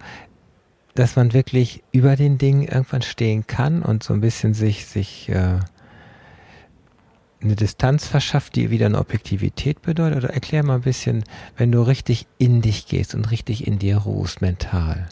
dass 0.94 1.16
man 1.16 1.32
wirklich 1.32 1.82
über 1.92 2.16
den 2.16 2.38
Dingen 2.38 2.62
irgendwann 2.62 3.02
stehen 3.02 3.46
kann 3.46 3.82
und 3.82 4.02
so 4.02 4.12
ein 4.12 4.20
bisschen 4.20 4.54
sich, 4.54 4.86
sich 4.86 5.28
äh, 5.28 5.60
eine 7.40 7.56
Distanz 7.56 8.06
verschafft, 8.06 8.56
die 8.56 8.70
wieder 8.70 8.86
eine 8.86 8.98
Objektivität 8.98 9.82
bedeutet? 9.82 10.24
Oder 10.24 10.34
erklär 10.34 10.64
mal 10.64 10.76
ein 10.76 10.82
bisschen, 10.82 11.22
wenn 11.56 11.70
du 11.70 11.82
richtig 11.82 12.26
in 12.38 12.60
dich 12.60 12.86
gehst 12.86 13.14
und 13.14 13.30
richtig 13.30 13.66
in 13.66 13.78
dir 13.78 13.98
ruhst, 13.98 14.40
mental 14.40 15.06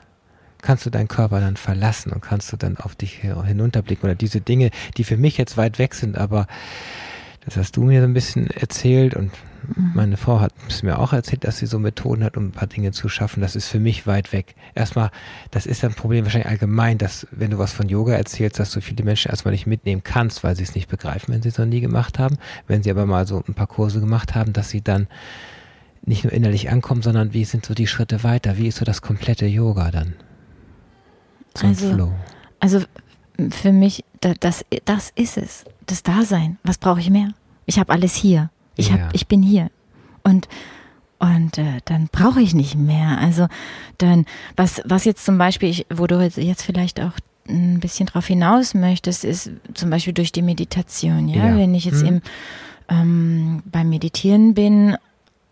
kannst 0.62 0.86
du 0.86 0.90
deinen 0.90 1.08
Körper 1.08 1.40
dann 1.40 1.56
verlassen 1.56 2.12
und 2.12 2.22
kannst 2.22 2.52
du 2.52 2.56
dann 2.56 2.78
auf 2.78 2.94
dich 2.94 3.14
hin- 3.14 3.44
hinunterblicken 3.44 4.04
oder 4.04 4.14
diese 4.14 4.40
Dinge, 4.40 4.70
die 4.96 5.04
für 5.04 5.16
mich 5.16 5.36
jetzt 5.36 5.56
weit 5.56 5.78
weg 5.78 5.94
sind, 5.94 6.16
aber 6.16 6.46
das 7.44 7.56
hast 7.56 7.76
du 7.76 7.82
mir 7.82 8.00
so 8.00 8.06
ein 8.06 8.14
bisschen 8.14 8.48
erzählt 8.50 9.14
und 9.14 9.32
meine 9.76 10.16
Frau 10.16 10.40
hat 10.40 10.52
es 10.68 10.82
mir 10.82 10.98
auch 10.98 11.12
erzählt, 11.12 11.44
dass 11.44 11.58
sie 11.58 11.66
so 11.66 11.78
Methoden 11.78 12.24
hat, 12.24 12.36
um 12.36 12.46
ein 12.46 12.52
paar 12.52 12.66
Dinge 12.66 12.90
zu 12.90 13.08
schaffen. 13.08 13.40
Das 13.40 13.54
ist 13.54 13.68
für 13.68 13.78
mich 13.78 14.06
weit 14.08 14.32
weg. 14.32 14.54
Erstmal, 14.74 15.10
das 15.52 15.66
ist 15.66 15.84
ein 15.84 15.94
Problem 15.94 16.24
wahrscheinlich 16.24 16.50
allgemein, 16.50 16.98
dass 16.98 17.26
wenn 17.30 17.52
du 17.52 17.58
was 17.58 17.72
von 17.72 17.88
Yoga 17.88 18.14
erzählst, 18.14 18.58
dass 18.58 18.72
du 18.72 18.80
viele 18.80 19.04
Menschen 19.04 19.30
erstmal 19.30 19.52
nicht 19.52 19.66
mitnehmen 19.66 20.02
kannst, 20.02 20.42
weil 20.42 20.56
sie 20.56 20.64
es 20.64 20.74
nicht 20.74 20.88
begreifen, 20.88 21.32
wenn 21.32 21.42
sie 21.42 21.48
es 21.48 21.58
noch 21.58 21.66
nie 21.66 21.80
gemacht 21.80 22.18
haben. 22.18 22.38
Wenn 22.66 22.82
sie 22.82 22.90
aber 22.90 23.06
mal 23.06 23.26
so 23.26 23.44
ein 23.46 23.54
paar 23.54 23.68
Kurse 23.68 24.00
gemacht 24.00 24.34
haben, 24.34 24.52
dass 24.52 24.70
sie 24.70 24.82
dann 24.82 25.06
nicht 26.04 26.24
nur 26.24 26.32
innerlich 26.32 26.70
ankommen, 26.70 27.02
sondern 27.02 27.32
wie 27.32 27.44
sind 27.44 27.64
so 27.64 27.74
die 27.74 27.86
Schritte 27.86 28.24
weiter? 28.24 28.58
Wie 28.58 28.66
ist 28.66 28.78
so 28.78 28.84
das 28.84 29.00
komplette 29.00 29.46
Yoga 29.46 29.92
dann? 29.92 30.14
Zum 31.54 31.68
Also, 31.70 31.92
Flow. 31.92 32.12
Also 32.60 32.80
für 33.50 33.72
mich, 33.72 34.04
da- 34.20 34.34
das, 34.38 34.64
das 34.84 35.10
ist 35.14 35.36
es. 35.36 35.64
Das 35.86 36.02
Dasein. 36.02 36.58
Was 36.64 36.78
brauche 36.78 37.00
ich 37.00 37.10
mehr? 37.10 37.30
Ich 37.66 37.78
habe 37.78 37.92
alles 37.92 38.14
hier. 38.14 38.50
Ich, 38.76 38.88
Ja. 38.88 38.98
hab, 38.98 39.14
ich 39.14 39.26
bin 39.26 39.42
hier. 39.42 39.70
Und, 40.22 40.48
und 41.18 41.58
äh, 41.58 41.78
dann 41.84 42.08
brauche 42.12 42.40
ich 42.40 42.54
nicht 42.54 42.76
mehr. 42.76 43.18
Also 43.18 43.48
dann, 43.98 44.26
was, 44.56 44.80
was 44.84 45.04
jetzt 45.04 45.24
zum 45.24 45.38
Beispiel, 45.38 45.68
ich, 45.70 45.86
wo 45.92 46.06
du 46.06 46.20
jetzt- 46.22 46.62
vielleicht 46.62 47.00
auch 47.00 47.12
ein 47.48 47.80
bisschen 47.80 48.06
drauf 48.06 48.26
hinaus 48.26 48.74
möchtest, 48.74 49.24
ist 49.24 49.50
zum 49.74 49.90
Beispiel 49.90 50.12
durch 50.12 50.30
die 50.32 50.42
Meditation. 50.42 51.28
Ja, 51.28 51.48
Ja. 51.48 51.56
wenn 51.56 51.74
ich 51.74 51.84
jetzt 51.84 52.02
Mhm. 52.02 52.08
im, 52.08 52.22
ähm, 52.88 53.62
beim 53.66 53.88
Meditieren 53.88 54.54
bin, 54.54 54.96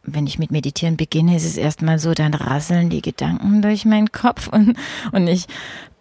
wenn 0.05 0.27
ich 0.27 0.39
mit 0.39 0.51
Meditieren 0.51 0.97
beginne, 0.97 1.37
ist 1.37 1.45
es 1.45 1.57
erstmal 1.57 1.99
so, 1.99 2.15
dann 2.15 2.33
rasseln 2.35 2.91
die 2.91 3.03
Gedanken 3.03 3.61
durch 3.61 3.85
meinen 3.85 4.13
Kopf 4.13 4.49
und, 4.53 4.77
und 5.13 5.27
ich 5.27 5.47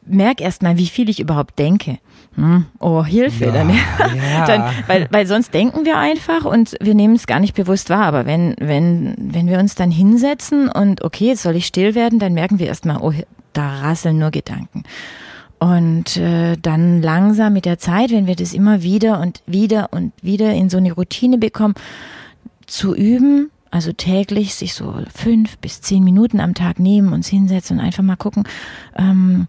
merke 0.10 0.44
erstmal, 0.44 0.78
wie 0.78 0.88
viel 0.88 1.10
ich 1.10 1.20
überhaupt 1.20 1.60
denke. 1.60 2.00
Hm, 2.36 2.66
oh, 2.80 3.04
Hilfe. 3.04 3.46
Ja, 3.46 3.52
Dann, 3.52 3.70
ja. 4.16 4.46
dann, 4.46 4.64
weil, 4.88 5.08
weil 5.12 5.28
sonst 5.28 5.54
denken 5.54 5.86
wir 5.86 5.98
einfach 5.98 6.46
und 6.46 6.76
wir 6.80 6.96
nehmen 6.96 7.16
es 7.16 7.28
gar 7.28 7.40
nicht 7.40 7.56
bewusst 7.56 7.90
wahr. 7.90 8.06
Aber 8.06 8.26
wenn, 8.26 8.56
wenn, 8.60 9.16
wenn 9.18 9.48
wir 9.48 9.60
uns 9.60 9.76
dann 9.76 9.92
hinsetzen 9.92 10.70
und 10.70 11.04
okay, 11.04 11.28
jetzt 11.28 11.44
soll 11.44 11.56
ich 11.56 11.66
still 11.66 11.96
werden, 11.96 12.20
dann 12.20 12.34
merken 12.34 12.60
wir 12.60 12.68
erstmal, 12.68 12.98
oh, 12.98 13.14
da 13.54 13.80
rasseln 13.80 14.20
nur 14.20 14.32
Gedanken. 14.32 14.84
Und 15.60 16.16
äh, 16.16 16.56
dann 16.56 17.02
langsam 17.02 17.54
mit 17.54 17.66
der 17.66 17.80
Zeit, 17.80 18.12
wenn 18.12 18.28
wir 18.28 18.36
das 18.38 18.54
immer 18.54 18.82
wieder 18.82 19.20
und 19.20 19.42
wieder 19.46 19.90
und 19.92 20.14
wieder 20.22 20.54
in 20.54 20.70
so 20.70 20.78
eine 20.78 20.94
Routine 20.94 21.38
bekommen, 21.38 21.74
zu 22.66 22.96
üben, 22.96 23.52
also 23.72 23.92
täglich 23.92 24.56
sich 24.56 24.74
so 24.74 24.96
fünf 25.14 25.58
bis 25.58 25.82
zehn 25.82 26.04
Minuten 26.04 26.40
am 26.40 26.54
Tag 26.54 26.80
nehmen, 26.80 27.12
uns 27.12 27.28
hinsetzen 27.28 27.80
und 27.80 27.86
einfach 27.86 28.04
mal 28.04 28.16
gucken, 28.16 28.44
ähm, 28.98 29.48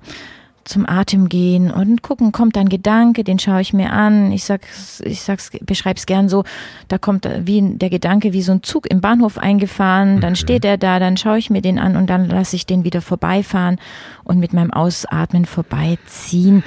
zum 0.64 0.88
Atem 0.88 1.28
gehen 1.28 1.70
und 1.70 2.02
gucken, 2.02 2.32
kommt 2.32 2.56
ein 2.56 2.68
Gedanke, 2.68 3.24
den 3.24 3.38
schaue 3.38 3.60
ich 3.60 3.72
mir 3.72 3.92
an. 3.92 4.32
Ich 4.32 4.44
sag's, 4.44 5.00
ich 5.04 5.22
sag's, 5.22 5.50
beschreib's 5.62 6.06
gern 6.06 6.28
so, 6.28 6.44
da 6.88 6.98
kommt 6.98 7.28
wie 7.44 7.60
der 7.62 7.90
Gedanke 7.90 8.32
wie 8.32 8.42
so 8.42 8.52
ein 8.52 8.62
Zug 8.62 8.90
im 8.90 9.00
Bahnhof 9.00 9.38
eingefahren, 9.38 10.20
dann 10.20 10.36
steht 10.36 10.64
er 10.64 10.78
da, 10.78 10.98
dann 10.98 11.16
schaue 11.16 11.38
ich 11.38 11.50
mir 11.50 11.62
den 11.62 11.78
an 11.78 11.96
und 11.96 12.08
dann 12.08 12.28
lasse 12.28 12.56
ich 12.56 12.66
den 12.66 12.84
wieder 12.84 13.00
vorbeifahren 13.00 13.78
und 14.24 14.38
mit 14.38 14.52
meinem 14.52 14.72
Ausatmen 14.72 15.44
vorbeiziehen. 15.44 16.62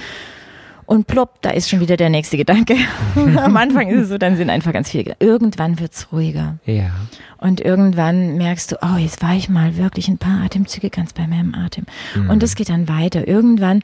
Und 0.86 1.08
plopp, 1.08 1.42
da 1.42 1.52
ist 1.52 1.70
schon 1.70 1.80
wieder 1.80 1.98
der 1.98 2.10
nächste 2.10 2.38
Gedanke. 2.38 2.76
Am 3.16 3.56
Anfang 3.58 3.90
ist 3.90 4.02
es 4.02 4.10
so, 4.10 4.18
dann 4.18 4.38
sind 4.38 4.50
einfach 4.50 4.74
ganz 4.74 4.90
viele. 4.90 5.06
Gedanken. 5.06 5.26
Irgendwann 5.26 5.80
wird's 5.80 6.08
ruhiger. 6.12 6.58
Ja. 6.66 6.92
Und 7.38 7.62
irgendwann 7.62 8.38
merkst 8.38 8.72
du, 8.72 8.78
oh, 8.82 8.98
jetzt 8.98 9.22
war 9.22 9.36
ich 9.36 9.50
mal 9.50 9.78
wirklich 9.78 10.08
ein 10.08 10.18
paar 10.18 10.44
Atemzüge 10.44 10.90
ganz 10.90 11.14
bei 11.14 11.28
meinem 11.28 11.54
Atem. 11.56 11.86
Und 12.30 12.44
das 12.44 12.56
geht 12.56 12.70
dann 12.70 12.88
weiter. 12.88 13.28
Irgendwann, 13.28 13.82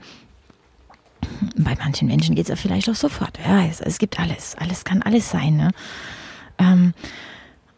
bei 1.56 1.76
manchen 1.80 2.08
Menschen 2.08 2.36
geht 2.36 2.46
es 2.46 2.50
ja 2.50 2.56
vielleicht 2.56 2.90
auch 2.90 2.96
sofort. 2.96 3.38
Ja, 3.46 3.66
es, 3.66 3.82
es 3.82 3.98
gibt 3.98 4.20
alles. 4.20 4.56
Alles 4.60 4.86
kann 4.86 5.02
alles 5.02 5.30
sein. 5.30 5.58
Ne? 5.58 5.72
Ähm, 6.58 6.94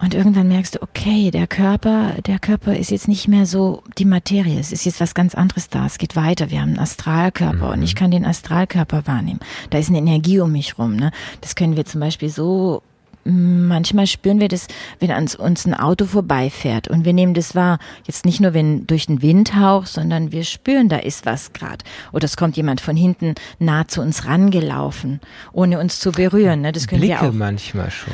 und 0.01 0.15
irgendwann 0.15 0.47
merkst 0.47 0.75
du, 0.75 0.81
okay, 0.81 1.29
der 1.29 1.45
Körper, 1.45 2.15
der 2.25 2.39
Körper 2.39 2.75
ist 2.75 2.89
jetzt 2.89 3.07
nicht 3.07 3.27
mehr 3.27 3.45
so 3.45 3.83
die 3.99 4.05
Materie. 4.05 4.59
Es 4.59 4.71
ist 4.71 4.85
jetzt 4.85 4.99
was 4.99 5.13
ganz 5.13 5.35
anderes 5.35 5.69
da. 5.69 5.85
Es 5.85 5.99
geht 5.99 6.15
weiter. 6.15 6.49
Wir 6.49 6.61
haben 6.61 6.69
einen 6.69 6.79
Astralkörper 6.79 7.71
und 7.71 7.83
ich 7.83 7.93
kann 7.93 8.09
den 8.09 8.25
Astralkörper 8.25 9.05
wahrnehmen. 9.05 9.39
Da 9.69 9.77
ist 9.77 9.89
eine 9.89 9.99
Energie 9.99 10.39
um 10.39 10.51
mich 10.51 10.79
rum. 10.79 10.95
Ne? 10.95 11.11
Das 11.41 11.55
können 11.55 11.75
wir 11.75 11.85
zum 11.85 12.01
Beispiel 12.01 12.29
so 12.29 12.81
manchmal 13.23 14.07
spüren 14.07 14.39
wir 14.39 14.47
das, 14.47 14.67
wenn 14.99 15.11
an 15.11 15.27
uns 15.37 15.65
ein 15.65 15.75
Auto 15.75 16.05
vorbeifährt 16.05 16.87
und 16.87 17.05
wir 17.05 17.13
nehmen 17.13 17.35
das 17.35 17.53
wahr. 17.53 17.77
Jetzt 18.07 18.25
nicht 18.25 18.39
nur 18.39 18.55
wenn 18.55 18.87
durch 18.87 19.05
den 19.05 19.21
Wind 19.21 19.55
haucht, 19.55 19.89
sondern 19.89 20.31
wir 20.31 20.43
spüren, 20.43 20.89
da 20.89 20.97
ist 20.97 21.27
was 21.27 21.53
gerade. 21.53 21.85
Oder 22.11 22.25
es 22.25 22.35
kommt 22.35 22.57
jemand 22.57 22.81
von 22.81 22.95
hinten 22.95 23.35
nah 23.59 23.87
zu 23.87 24.01
uns 24.01 24.25
rangelaufen, 24.25 25.19
ohne 25.53 25.79
uns 25.79 25.99
zu 25.99 26.11
berühren. 26.11 26.61
Ne? 26.61 26.71
Das 26.71 26.87
können 26.87 27.01
Blicke 27.01 27.21
wir 27.21 27.29
auch. 27.29 27.33
manchmal 27.33 27.91
schon. 27.91 28.13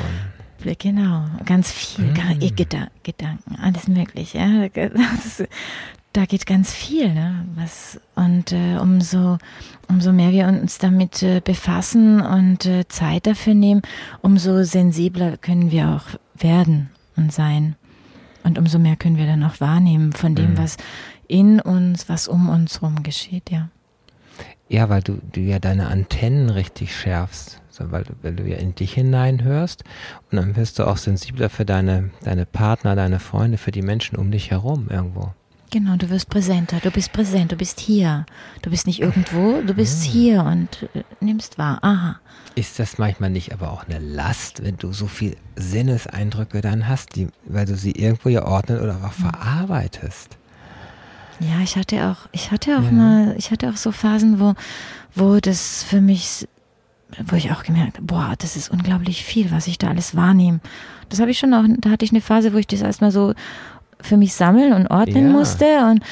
Blick, 0.58 0.80
Genau, 0.80 1.24
ganz 1.44 1.70
viel, 1.72 2.06
Mm. 2.12 2.38
Geda 2.54 2.88
Gedanken, 3.02 3.56
alles 3.62 3.88
mögliche. 3.88 4.38
Ja. 4.38 4.68
Das, 4.68 5.44
da 6.12 6.24
geht 6.24 6.46
ganz 6.46 6.72
viel, 6.72 7.12
ne? 7.12 7.44
Was 7.54 8.00
und 8.14 8.52
äh, 8.52 8.78
umso 8.78 9.38
umso 9.88 10.12
mehr 10.12 10.32
wir 10.32 10.46
uns 10.48 10.78
damit 10.78 11.22
äh, 11.22 11.40
befassen 11.42 12.20
und 12.20 12.66
äh, 12.66 12.86
Zeit 12.88 13.26
dafür 13.26 13.54
nehmen, 13.54 13.82
umso 14.22 14.62
sensibler 14.64 15.36
können 15.36 15.70
wir 15.70 15.88
auch 15.90 16.18
werden 16.42 16.90
und 17.16 17.32
sein. 17.32 17.76
Und 18.44 18.58
umso 18.58 18.78
mehr 18.78 18.96
können 18.96 19.16
wir 19.16 19.26
dann 19.26 19.44
auch 19.44 19.60
wahrnehmen 19.60 20.12
von 20.12 20.34
dem, 20.34 20.52
Mhm. 20.52 20.58
was 20.58 20.76
in 21.26 21.60
uns, 21.60 22.08
was 22.08 22.28
um 22.28 22.48
uns 22.48 22.80
rum 22.82 23.02
geschieht, 23.02 23.50
ja. 23.50 23.68
Ja, 24.68 24.88
weil 24.88 25.02
du, 25.02 25.18
du 25.32 25.40
ja 25.40 25.58
deine 25.58 25.88
Antennen 25.88 26.48
richtig 26.50 26.94
schärfst. 26.96 27.57
So, 27.78 27.92
weil, 27.92 28.02
du, 28.02 28.12
weil 28.22 28.34
du 28.34 28.42
ja 28.44 28.56
in 28.56 28.74
dich 28.74 28.94
hineinhörst 28.94 29.84
und 30.30 30.36
dann 30.36 30.56
wirst 30.56 30.78
du 30.78 30.84
auch 30.84 30.96
sensibler 30.96 31.48
für 31.48 31.64
deine, 31.64 32.10
deine 32.24 32.44
Partner, 32.44 32.96
deine 32.96 33.20
Freunde, 33.20 33.56
für 33.56 33.70
die 33.70 33.82
Menschen 33.82 34.16
um 34.16 34.32
dich 34.32 34.50
herum 34.50 34.88
irgendwo. 34.90 35.32
Genau, 35.70 35.96
du 35.96 36.08
wirst 36.08 36.30
präsenter, 36.30 36.78
du 36.82 36.90
bist 36.90 37.12
präsent, 37.12 37.52
du 37.52 37.56
bist 37.56 37.78
hier. 37.78 38.24
Du 38.62 38.70
bist 38.70 38.86
nicht 38.86 39.00
irgendwo, 39.00 39.60
du 39.60 39.74
bist 39.74 40.02
hier 40.02 40.42
und 40.42 40.88
äh, 40.94 41.04
nimmst 41.20 41.58
wahr. 41.58 41.78
Aha. 41.82 42.18
Ist 42.54 42.78
das 42.78 42.98
manchmal 42.98 43.30
nicht 43.30 43.52
aber 43.52 43.70
auch 43.70 43.86
eine 43.86 43.98
Last, 43.98 44.64
wenn 44.64 44.78
du 44.78 44.92
so 44.92 45.06
viel 45.06 45.36
Sinneseindrücke 45.56 46.62
dann 46.62 46.88
hast, 46.88 47.14
die, 47.16 47.28
weil 47.44 47.66
du 47.66 47.76
sie 47.76 47.92
irgendwo 47.92 48.30
ja 48.30 48.46
ordnen 48.46 48.80
oder 48.80 48.98
auch 49.04 49.12
verarbeitest? 49.12 50.38
Ja, 51.40 51.60
ich 51.62 51.76
hatte 51.76 52.08
auch, 52.08 52.28
ich 52.32 52.50
hatte 52.50 52.78
auch 52.78 52.84
ja. 52.84 52.90
mal, 52.90 53.34
ich 53.36 53.50
hatte 53.50 53.68
auch 53.68 53.76
so 53.76 53.92
Phasen, 53.92 54.40
wo, 54.40 54.54
wo 55.14 55.38
das 55.38 55.84
für 55.84 56.00
mich, 56.00 56.48
wo 57.26 57.36
ich 57.36 57.50
auch 57.52 57.62
gemerkt 57.62 57.96
habe, 57.96 58.06
boah, 58.06 58.34
das 58.38 58.56
ist 58.56 58.70
unglaublich 58.70 59.24
viel, 59.24 59.50
was 59.50 59.66
ich 59.66 59.78
da 59.78 59.88
alles 59.88 60.14
wahrnehme. 60.14 60.60
Das 61.08 61.20
habe 61.20 61.30
ich 61.30 61.38
schon 61.38 61.54
auch, 61.54 61.64
da 61.78 61.90
hatte 61.90 62.04
ich 62.04 62.12
eine 62.12 62.20
Phase, 62.20 62.52
wo 62.52 62.58
ich 62.58 62.66
das 62.66 62.82
erstmal 62.82 63.10
so 63.10 63.34
für 64.00 64.16
mich 64.16 64.34
sammeln 64.34 64.72
und 64.72 64.88
ordnen 64.88 65.26
ja. 65.26 65.32
musste 65.32 65.64
und 65.90 66.02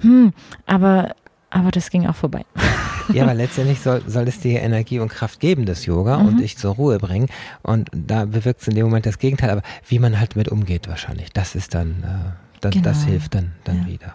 hm, 0.00 0.32
aber, 0.66 1.14
aber 1.50 1.70
das 1.70 1.90
ging 1.90 2.06
auch 2.06 2.16
vorbei. 2.16 2.44
Ja, 3.12 3.22
aber 3.22 3.34
letztendlich 3.34 3.78
soll, 3.78 4.02
soll 4.08 4.26
es 4.26 4.40
dir 4.40 4.60
Energie 4.62 4.98
und 4.98 5.10
Kraft 5.10 5.38
geben, 5.38 5.64
das 5.64 5.86
Yoga, 5.86 6.18
mhm. 6.18 6.26
und 6.26 6.40
dich 6.40 6.58
zur 6.58 6.74
Ruhe 6.74 6.98
bringen. 6.98 7.28
Und 7.62 7.88
da 7.92 8.24
bewirkt 8.24 8.62
es 8.62 8.66
in 8.66 8.74
dem 8.74 8.86
Moment 8.86 9.06
das 9.06 9.20
Gegenteil. 9.20 9.50
Aber 9.50 9.62
wie 9.86 10.00
man 10.00 10.18
halt 10.18 10.34
mit 10.34 10.48
umgeht 10.48 10.88
wahrscheinlich, 10.88 11.32
das 11.32 11.54
ist 11.54 11.74
dann, 11.74 12.02
äh, 12.02 12.32
das, 12.60 12.72
genau. 12.72 12.84
das 12.84 13.04
hilft 13.04 13.36
dann, 13.36 13.52
dann 13.62 13.82
ja. 13.82 13.86
wieder 13.86 14.14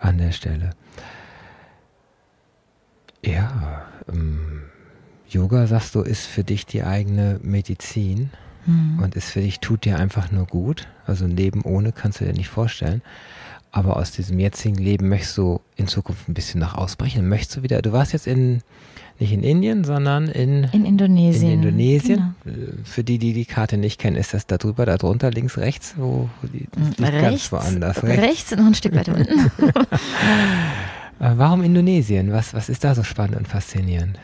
an 0.00 0.18
der 0.18 0.32
Stelle. 0.32 0.70
Ja, 3.24 3.86
ähm, 4.08 4.62
Yoga, 5.30 5.66
sagst 5.66 5.94
du, 5.94 6.00
ist 6.00 6.26
für 6.26 6.44
dich 6.44 6.66
die 6.66 6.82
eigene 6.82 7.38
Medizin 7.42 8.30
mhm. 8.66 9.00
und 9.02 9.14
ist 9.14 9.30
für 9.30 9.40
dich, 9.40 9.60
tut 9.60 9.84
dir 9.84 9.98
einfach 9.98 10.30
nur 10.30 10.46
gut. 10.46 10.88
Also 11.06 11.24
ein 11.24 11.36
Leben 11.36 11.62
ohne 11.62 11.92
kannst 11.92 12.20
du 12.20 12.24
dir 12.24 12.32
nicht 12.32 12.48
vorstellen. 12.48 13.02
Aber 13.72 13.96
aus 13.96 14.10
diesem 14.10 14.40
jetzigen 14.40 14.76
Leben 14.76 15.08
möchtest 15.08 15.38
du 15.38 15.60
in 15.76 15.86
Zukunft 15.86 16.28
ein 16.28 16.34
bisschen 16.34 16.60
noch 16.60 16.74
ausbrechen. 16.74 17.28
Möchtest 17.28 17.56
du 17.56 17.62
wieder, 17.62 17.80
du 17.82 17.92
warst 17.92 18.12
jetzt 18.12 18.26
in, 18.26 18.62
nicht 19.20 19.32
in 19.32 19.44
Indien, 19.44 19.84
sondern 19.84 20.26
in, 20.26 20.64
in 20.72 20.84
Indonesien. 20.84 21.52
In 21.52 21.62
Indonesien. 21.62 22.34
Genau. 22.44 22.72
Für 22.82 23.04
die, 23.04 23.18
die 23.18 23.32
die 23.32 23.44
Karte 23.44 23.76
nicht 23.76 24.00
kennen, 24.00 24.16
ist 24.16 24.34
das 24.34 24.48
da 24.48 24.58
drüber, 24.58 24.86
da 24.86 24.96
drunter, 24.96 25.30
links, 25.30 25.56
rechts, 25.56 25.94
wo, 25.96 26.28
die, 26.42 26.66
das 26.98 27.12
rechts, 27.12 27.50
ganz 27.50 27.52
woanders. 27.52 28.02
Rechts. 28.02 28.22
rechts 28.22 28.52
und 28.52 28.58
noch 28.58 28.66
ein 28.66 28.74
Stück 28.74 28.94
weiter 28.94 29.14
unten. 29.14 29.50
Äh, 31.20 31.32
warum 31.36 31.62
Indonesien? 31.62 32.32
Was, 32.32 32.54
was 32.54 32.70
ist 32.70 32.82
da 32.82 32.94
so 32.94 33.02
spannend 33.02 33.36
und 33.36 33.46
faszinierend? 33.46 34.18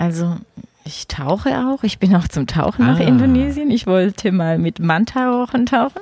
Also 0.00 0.36
ich 0.84 1.06
tauche 1.08 1.50
auch. 1.66 1.84
Ich 1.84 1.98
bin 1.98 2.16
auch 2.16 2.26
zum 2.26 2.46
Tauchen 2.46 2.84
ah. 2.84 2.92
nach 2.92 3.00
Indonesien. 3.00 3.70
Ich 3.70 3.86
wollte 3.86 4.32
mal 4.32 4.58
mit 4.58 4.78
Manta-Rochen 4.78 5.66
tauchen. 5.66 6.00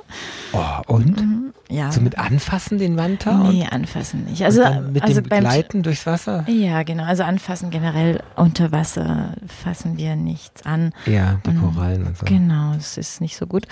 Oh, 0.53 0.93
und? 0.93 1.21
Mhm, 1.21 1.53
ja. 1.69 1.91
So 1.91 1.99
mit 1.99 2.17
anfassen 2.17 2.77
den 2.77 2.95
Manta? 2.95 3.49
Nee, 3.49 3.67
anfassen 3.69 4.23
nicht. 4.23 4.43
Also, 4.43 4.63
mit 4.91 5.03
also 5.03 5.15
dem 5.15 5.29
Begleiten 5.29 5.83
durchs 5.83 6.05
Wasser? 6.05 6.45
Ja, 6.47 6.83
genau. 6.83 7.03
Also 7.03 7.23
anfassen 7.23 7.71
generell 7.71 8.23
unter 8.37 8.71
Wasser 8.71 9.33
fassen 9.45 9.97
wir 9.97 10.15
nichts 10.15 10.65
an. 10.65 10.93
Ja, 11.05 11.39
die 11.45 11.55
Korallen 11.55 12.07
und 12.07 12.17
so. 12.17 12.25
Genau, 12.25 12.73
es 12.77 12.97
ist 12.97 13.19
nicht 13.19 13.35
so 13.35 13.47
gut. 13.47 13.67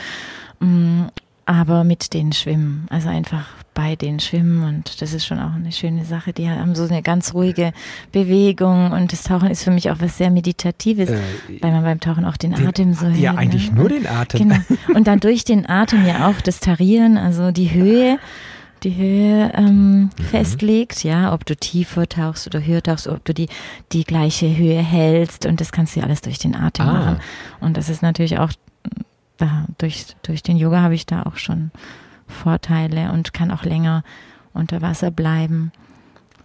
Mm, 0.60 1.06
aber 1.46 1.86
mit 1.86 2.14
denen 2.14 2.34
schwimmen. 2.34 2.86
Also 2.90 3.08
einfach 3.08 3.46
bei 3.78 3.96
denen 3.96 4.20
schwimmen 4.20 4.64
und 4.64 5.04
das 5.04 5.14
ist 5.14 5.28
schon 5.28 5.38
auch 5.38 5.54
eine 5.54 5.72
schöne 5.72 6.04
Sache. 6.04 6.34
Die 6.34 6.50
haben 6.50 6.74
so 6.74 6.86
eine 6.86 7.04
ganz 7.04 7.36
ruhige 7.36 7.74
Bewegung 8.12 8.92
und 8.92 9.14
das 9.14 9.22
Tauchen 9.22 9.52
ist 9.52 9.64
für 9.64 9.70
mich 9.70 9.92
auch 9.92 9.98
was 10.00 10.18
sehr 10.18 10.32
Meditatives, 10.32 11.12
äh, 11.12 11.20
weil 11.62 11.72
man 11.72 11.84
beim 11.84 12.00
Tauchen 12.00 12.26
auch 12.26 12.38
den, 12.38 12.56
den 12.56 12.66
Atem 12.66 12.96
so 12.96 13.06
Ja, 13.06 13.34
hört, 13.34 13.40
eigentlich 13.40 13.72
ne? 13.72 13.80
nur 13.80 13.90
den 13.90 14.08
Atem. 14.08 14.50
Genau. 14.50 14.60
Und 14.96 15.06
dann 15.06 15.20
durch 15.20 15.44
den 15.44 15.70
Atem 15.70 16.08
ja 16.08 16.28
auch 16.28 16.42
das 16.42 16.60
Tarieren, 16.60 17.18
also 17.18 17.52
die 17.52 17.72
Höhe 17.72 18.18
die 18.84 18.96
Höhe 18.96 19.52
ähm, 19.56 20.02
mhm. 20.02 20.10
festlegt, 20.24 21.04
ja, 21.04 21.34
ob 21.34 21.46
du 21.46 21.56
tiefer 21.56 22.08
tauchst 22.08 22.48
oder 22.48 22.64
höher 22.64 22.82
tauchst, 22.82 23.08
ob 23.08 23.24
du 23.26 23.34
die, 23.34 23.48
die 23.92 24.04
gleiche 24.04 24.56
Höhe 24.56 24.82
hältst 24.82 25.46
und 25.46 25.62
das 25.62 25.72
kannst 25.72 25.96
du 25.96 26.00
ja 26.00 26.06
alles 26.06 26.22
durch 26.22 26.38
den 26.38 26.56
Atem 26.56 26.88
ah. 26.88 26.94
machen. 26.94 27.20
Und 27.60 27.78
das 27.78 27.90
ist 27.90 28.02
natürlich 28.02 28.38
auch 28.40 28.52
da, 29.38 29.66
durch, 29.78 30.06
durch 30.24 30.42
den 30.42 30.58
Yoga 30.58 30.82
habe 30.82 30.96
ich 30.96 31.06
da 31.06 31.24
auch 31.24 31.38
schon 31.38 31.72
Vorteile 32.28 33.12
und 33.12 33.34
kann 33.34 33.52
auch 33.52 33.64
länger 33.64 34.04
unter 34.54 34.82
Wasser 34.82 35.12
bleiben, 35.12 35.72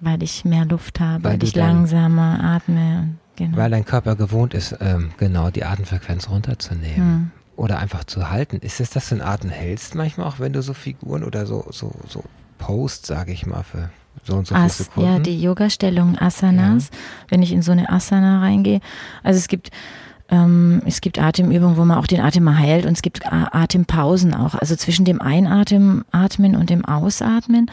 weil 0.00 0.22
ich 0.22 0.44
mehr 0.44 0.64
Luft 0.64 1.00
habe, 1.00 1.24
weil, 1.24 1.32
weil 1.34 1.44
ich 1.44 1.54
langsamer 1.54 2.42
atme. 2.42 3.14
Genau. 3.36 3.56
Weil 3.56 3.70
dein 3.70 3.84
Körper 3.84 4.14
gewohnt 4.14 4.54
ist, 4.54 4.76
ähm, 4.80 5.12
genau 5.18 5.50
die 5.50 5.64
Atemfrequenz 5.64 6.28
runterzunehmen. 6.28 6.96
Hm. 6.96 7.30
Oder 7.56 7.78
einfach 7.78 8.04
zu 8.04 8.30
halten. 8.30 8.56
Ist 8.56 8.80
es, 8.80 8.90
dass 8.90 9.08
du 9.08 9.16
den 9.16 9.22
Atem 9.22 9.50
hältst 9.50 9.94
manchmal 9.94 10.26
auch, 10.26 10.38
wenn 10.38 10.52
du 10.52 10.62
so 10.62 10.74
Figuren 10.74 11.22
oder 11.22 11.46
so, 11.46 11.66
so, 11.70 11.92
so 12.08 12.24
Post, 12.58 13.06
sage 13.06 13.32
ich 13.32 13.46
mal, 13.46 13.62
für 13.62 13.90
so 14.24 14.36
und 14.36 14.46
so 14.46 14.54
As, 14.54 14.76
viele 14.76 14.84
Sekunden? 14.86 15.12
Ja, 15.12 15.18
die 15.18 15.42
Yoga-Stellung 15.42 16.18
Asanas, 16.18 16.90
ja. 16.90 16.98
wenn 17.28 17.42
ich 17.42 17.52
in 17.52 17.62
so 17.62 17.72
eine 17.72 17.90
Asana 17.90 18.40
reingehe. 18.40 18.80
Also 19.22 19.38
es 19.38 19.48
gibt 19.48 19.70
es 20.86 21.02
gibt 21.02 21.18
Atemübungen, 21.18 21.76
wo 21.76 21.84
man 21.84 21.98
auch 21.98 22.06
den 22.06 22.20
Atem 22.20 22.44
mal 22.44 22.56
heilt 22.56 22.86
und 22.86 22.92
es 22.92 23.02
gibt 23.02 23.30
Atempausen 23.30 24.32
auch. 24.32 24.54
Also 24.54 24.76
zwischen 24.76 25.04
dem 25.04 25.20
Einatmen 25.20 26.04
und 26.56 26.70
dem 26.70 26.84
Ausatmen 26.86 27.70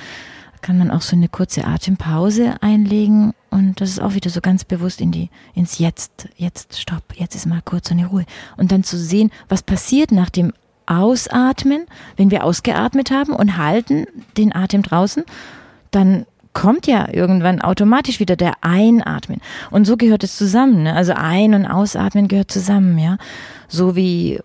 kann 0.61 0.77
man 0.77 0.91
auch 0.91 1.01
so 1.01 1.15
eine 1.15 1.29
kurze 1.29 1.65
Atempause 1.65 2.55
einlegen 2.61 3.33
und 3.49 3.81
das 3.81 3.89
ist 3.89 4.01
auch 4.01 4.13
wieder 4.13 4.29
so 4.29 4.41
ganz 4.41 4.63
bewusst 4.63 5.01
in 5.01 5.11
die, 5.11 5.29
ins 5.53 5.79
Jetzt, 5.79 6.29
jetzt, 6.35 6.79
stopp, 6.79 7.03
jetzt 7.15 7.35
ist 7.35 7.45
mal 7.45 7.61
kurz 7.63 7.91
eine 7.91 8.07
Ruhe. 8.07 8.25
Und 8.57 8.71
dann 8.71 8.83
zu 8.83 8.97
sehen, 8.97 9.31
was 9.47 9.63
passiert 9.63 10.11
nach 10.11 10.29
dem 10.29 10.53
Ausatmen, 10.85 11.85
wenn 12.17 12.31
wir 12.31 12.43
ausgeatmet 12.43 13.11
haben 13.11 13.33
und 13.33 13.57
halten 13.57 14.05
den 14.37 14.53
Atem 14.53 14.81
draußen, 14.81 15.23
dann 15.91 16.25
kommt 16.53 16.87
ja 16.87 17.07
irgendwann 17.11 17.61
automatisch 17.61 18.19
wieder 18.19 18.35
der 18.35 18.53
Einatmen. 18.61 19.39
Und 19.71 19.85
so 19.85 19.97
gehört 19.97 20.23
es 20.23 20.37
zusammen. 20.37 20.83
Ne? 20.83 20.95
Also 20.95 21.13
Ein- 21.13 21.53
und 21.53 21.65
Ausatmen 21.65 22.27
gehört 22.27 22.51
zusammen, 22.51 22.97
ja. 22.97 23.17
So 23.67 23.95
wie 23.95 24.39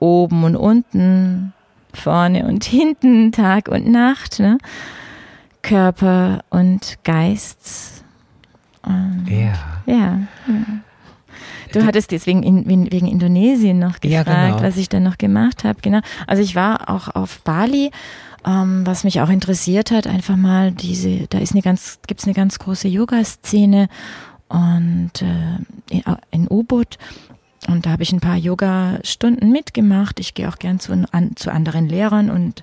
oben 0.00 0.44
und 0.44 0.56
unten, 0.56 1.52
vorne 1.92 2.46
und 2.46 2.64
hinten, 2.64 3.32
Tag 3.32 3.68
und 3.68 3.86
Nacht, 3.86 4.40
ne? 4.40 4.58
Körper 5.62 6.44
und 6.50 6.98
Geist. 7.04 8.04
Und 8.82 9.26
ja. 9.30 9.54
ja. 9.86 10.18
Du 11.72 11.84
hattest 11.84 12.12
deswegen 12.12 12.42
in, 12.42 12.68
wegen 12.68 13.06
Indonesien 13.06 13.78
noch 13.78 13.98
gefragt, 14.00 14.28
ja, 14.28 14.50
genau. 14.50 14.62
was 14.62 14.76
ich 14.76 14.88
dann 14.88 15.02
noch 15.02 15.16
gemacht 15.16 15.64
habe. 15.64 15.78
Genau. 15.80 16.00
Also 16.26 16.42
ich 16.42 16.54
war 16.54 16.90
auch 16.90 17.14
auf 17.14 17.40
Bali 17.40 17.90
ähm, 18.46 18.86
was 18.86 19.04
mich 19.04 19.20
auch 19.20 19.28
interessiert 19.28 19.90
hat, 19.90 20.06
einfach 20.06 20.36
mal 20.36 20.72
diese, 20.72 21.26
da 21.28 21.38
ist 21.38 21.52
eine 21.52 21.62
ganz, 21.62 21.98
gibt's 22.06 22.24
eine 22.24 22.34
ganz 22.34 22.58
große 22.58 22.88
Yoga-Szene 22.88 23.88
und 24.48 25.12
äh, 25.22 26.00
in 26.30 26.46
U-Boot 26.50 26.98
und 27.68 27.86
da 27.86 27.90
habe 27.90 28.02
ich 28.02 28.12
ein 28.12 28.20
paar 28.20 28.36
Yoga-Stunden 28.36 29.50
mitgemacht. 29.50 30.20
Ich 30.20 30.34
gehe 30.34 30.48
auch 30.48 30.58
gern 30.58 30.80
zu, 30.80 30.92
an, 31.12 31.36
zu 31.36 31.50
anderen 31.50 31.88
Lehrern 31.88 32.30
und 32.30 32.62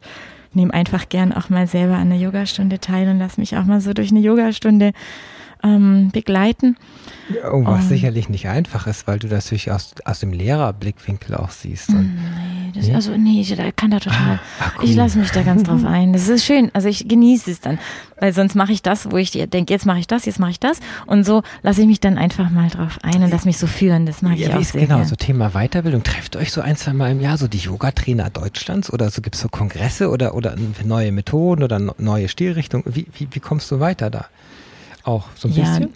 nehme 0.54 0.74
einfach 0.74 1.10
gern 1.10 1.34
auch 1.34 1.50
mal 1.50 1.68
selber 1.68 1.96
an 1.96 2.12
einer 2.12 2.16
Yogastunde 2.16 2.80
teil 2.80 3.10
und 3.10 3.20
lass 3.20 3.38
mich 3.38 3.58
auch 3.58 3.66
mal 3.66 3.82
so 3.82 3.94
durch 3.94 4.12
eine 4.12 4.20
Yogastunde 4.20 4.92
ähm, 5.64 6.10
begleiten. 6.12 6.78
Oh, 7.52 7.64
was 7.66 7.84
um, 7.84 7.90
sicherlich 7.90 8.30
nicht 8.30 8.48
einfach 8.48 8.88
ist, 8.88 9.08
weil 9.08 9.20
du 9.20 9.28
das 9.28 9.46
natürlich 9.46 9.72
aus, 9.72 9.94
aus 10.06 10.20
dem 10.20 10.34
Lehrerblickwinkel 10.34 11.36
auch 11.36 11.52
siehst. 11.52 11.90
Und, 11.90 12.16
nee, 12.16 12.61
das, 12.72 12.88
nee? 12.88 12.96
also 12.96 13.16
nee, 13.16 13.42
ich 13.42 13.56
kann 13.76 13.92
da 13.92 14.00
total, 14.00 14.40
ah, 14.60 14.72
cool. 14.78 14.86
ich 14.86 14.96
lasse 14.96 15.20
mich 15.20 15.32
da 15.32 15.44
ganz 15.44 15.64
drauf 15.64 15.84
ein. 15.86 16.14
Das 16.14 16.28
ist 16.28 16.46
schön, 16.46 16.72
also 16.74 16.88
ich 16.88 17.08
genieße 17.08 17.52
es 17.52 17.62
dann, 17.62 17.80
weil 18.20 18.34
sonst 18.34 18.56
mache 18.56 18.72
ich 18.72 18.82
das, 18.82 19.12
wo 19.12 19.18
ich 19.18 19.32
denke, 19.32 19.74
jetzt 19.74 19.86
mache 19.86 20.00
ich 20.00 20.08
das, 20.08 20.26
jetzt 20.26 20.40
mache 20.40 20.52
ich 20.52 20.60
das 20.60 20.80
und 21.06 21.26
so 21.26 21.44
lasse 21.62 21.82
ich 21.82 21.88
mich 21.88 22.00
dann 22.00 22.18
einfach 22.18 22.50
mal 22.50 22.70
drauf 22.70 23.00
ein 23.04 23.24
und 23.24 23.30
lass 23.30 23.46
mich 23.46 23.58
so 23.58 23.68
führen, 23.68 24.06
das 24.06 24.22
mag 24.22 24.38
ja, 24.38 24.50
ich 24.50 24.56
auch 24.56 24.64
sehr 24.64 24.82
Genau, 24.82 24.98
gern. 24.98 25.08
so 25.08 25.16
Thema 25.16 25.52
Weiterbildung, 25.52 26.04
trefft 26.04 26.36
euch 26.36 26.52
so 26.52 26.62
ein, 26.62 26.76
zwei 26.76 26.94
Mal 26.94 27.12
im 27.12 27.22
Jahr 27.22 27.38
so 27.38 27.48
die 27.48 27.60
Yoga-Trainer 27.60 28.30
Deutschlands 28.30 28.92
oder 28.92 29.10
so 29.10 29.22
gibt 29.22 29.36
es 29.36 29.42
so 29.42 29.50
Kongresse 29.50 30.10
oder, 30.10 30.36
oder 30.36 30.56
neue 30.84 31.12
Methoden 31.12 31.64
oder 31.64 31.80
neue 31.98 32.28
Stilrichtungen, 32.30 32.86
wie, 32.88 33.08
wie, 33.18 33.28
wie 33.32 33.40
kommst 33.40 33.70
du 33.72 33.80
weiter 33.80 34.10
da? 34.10 34.26
Auch 35.04 35.28
so 35.36 35.48
ein 35.48 35.54
ja, 35.54 35.64
bisschen? 35.64 35.94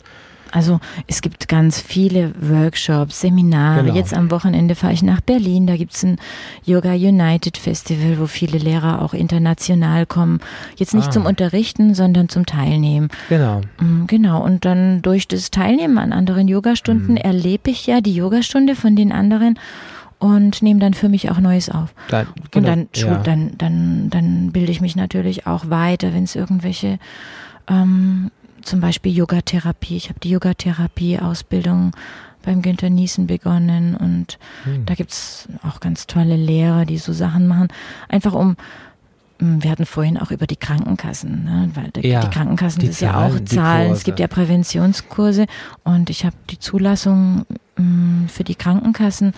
Also 0.55 0.79
es 1.05 1.21
gibt 1.21 1.49
ganz 1.49 1.81
viele 1.81 2.33
Workshops, 2.39 3.19
Seminare. 3.19 3.83
Genau. 3.83 3.93
Jetzt 3.93 4.13
am 4.13 4.31
Wochenende 4.31 4.73
fahre 4.75 4.93
ich 4.93 5.03
nach 5.03 5.19
Berlin. 5.19 5.67
Da 5.67 5.75
gibt 5.75 5.93
es 5.93 6.03
ein 6.03 6.15
Yoga 6.63 6.93
United 6.93 7.57
Festival, 7.57 8.19
wo 8.19 8.25
viele 8.25 8.57
Lehrer 8.57 9.01
auch 9.01 9.13
international 9.13 10.05
kommen. 10.05 10.39
Jetzt 10.77 10.93
nicht 10.93 11.09
ah. 11.09 11.11
zum 11.11 11.25
Unterrichten, 11.25 11.93
sondern 11.93 12.29
zum 12.29 12.45
Teilnehmen. 12.45 13.09
Genau. 13.27 13.59
Mm, 13.81 14.05
genau. 14.07 14.41
Und 14.41 14.63
dann 14.63 15.01
durch 15.01 15.27
das 15.27 15.51
Teilnehmen 15.51 15.97
an 15.97 16.13
anderen 16.13 16.47
Yogastunden 16.47 17.15
mhm. 17.15 17.17
erlebe 17.17 17.69
ich 17.69 17.85
ja 17.85 17.99
die 17.99 18.15
Yogastunde 18.15 18.75
von 18.75 18.95
den 18.95 19.11
anderen 19.11 19.59
und 20.19 20.61
nehme 20.61 20.79
dann 20.79 20.93
für 20.93 21.09
mich 21.09 21.29
auch 21.29 21.39
Neues 21.41 21.69
auf. 21.69 21.93
Dann, 22.07 22.27
genau, 22.51 22.55
und 22.55 22.65
dann, 22.65 22.87
ja. 22.95 23.17
dann, 23.17 23.51
dann, 23.57 24.09
dann 24.09 24.51
bilde 24.53 24.71
ich 24.71 24.79
mich 24.79 24.95
natürlich 24.95 25.47
auch 25.47 25.69
weiter, 25.69 26.13
wenn 26.13 26.23
es 26.23 26.33
irgendwelche 26.37 26.97
ähm, 27.67 28.31
zum 28.65 28.81
Beispiel 28.81 29.15
Yogatherapie. 29.15 29.95
Ich 29.95 30.09
habe 30.09 30.19
die 30.19 30.31
Yogatherapie-Ausbildung 30.31 31.91
beim 32.43 32.61
Günther 32.61 32.89
Niesen 32.89 33.27
begonnen 33.27 33.95
und 33.95 34.37
hm. 34.63 34.85
da 34.85 34.93
es 34.93 35.47
auch 35.63 35.79
ganz 35.79 36.07
tolle 36.07 36.35
Lehrer, 36.35 36.85
die 36.85 36.97
so 36.97 37.13
Sachen 37.13 37.47
machen. 37.47 37.69
Einfach 38.07 38.33
um, 38.33 38.55
hm, 39.39 39.63
wir 39.63 39.71
hatten 39.71 39.85
vorhin 39.85 40.17
auch 40.17 40.31
über 40.31 40.47
die 40.47 40.55
Krankenkassen, 40.55 41.43
ne? 41.43 41.71
weil 41.73 41.89
die, 41.91 42.07
ja, 42.07 42.21
die 42.21 42.29
Krankenkassen 42.29 42.81
die 42.81 42.87
das 42.87 42.99
Zahlen, 42.99 43.33
ja 43.33 43.41
auch 43.41 43.45
Zahlen. 43.45 43.91
Es 43.91 44.03
gibt 44.03 44.19
ja 44.19 44.27
Präventionskurse 44.27 45.47
und 45.83 46.09
ich 46.09 46.25
habe 46.25 46.35
die 46.49 46.59
Zulassung 46.59 47.45
mh, 47.77 47.77
hm, 47.77 48.29
für 48.29 48.43
die 48.43 48.55
Krankenkassen 48.55 49.33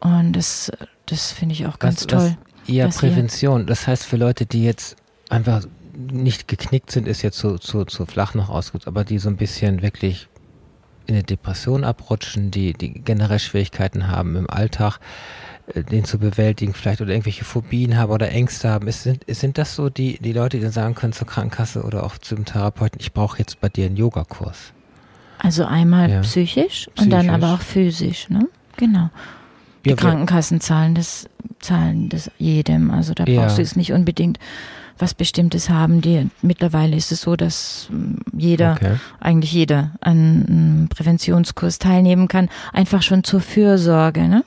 und 0.00 0.32
das, 0.32 0.72
das 1.06 1.32
finde 1.32 1.54
ich 1.54 1.66
auch 1.66 1.78
ganz 1.78 2.02
was, 2.02 2.06
toll. 2.06 2.36
Was, 2.66 2.74
ja, 2.74 2.88
Prävention. 2.88 3.66
Das 3.66 3.86
heißt 3.86 4.04
für 4.04 4.16
Leute, 4.16 4.46
die 4.46 4.64
jetzt 4.64 4.96
einfach 5.28 5.64
nicht 6.06 6.48
geknickt 6.48 6.90
sind, 6.90 7.06
ist 7.06 7.22
jetzt 7.22 7.38
zu, 7.38 7.58
zu, 7.58 7.84
zu 7.84 8.06
flach 8.06 8.34
noch 8.34 8.48
ausgedrückt, 8.48 8.88
aber 8.88 9.04
die 9.04 9.18
so 9.18 9.28
ein 9.28 9.36
bisschen 9.36 9.82
wirklich 9.82 10.28
in 11.06 11.14
eine 11.14 11.24
Depression 11.24 11.84
abrutschen, 11.84 12.50
die, 12.50 12.72
die 12.72 12.92
generell 12.92 13.38
Schwierigkeiten 13.38 14.08
haben 14.08 14.36
im 14.36 14.48
Alltag, 14.48 15.00
äh, 15.74 15.82
den 15.82 16.04
zu 16.04 16.18
bewältigen, 16.18 16.72
vielleicht 16.74 17.00
oder 17.00 17.10
irgendwelche 17.10 17.44
Phobien 17.44 17.96
haben 17.96 18.12
oder 18.12 18.30
Ängste 18.30 18.70
haben. 18.70 18.86
Ist, 18.86 19.02
sind, 19.02 19.24
sind 19.26 19.58
das 19.58 19.74
so 19.74 19.90
die, 19.90 20.18
die 20.18 20.32
Leute, 20.32 20.58
die 20.58 20.62
dann 20.62 20.72
sagen 20.72 20.94
können 20.94 21.12
zur 21.12 21.26
Krankenkasse 21.26 21.82
oder 21.82 22.04
auch 22.04 22.18
zum 22.18 22.44
Therapeuten, 22.44 23.00
ich 23.00 23.12
brauche 23.12 23.38
jetzt 23.38 23.60
bei 23.60 23.68
dir 23.68 23.86
einen 23.86 23.96
Yogakurs? 23.96 24.72
Also 25.38 25.64
einmal 25.64 26.10
ja. 26.10 26.20
psychisch, 26.20 26.88
psychisch, 26.94 27.02
und 27.02 27.10
dann 27.10 27.30
aber 27.30 27.54
auch 27.54 27.62
physisch, 27.62 28.28
ne? 28.28 28.48
Genau. 28.76 29.10
Die 29.84 29.90
ja, 29.90 29.96
Krankenkassen 29.96 30.60
zahlen 30.60 30.94
das, 30.94 31.28
zahlen 31.60 32.10
das 32.10 32.30
jedem. 32.38 32.90
Also 32.90 33.14
da 33.14 33.24
brauchst 33.24 33.36
ja. 33.36 33.54
du 33.56 33.62
jetzt 33.62 33.76
nicht 33.76 33.92
unbedingt 33.92 34.38
was 35.00 35.14
Bestimmtes 35.14 35.68
haben. 35.68 36.00
Die, 36.00 36.28
mittlerweile 36.42 36.96
ist 36.96 37.12
es 37.12 37.22
so, 37.22 37.36
dass 37.36 37.88
mm, 37.90 38.38
jeder, 38.38 38.72
okay. 38.72 38.96
eigentlich 39.20 39.52
jeder, 39.52 39.92
an 40.00 40.46
einem 40.48 40.88
Präventionskurs 40.88 41.78
teilnehmen 41.78 42.28
kann, 42.28 42.48
einfach 42.72 43.02
schon 43.02 43.24
zur 43.24 43.40
Fürsorge. 43.40 44.28
Ne? 44.28 44.44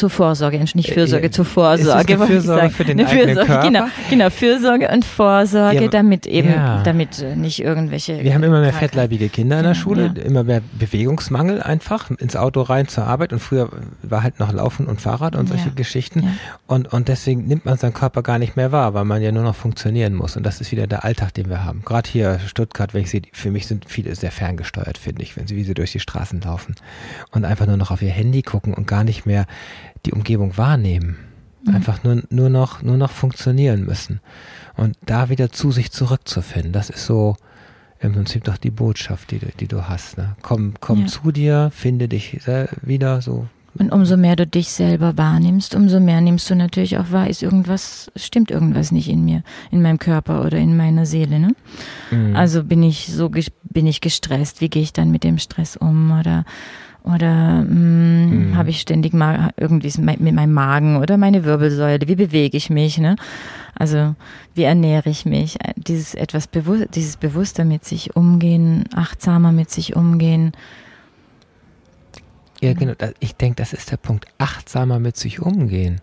Zur 0.00 0.10
Vorsorge, 0.10 0.58
nicht 0.58 0.92
Fürsorge, 0.92 1.26
äh, 1.26 1.30
zur 1.30 1.44
Vorsorge. 1.44 2.14
Ist 2.14 2.24
Fürsorge 2.24 2.70
für 2.70 2.84
den 2.84 2.98
eine 2.98 3.08
eigenen 3.08 3.26
Fürsorge, 3.26 3.46
Körper? 3.46 3.66
Genau, 3.66 3.84
genau, 4.08 4.30
Fürsorge 4.30 4.88
und 4.88 5.04
Vorsorge, 5.04 5.82
ja, 5.82 5.88
damit 5.88 6.26
eben, 6.26 6.50
ja. 6.50 6.82
damit 6.82 7.20
äh, 7.20 7.36
nicht 7.36 7.60
irgendwelche. 7.60 8.24
Wir 8.24 8.34
haben 8.34 8.42
immer 8.42 8.60
mehr 8.60 8.72
fettleibige 8.72 9.28
Kinder 9.28 9.58
in 9.58 9.64
der 9.64 9.72
genau, 9.72 9.82
Schule, 9.82 10.12
ja. 10.16 10.22
immer 10.22 10.42
mehr 10.42 10.62
Bewegungsmangel 10.72 11.62
einfach, 11.62 12.10
ins 12.10 12.34
Auto 12.34 12.62
rein 12.62 12.88
zur 12.88 13.04
Arbeit 13.06 13.34
und 13.34 13.40
früher 13.40 13.68
war 14.02 14.22
halt 14.22 14.40
noch 14.40 14.52
Laufen 14.52 14.86
und 14.86 15.02
Fahrrad 15.02 15.36
und 15.36 15.48
solche 15.48 15.70
Geschichten 15.70 16.38
und, 16.66 16.90
und 16.92 17.08
deswegen 17.08 17.46
nimmt 17.46 17.66
man 17.66 17.76
seinen 17.76 17.92
Körper 17.92 18.22
gar 18.22 18.38
nicht 18.38 18.56
mehr 18.56 18.72
wahr, 18.72 18.94
weil 18.94 19.04
man 19.04 19.20
ja 19.20 19.32
nur 19.32 19.42
noch 19.42 19.54
funktionieren 19.54 20.14
muss 20.14 20.36
und 20.36 20.44
das 20.44 20.62
ist 20.62 20.72
wieder 20.72 20.86
der 20.86 21.04
Alltag, 21.04 21.34
den 21.34 21.50
wir 21.50 21.62
haben. 21.62 21.82
Gerade 21.84 22.08
hier 22.08 22.38
Stuttgart, 22.46 22.94
wenn 22.94 23.02
ich 23.02 23.10
sehe, 23.10 23.22
für 23.32 23.50
mich 23.50 23.66
sind 23.66 23.84
viele 23.86 24.14
sehr 24.14 24.32
ferngesteuert, 24.32 24.96
finde 24.96 25.22
ich, 25.22 25.36
wenn 25.36 25.46
sie, 25.46 25.56
wie 25.56 25.64
sie 25.64 25.74
durch 25.74 25.92
die 25.92 26.00
Straßen 26.00 26.40
laufen 26.40 26.74
und 27.32 27.44
einfach 27.44 27.66
nur 27.66 27.76
noch 27.76 27.90
auf 27.90 28.00
ihr 28.00 28.10
Handy 28.10 28.40
gucken 28.40 28.72
und 28.72 28.86
gar 28.86 29.04
nicht 29.04 29.26
mehr 29.26 29.46
die 30.06 30.12
Umgebung 30.12 30.56
wahrnehmen. 30.56 31.16
Mhm. 31.64 31.74
Einfach 31.74 32.02
nur, 32.04 32.22
nur, 32.30 32.50
noch, 32.50 32.82
nur 32.82 32.96
noch 32.96 33.10
funktionieren 33.10 33.84
müssen. 33.84 34.20
Und 34.76 34.96
da 35.04 35.28
wieder 35.28 35.50
zu 35.50 35.72
sich 35.72 35.90
zurückzufinden, 35.90 36.72
das 36.72 36.90
ist 36.90 37.06
so 37.06 37.36
im 38.00 38.14
Prinzip 38.14 38.44
doch 38.44 38.56
die 38.56 38.70
Botschaft, 38.70 39.30
die, 39.30 39.40
die 39.58 39.68
du 39.68 39.88
hast. 39.88 40.16
Ne? 40.16 40.36
Komm, 40.42 40.74
komm 40.80 41.02
ja. 41.02 41.06
zu 41.06 41.32
dir, 41.32 41.70
finde 41.74 42.08
dich 42.08 42.40
wieder 42.82 43.20
so. 43.20 43.46
Und 43.78 43.92
umso 43.92 44.16
mehr 44.16 44.34
du 44.34 44.46
dich 44.46 44.70
selber 44.70 45.16
wahrnimmst, 45.16 45.76
umso 45.76 46.00
mehr 46.00 46.20
nimmst 46.20 46.50
du 46.50 46.56
natürlich 46.56 46.98
auch 46.98 47.12
wahr, 47.12 47.28
ist 47.30 47.42
irgendwas, 47.42 48.10
stimmt 48.16 48.50
irgendwas 48.50 48.90
nicht 48.90 49.08
in 49.08 49.24
mir, 49.24 49.44
in 49.70 49.80
meinem 49.80 49.98
Körper 49.98 50.44
oder 50.44 50.58
in 50.58 50.76
meiner 50.76 51.06
Seele. 51.06 51.38
Ne? 51.38 51.54
Mhm. 52.10 52.34
Also 52.34 52.64
bin 52.64 52.82
ich 52.82 53.12
so, 53.12 53.30
bin 53.30 53.86
ich 53.86 54.00
gestresst, 54.00 54.60
wie 54.60 54.70
gehe 54.70 54.82
ich 54.82 54.92
dann 54.92 55.12
mit 55.12 55.22
dem 55.22 55.38
Stress 55.38 55.76
um 55.76 56.18
oder 56.18 56.44
oder 57.04 57.62
mm, 57.62 58.50
mhm. 58.50 58.56
habe 58.56 58.70
ich 58.70 58.80
ständig 58.80 59.12
mal 59.12 59.50
irgendwie 59.56 59.92
mit 60.00 60.20
meinem 60.20 60.52
Magen 60.52 60.96
oder 60.96 61.16
meine 61.16 61.44
Wirbelsäule? 61.44 62.06
Wie 62.06 62.16
bewege 62.16 62.56
ich 62.56 62.70
mich? 62.70 62.98
Ne? 62.98 63.16
Also 63.74 64.14
wie 64.54 64.64
ernähre 64.64 65.08
ich 65.08 65.24
mich? 65.24 65.58
Dieses 65.76 66.14
etwas 66.14 66.46
bewusst, 66.46 66.88
dieses 66.94 67.16
bewusster 67.16 67.64
mit 67.64 67.84
sich 67.84 68.16
umgehen, 68.16 68.84
achtsamer 68.94 69.52
mit 69.52 69.70
sich 69.70 69.96
umgehen. 69.96 70.52
Ja, 72.60 72.74
genau. 72.74 72.92
Ich 73.20 73.36
denke, 73.36 73.56
das 73.56 73.72
ist 73.72 73.90
der 73.90 73.96
Punkt. 73.96 74.26
Achtsamer 74.36 74.98
mit 74.98 75.16
sich 75.16 75.40
umgehen. 75.40 76.00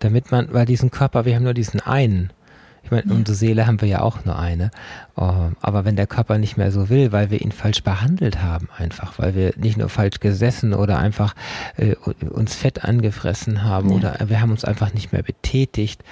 Damit 0.00 0.32
man, 0.32 0.52
weil 0.52 0.66
diesen 0.66 0.90
Körper, 0.90 1.24
wir 1.24 1.36
haben 1.36 1.44
nur 1.44 1.54
diesen 1.54 1.80
einen. 1.80 2.32
Ich 2.82 2.90
meine, 2.90 3.12
unsere 3.12 3.36
Seele 3.36 3.66
haben 3.66 3.80
wir 3.80 3.88
ja 3.88 4.00
auch 4.02 4.24
nur 4.24 4.38
eine. 4.38 4.70
Ähm, 5.16 5.56
aber 5.60 5.84
wenn 5.84 5.96
der 5.96 6.06
Körper 6.06 6.38
nicht 6.38 6.56
mehr 6.56 6.72
so 6.72 6.88
will, 6.88 7.12
weil 7.12 7.30
wir 7.30 7.40
ihn 7.40 7.52
falsch 7.52 7.82
behandelt 7.82 8.42
haben, 8.42 8.68
einfach, 8.76 9.18
weil 9.18 9.34
wir 9.34 9.52
nicht 9.56 9.76
nur 9.76 9.88
falsch 9.88 10.20
gesessen 10.20 10.74
oder 10.74 10.98
einfach 10.98 11.34
äh, 11.76 11.94
uns 11.94 12.54
Fett 12.54 12.84
angefressen 12.84 13.62
haben 13.62 13.90
ja. 13.90 13.96
oder 13.96 14.16
wir 14.28 14.40
haben 14.40 14.50
uns 14.50 14.64
einfach 14.64 14.92
nicht 14.94 15.12
mehr 15.12 15.22
betätigt, 15.22 16.02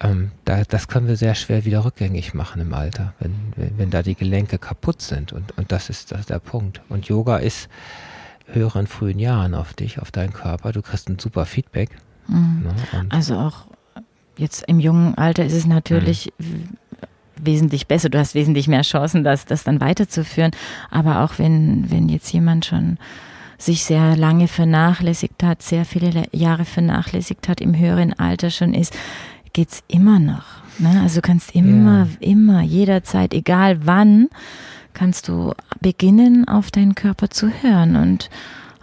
ähm, 0.00 0.30
da, 0.44 0.62
das 0.64 0.88
können 0.88 1.08
wir 1.08 1.16
sehr 1.16 1.34
schwer 1.34 1.64
wieder 1.64 1.84
rückgängig 1.84 2.34
machen 2.34 2.60
im 2.60 2.74
Alter, 2.74 3.14
wenn, 3.18 3.34
wenn, 3.56 3.78
wenn 3.78 3.90
da 3.90 4.02
die 4.02 4.14
Gelenke 4.14 4.58
kaputt 4.58 5.00
sind. 5.00 5.32
Und, 5.32 5.56
und 5.56 5.72
das 5.72 5.88
ist 5.88 6.12
das 6.12 6.26
der 6.26 6.38
Punkt. 6.38 6.82
Und 6.88 7.06
Yoga 7.06 7.38
ist 7.38 7.68
höheren 8.46 8.86
frühen 8.86 9.18
Jahren 9.18 9.54
auf 9.54 9.74
dich, 9.74 10.00
auf 10.00 10.10
deinen 10.10 10.32
Körper. 10.32 10.72
Du 10.72 10.82
kriegst 10.82 11.08
ein 11.08 11.18
super 11.18 11.46
Feedback. 11.46 11.90
Mhm. 12.28 12.64
Ne? 12.64 13.06
Also 13.08 13.36
auch 13.36 13.66
Jetzt 14.36 14.64
im 14.68 14.80
jungen 14.80 15.16
Alter 15.16 15.44
ist 15.44 15.54
es 15.54 15.66
natürlich 15.66 16.32
mhm. 16.38 16.76
wesentlich 17.36 17.86
besser. 17.86 18.08
Du 18.08 18.18
hast 18.18 18.34
wesentlich 18.34 18.68
mehr 18.68 18.82
Chancen, 18.82 19.24
das, 19.24 19.46
das 19.46 19.64
dann 19.64 19.80
weiterzuführen. 19.80 20.52
Aber 20.90 21.22
auch 21.22 21.38
wenn, 21.38 21.90
wenn 21.90 22.08
jetzt 22.08 22.32
jemand 22.32 22.66
schon 22.66 22.98
sich 23.58 23.84
sehr 23.84 24.16
lange 24.16 24.48
vernachlässigt 24.48 25.42
hat, 25.42 25.62
sehr 25.62 25.86
viele 25.86 26.24
Jahre 26.32 26.66
vernachlässigt 26.66 27.48
hat, 27.48 27.62
im 27.62 27.76
höheren 27.76 28.12
Alter 28.12 28.50
schon 28.50 28.74
ist, 28.74 28.94
geht's 29.54 29.82
immer 29.88 30.18
noch. 30.18 30.44
Ne? 30.78 31.00
Also 31.02 31.16
du 31.16 31.22
kannst 31.22 31.54
immer, 31.54 32.06
ja. 32.20 32.28
immer, 32.28 32.60
jederzeit, 32.60 33.32
egal 33.32 33.86
wann, 33.86 34.28
kannst 34.92 35.28
du 35.28 35.54
beginnen, 35.80 36.46
auf 36.46 36.70
deinen 36.70 36.94
Körper 36.94 37.30
zu 37.30 37.48
hören 37.62 37.96
und 37.96 38.28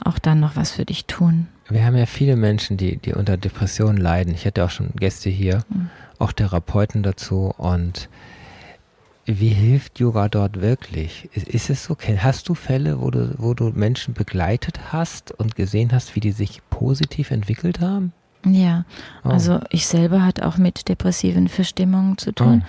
auch 0.03 0.17
dann 0.17 0.39
noch 0.39 0.55
was 0.55 0.71
für 0.71 0.85
dich 0.85 1.05
tun 1.05 1.47
wir 1.69 1.85
haben 1.85 1.95
ja 1.95 2.05
viele 2.05 2.35
Menschen, 2.35 2.77
die, 2.77 2.97
die 2.97 3.13
unter 3.13 3.37
Depressionen 3.37 3.97
leiden. 3.97 4.33
Ich 4.33 4.45
hatte 4.45 4.63
auch 4.63 4.69
schon 4.69 4.91
Gäste 4.95 5.29
hier, 5.29 5.63
mhm. 5.69 5.89
auch 6.19 6.31
Therapeuten 6.31 7.03
dazu. 7.03 7.53
Und 7.57 8.09
wie 9.25 9.49
hilft 9.49 9.99
Yoga 9.99 10.27
dort 10.27 10.61
wirklich? 10.61 11.29
Ist, 11.33 11.47
ist, 11.47 11.69
es 11.69 11.85
so? 11.85 11.95
Hast 12.17 12.49
du 12.49 12.55
Fälle, 12.55 12.99
wo 12.99 13.09
du, 13.09 13.35
wo 13.37 13.53
du 13.53 13.69
Menschen 13.69 14.13
begleitet 14.13 14.91
hast 14.91 15.31
und 15.31 15.55
gesehen 15.55 15.91
hast, 15.93 16.15
wie 16.15 16.19
die 16.19 16.33
sich 16.33 16.61
positiv 16.69 17.31
entwickelt 17.31 17.79
haben? 17.79 18.11
Ja, 18.45 18.83
oh. 19.23 19.29
also 19.29 19.59
ich 19.69 19.87
selber 19.87 20.25
hatte 20.25 20.45
auch 20.45 20.57
mit 20.57 20.89
depressiven 20.89 21.47
Verstimmungen 21.47 22.17
zu 22.17 22.33
tun. 22.33 22.63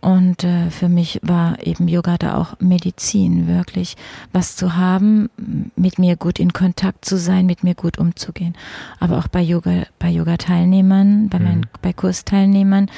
Oh. 0.00 0.08
Und 0.08 0.44
äh, 0.44 0.70
für 0.70 0.88
mich 0.88 1.20
war 1.22 1.66
eben 1.66 1.86
Yoga 1.86 2.16
da 2.16 2.36
auch 2.36 2.54
Medizin, 2.60 3.46
wirklich 3.46 3.96
was 4.32 4.56
zu 4.56 4.76
haben, 4.76 5.28
mit 5.76 5.98
mir 5.98 6.16
gut 6.16 6.38
in 6.38 6.52
Kontakt 6.52 7.04
zu 7.04 7.18
sein, 7.18 7.46
mit 7.46 7.62
mir 7.62 7.74
gut 7.74 7.98
umzugehen. 7.98 8.54
Aber 9.00 9.18
auch 9.18 9.28
bei 9.28 9.42
Yoga, 9.42 9.84
bei 9.98 10.08
Yoga-Teilnehmern, 10.08 11.28
bei 11.28 11.38
meinen, 11.38 11.60
mhm. 11.60 11.68
bei 11.82 11.92
Kursteilnehmern 11.92 12.90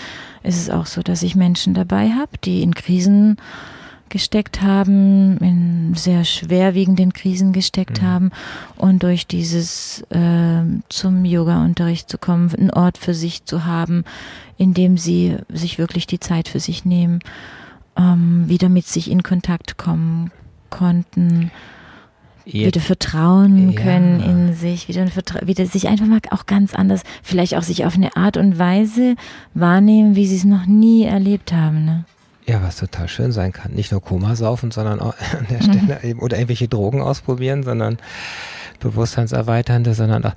ist 0.42 0.60
es 0.60 0.70
auch 0.70 0.86
so, 0.86 1.02
dass 1.02 1.22
ich 1.22 1.34
Menschen 1.34 1.74
dabei 1.74 2.10
habe, 2.10 2.32
die 2.44 2.62
in 2.62 2.74
Krisen 2.74 3.38
gesteckt 4.10 4.60
haben, 4.60 5.38
in 5.38 5.94
sehr 5.94 6.24
schwerwiegenden 6.24 7.12
Krisen 7.12 7.52
gesteckt 7.52 8.02
mhm. 8.02 8.06
haben 8.06 8.30
und 8.76 9.02
durch 9.02 9.26
dieses 9.26 10.02
äh, 10.10 10.62
zum 10.88 11.24
Yoga-Unterricht 11.24 12.10
zu 12.10 12.18
kommen, 12.18 12.54
einen 12.54 12.70
Ort 12.70 12.98
für 12.98 13.14
sich 13.14 13.44
zu 13.44 13.64
haben, 13.64 14.04
in 14.58 14.74
dem 14.74 14.98
sie 14.98 15.36
sich 15.48 15.78
wirklich 15.78 16.06
die 16.06 16.20
Zeit 16.20 16.48
für 16.48 16.60
sich 16.60 16.84
nehmen, 16.84 17.20
ähm, 17.96 18.44
wieder 18.48 18.68
mit 18.68 18.86
sich 18.86 19.10
in 19.10 19.22
Kontakt 19.22 19.78
kommen 19.78 20.30
konnten. 20.68 21.50
Jetzt, 22.46 22.66
wieder 22.66 22.80
vertrauen 22.80 23.74
können 23.74 24.20
ja. 24.20 24.26
in 24.26 24.54
sich, 24.54 24.88
wieder, 24.88 25.06
wieder 25.44 25.66
sich 25.66 25.88
einfach 25.88 26.06
mal 26.06 26.20
auch 26.30 26.46
ganz 26.46 26.74
anders, 26.74 27.02
vielleicht 27.22 27.54
auch 27.54 27.62
sich 27.62 27.84
auf 27.84 27.94
eine 27.94 28.16
Art 28.16 28.36
und 28.36 28.58
Weise 28.58 29.14
wahrnehmen, 29.54 30.16
wie 30.16 30.26
sie 30.26 30.36
es 30.36 30.44
noch 30.44 30.66
nie 30.66 31.04
erlebt 31.04 31.52
haben. 31.52 31.84
Ne? 31.84 32.04
Ja, 32.50 32.60
was 32.64 32.78
total 32.78 33.06
schön 33.06 33.30
sein 33.30 33.52
kann. 33.52 33.74
Nicht 33.74 33.92
nur 33.92 34.02
Koma 34.02 34.34
saufen, 34.34 34.72
sondern 34.72 34.98
auch 34.98 35.14
an 35.38 35.46
der 35.48 35.62
Stelle 35.62 36.02
eben, 36.02 36.18
oder 36.18 36.36
irgendwelche 36.36 36.66
Drogen 36.66 37.00
ausprobieren, 37.00 37.62
sondern 37.62 37.98
bewusstseinserweiternde, 38.80 39.94
sondern 39.94 40.24
auch 40.24 40.34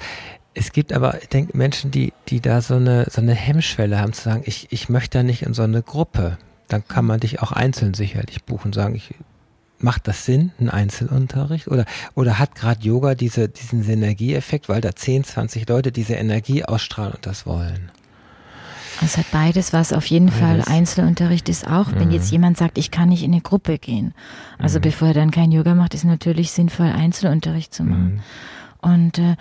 es 0.53 0.71
gibt 0.71 0.93
aber, 0.93 1.19
ich 1.19 1.29
denke, 1.29 1.57
Menschen, 1.57 1.89
die, 1.89 2.13
die 2.27 2.39
da 2.39 2.61
so 2.61 2.75
eine, 2.75 3.07
so 3.09 3.19
eine 3.19 3.33
Hemmschwelle 3.33 3.99
haben, 3.99 4.13
zu 4.13 4.21
sagen, 4.21 4.43
ich, 4.45 4.67
ich 4.69 4.89
möchte 4.89 5.17
da 5.17 5.23
nicht 5.23 5.41
in 5.41 5.55
so 5.55 5.63
eine 5.63 5.81
Gruppe. 5.81 6.37
Dann 6.67 6.87
kann 6.87 7.05
man 7.05 7.19
dich 7.19 7.41
auch 7.41 7.51
einzeln 7.51 7.95
sicherlich 7.95 8.43
buchen 8.43 8.67
und 8.67 8.75
sagen, 8.75 8.93
ich, 8.93 9.15
macht 9.79 10.07
das 10.07 10.23
Sinn, 10.23 10.51
ein 10.59 10.69
Einzelunterricht? 10.69 11.67
Oder, 11.67 11.85
oder 12.13 12.37
hat 12.37 12.53
gerade 12.53 12.83
Yoga 12.83 13.15
diese, 13.15 13.49
diesen 13.49 13.81
Synergieeffekt, 13.81 14.69
weil 14.69 14.81
da 14.81 14.95
10, 14.95 15.23
20 15.23 15.67
Leute 15.67 15.91
diese 15.91 16.13
Energie 16.13 16.63
ausstrahlen 16.63 17.13
und 17.13 17.25
das 17.25 17.47
wollen? 17.47 17.89
Es 19.03 19.17
hat 19.17 19.29
beides, 19.31 19.73
was 19.73 19.93
auf 19.93 20.05
jeden 20.05 20.27
beides. 20.27 20.39
Fall 20.39 20.63
Einzelunterricht 20.65 21.49
ist 21.49 21.67
auch, 21.67 21.87
mhm. 21.87 21.99
wenn 21.99 22.11
jetzt 22.11 22.31
jemand 22.31 22.57
sagt, 22.57 22.77
ich 22.77 22.91
kann 22.91 23.09
nicht 23.09 23.23
in 23.23 23.31
eine 23.31 23.41
Gruppe 23.41 23.77
gehen. 23.77 24.13
Also 24.57 24.79
mhm. 24.79 24.83
bevor 24.83 25.09
er 25.09 25.13
dann 25.13 25.31
kein 25.31 25.51
Yoga 25.51 25.75
macht, 25.75 25.93
ist 25.93 26.05
natürlich 26.05 26.51
sinnvoll, 26.51 26.87
Einzelunterricht 26.87 27.73
zu 27.73 27.83
machen. 27.83 28.15
Mhm. 28.15 28.21
Und 28.81 29.17
äh, 29.17 29.35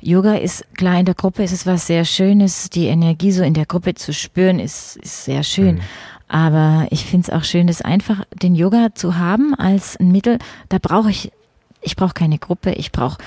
Yoga 0.00 0.34
ist 0.34 0.64
klar, 0.74 0.98
in 0.98 1.04
der 1.04 1.14
Gruppe 1.14 1.42
ist 1.42 1.52
es 1.52 1.66
was 1.66 1.86
sehr 1.86 2.04
Schönes, 2.04 2.70
die 2.70 2.86
Energie 2.86 3.32
so 3.32 3.42
in 3.42 3.54
der 3.54 3.66
Gruppe 3.66 3.94
zu 3.94 4.12
spüren, 4.12 4.58
ist, 4.58 4.96
ist 4.96 5.24
sehr 5.24 5.42
schön. 5.42 5.76
Mhm. 5.76 5.80
Aber 6.28 6.86
ich 6.90 7.04
finde 7.04 7.28
es 7.28 7.30
auch 7.30 7.44
schön, 7.44 7.66
das 7.66 7.82
einfach 7.82 8.24
den 8.34 8.54
Yoga 8.54 8.94
zu 8.94 9.16
haben 9.16 9.54
als 9.54 9.96
ein 9.96 10.10
Mittel. 10.10 10.38
Da 10.68 10.78
brauche 10.78 11.10
ich, 11.10 11.30
ich 11.82 11.94
brauche 11.94 12.14
keine 12.14 12.38
Gruppe, 12.38 12.72
ich 12.72 12.90
brauche 12.90 13.18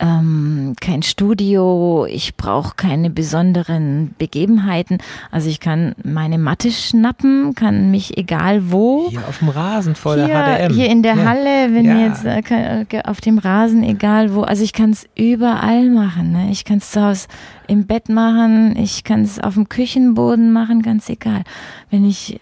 ähm, 0.00 0.74
kein 0.80 1.02
Studio, 1.02 2.06
ich 2.08 2.36
brauche 2.36 2.74
keine 2.76 3.10
besonderen 3.10 4.14
Begebenheiten. 4.18 4.98
Also 5.30 5.48
ich 5.48 5.60
kann 5.60 5.94
meine 6.02 6.38
Matte 6.38 6.70
schnappen, 6.72 7.54
kann 7.54 7.90
mich 7.90 8.18
egal 8.18 8.72
wo. 8.72 9.08
Hier 9.10 9.26
auf 9.28 9.38
dem 9.38 9.50
Rasen 9.50 9.94
vor 9.94 10.16
hier, 10.16 10.26
der 10.26 10.68
HDM. 10.68 10.74
Hier 10.74 10.90
in 10.90 11.02
der 11.02 11.14
ja. 11.16 11.24
Halle, 11.24 11.74
wenn 11.74 11.84
ja. 11.84 12.06
jetzt 12.06 12.24
äh, 12.24 13.02
auf 13.04 13.20
dem 13.20 13.38
Rasen, 13.38 13.82
egal 13.84 14.34
wo. 14.34 14.42
Also 14.42 14.64
ich 14.64 14.72
kann 14.72 14.90
es 14.90 15.06
überall 15.14 15.88
machen. 15.90 16.32
Ne? 16.32 16.48
Ich 16.50 16.64
kann 16.64 16.78
es 16.78 16.90
zu 16.90 17.00
Hause 17.00 17.28
im 17.66 17.86
Bett 17.86 18.08
machen, 18.08 18.76
ich 18.76 19.04
kann 19.04 19.22
es 19.22 19.38
auf 19.38 19.54
dem 19.54 19.68
Küchenboden 19.68 20.52
machen, 20.52 20.82
ganz 20.82 21.08
egal. 21.08 21.44
Wenn 21.90 22.04
ich, 22.04 22.40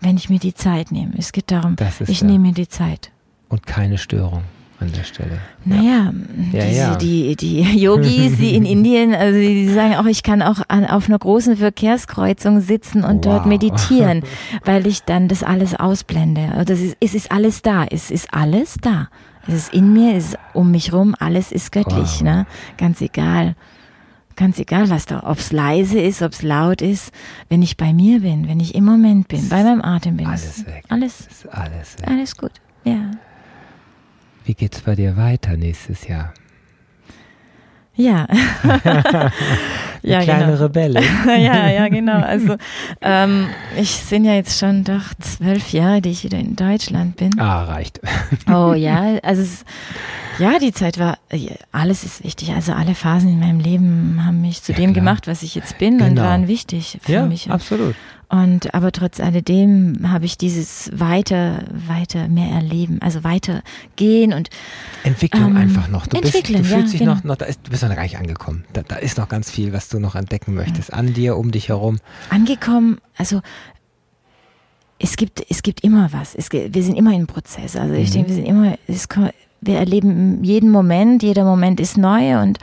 wenn 0.00 0.16
ich 0.16 0.30
mir 0.30 0.38
die 0.38 0.54
Zeit 0.54 0.92
nehme. 0.92 1.12
Es 1.18 1.32
geht 1.32 1.50
darum, 1.50 1.76
ich 2.06 2.20
ja. 2.20 2.26
nehme 2.26 2.48
mir 2.48 2.54
die 2.54 2.68
Zeit. 2.68 3.10
Und 3.48 3.66
keine 3.66 3.98
Störung 3.98 4.42
an 4.80 4.90
der 4.92 5.04
Stelle. 5.04 5.38
Naja, 5.64 6.12
ja, 6.52 6.64
diese, 6.64 6.76
ja. 6.76 6.96
Die, 6.96 7.36
die 7.36 7.60
Yogis, 7.80 8.36
die 8.38 8.54
in 8.54 8.64
Indien, 8.64 9.14
also 9.14 9.38
die 9.38 9.68
sagen 9.68 9.94
auch, 9.94 10.06
ich 10.06 10.22
kann 10.22 10.42
auch 10.42 10.60
an, 10.68 10.84
auf 10.84 11.08
einer 11.08 11.18
großen 11.18 11.56
Verkehrskreuzung 11.56 12.60
sitzen 12.60 13.04
und 13.04 13.24
Wow. 13.24 13.36
dort 13.36 13.46
meditieren, 13.46 14.22
weil 14.64 14.86
ich 14.86 15.02
dann 15.04 15.28
das 15.28 15.42
alles 15.42 15.74
ausblende. 15.74 16.50
Also 16.52 16.64
das 16.64 16.80
ist, 16.80 16.96
es 17.00 17.14
ist 17.14 17.30
alles 17.32 17.62
da, 17.62 17.84
es 17.84 18.10
ist 18.10 18.34
alles 18.34 18.76
da. 18.80 19.08
Es 19.46 19.54
ist 19.54 19.74
in 19.74 19.92
mir, 19.92 20.16
es 20.16 20.28
ist 20.30 20.38
um 20.54 20.70
mich 20.70 20.92
rum, 20.92 21.14
alles 21.18 21.52
ist 21.52 21.70
göttlich, 21.72 22.16
Wow. 22.16 22.22
ne? 22.22 22.46
Ganz 22.76 23.00
egal. 23.00 23.54
Ganz 24.36 24.58
egal, 24.58 24.90
was 24.90 25.06
da, 25.06 25.22
ob 25.24 25.38
es 25.38 25.52
leise 25.52 26.00
ist, 26.00 26.20
ob 26.20 26.32
es 26.32 26.42
laut 26.42 26.82
ist, 26.82 27.12
wenn 27.48 27.62
ich 27.62 27.76
bei 27.76 27.92
mir 27.92 28.20
bin, 28.20 28.48
wenn 28.48 28.58
ich 28.58 28.74
im 28.74 28.84
Moment 28.84 29.28
bin, 29.28 29.48
bei 29.48 29.62
meinem 29.62 29.80
Atem 29.80 30.16
bin. 30.16 30.26
Alles 30.26 30.66
weg. 30.66 30.82
Alles, 30.88 31.20
Ist 31.20 31.46
alles 31.52 31.96
weg. 32.00 32.08
alles 32.08 32.36
gut. 32.36 32.50
Ja. 32.82 33.12
Wie 34.44 34.54
geht's 34.54 34.80
bei 34.80 34.94
dir 34.94 35.16
weiter 35.16 35.56
nächstes 35.56 36.06
Jahr? 36.06 36.32
Ja. 37.96 38.26
Die 40.02 40.08
ja, 40.08 40.20
kleine 40.22 40.46
genau. 40.46 40.62
Rebelle. 40.64 41.00
ja, 41.26 41.68
ja, 41.70 41.88
genau. 41.88 42.20
Also 42.20 42.56
ähm, 43.00 43.46
ich 43.76 43.90
sind 43.90 44.24
ja 44.24 44.34
jetzt 44.34 44.58
schon 44.58 44.82
doch 44.82 45.14
zwölf 45.20 45.70
Jahre, 45.72 46.02
die 46.02 46.10
ich 46.10 46.24
wieder 46.24 46.38
in 46.38 46.56
Deutschland 46.56 47.16
bin. 47.16 47.38
Ah, 47.38 47.64
reicht. 47.64 48.00
Oh 48.52 48.74
ja, 48.74 49.18
also 49.22 49.42
es, 49.42 49.64
ja, 50.40 50.58
die 50.58 50.72
Zeit 50.72 50.98
war, 50.98 51.18
alles 51.70 52.02
ist 52.02 52.24
wichtig. 52.24 52.50
Also 52.52 52.72
alle 52.72 52.96
Phasen 52.96 53.28
in 53.30 53.38
meinem 53.38 53.60
Leben 53.60 54.20
haben 54.26 54.40
mich 54.40 54.62
zu 54.62 54.72
Ja, 54.72 54.78
dem 54.78 54.92
klar. 54.92 55.04
gemacht, 55.04 55.28
was 55.28 55.44
ich 55.44 55.54
jetzt 55.54 55.78
bin 55.78 56.00
und 56.02 56.08
Genau. 56.16 56.22
waren 56.22 56.48
wichtig 56.48 56.98
für 57.00 57.12
Ja, 57.12 57.26
mich. 57.26 57.48
absolut. 57.48 57.94
Und 58.28 58.74
aber 58.74 58.90
trotz 58.92 59.20
alledem 59.20 60.10
habe 60.10 60.24
ich 60.24 60.38
dieses 60.38 60.90
weiter, 60.94 61.64
weiter 61.86 62.28
mehr 62.28 62.48
erleben, 62.50 62.98
also 63.02 63.22
weiter 63.22 63.62
gehen 63.96 64.32
und 64.32 64.48
Entwicklung 65.04 65.50
Ähm, 65.52 65.56
einfach 65.56 65.88
noch. 65.88 66.06
Du, 66.06 66.20
bist, 66.20 66.34
du 66.34 66.40
fühlst 66.40 66.70
ja, 66.70 66.82
dich 66.82 66.98
genau. 66.98 67.14
noch, 67.14 67.24
noch 67.24 67.36
da 67.36 67.44
ist, 67.46 67.60
du 67.64 67.70
bist 67.70 67.82
noch 67.82 67.94
gar 67.94 68.02
nicht 68.02 68.18
angekommen. 68.18 68.64
Da, 68.72 68.82
da 68.82 68.96
ist 68.96 69.18
noch 69.18 69.28
ganz 69.28 69.50
viel, 69.50 69.72
was 69.72 69.88
du 69.88 69.98
noch 69.98 70.14
entdecken 70.14 70.54
möchtest. 70.54 70.92
An 70.92 71.12
dir, 71.14 71.36
um 71.36 71.50
dich 71.50 71.68
herum. 71.68 71.98
angekommen, 72.30 72.98
also 73.16 73.40
es 74.98 75.16
gibt, 75.16 75.44
es 75.50 75.62
gibt 75.62 75.82
immer 75.82 76.12
was. 76.12 76.34
Es, 76.34 76.50
wir 76.52 76.82
sind 76.82 76.94
immer 76.96 77.12
im 77.14 77.26
Prozess. 77.26 77.76
Also 77.76 77.94
ich 77.94 78.08
Mhm. 78.10 78.12
denke, 78.12 78.28
wir 78.30 78.34
sind 78.36 78.46
immer, 78.46 78.78
es, 78.86 79.06
wir 79.64 79.78
erleben 79.78 80.42
jeden 80.44 80.70
Moment, 80.70 81.22
jeder 81.22 81.44
Moment 81.44 81.80
ist 81.80 81.96
neu 81.98 82.40
und, 82.42 82.58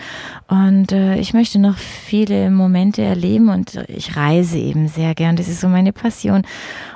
und 0.47 0.91
äh, 0.91 1.15
ich 1.17 1.33
möchte 1.33 1.59
noch 1.59 1.77
viele 1.77 2.49
Momente 2.51 3.01
erleben 3.01 3.49
und 3.49 3.75
ich 3.87 4.15
reise 4.15 4.57
eben 4.57 4.87
sehr 4.87 5.15
gern. 5.15 5.35
Das 5.35 5.47
ist 5.47 5.61
so 5.61 5.67
meine 5.67 5.93
Passion. 5.93 6.43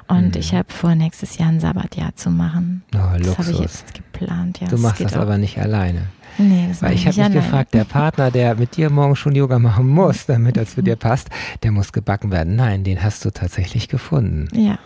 Und 0.07 0.35
Mhm. 0.35 0.39
ich 0.39 0.53
habe 0.53 0.71
vor, 0.71 0.93
nächstes 0.95 1.37
Jahr 1.37 1.49
ein 1.49 1.59
Sabbatjahr 1.59 2.15
zu 2.15 2.29
machen. 2.29 2.83
Oh, 2.93 2.97
Das 3.17 3.37
habe 3.37 3.51
ich 3.51 3.57
Luxus. 3.57 3.59
jetzt 3.59 3.93
geplant. 3.95 4.59
Ja, 4.61 4.67
du 4.67 4.77
machst 4.77 5.01
das 5.01 5.15
auch. 5.15 5.21
aber 5.21 5.37
nicht 5.37 5.57
alleine. 5.57 6.03
Nee, 6.37 6.65
das 6.67 6.81
Weil 6.81 6.93
ich 6.93 7.07
habe 7.07 7.15
mich 7.15 7.19
alleine. 7.25 7.35
gefragt, 7.41 7.73
der 7.73 7.85
Partner, 7.85 8.29
der 8.29 8.55
mit 8.55 8.75
dir 8.75 8.89
morgen 8.89 9.15
schon 9.15 9.33
Yoga 9.35 9.57
machen 9.57 9.87
muss, 9.87 10.25
damit 10.27 10.57
das 10.57 10.75
zu 10.75 10.83
dir 10.83 10.95
passt, 10.97 11.29
der 11.63 11.71
muss 11.71 11.93
gebacken 11.93 12.29
werden. 12.31 12.55
Nein, 12.55 12.83
den 12.83 13.01
hast 13.01 13.23
du 13.25 13.31
tatsächlich 13.31 13.87
gefunden. 13.87 14.47
Ja. 14.53 14.77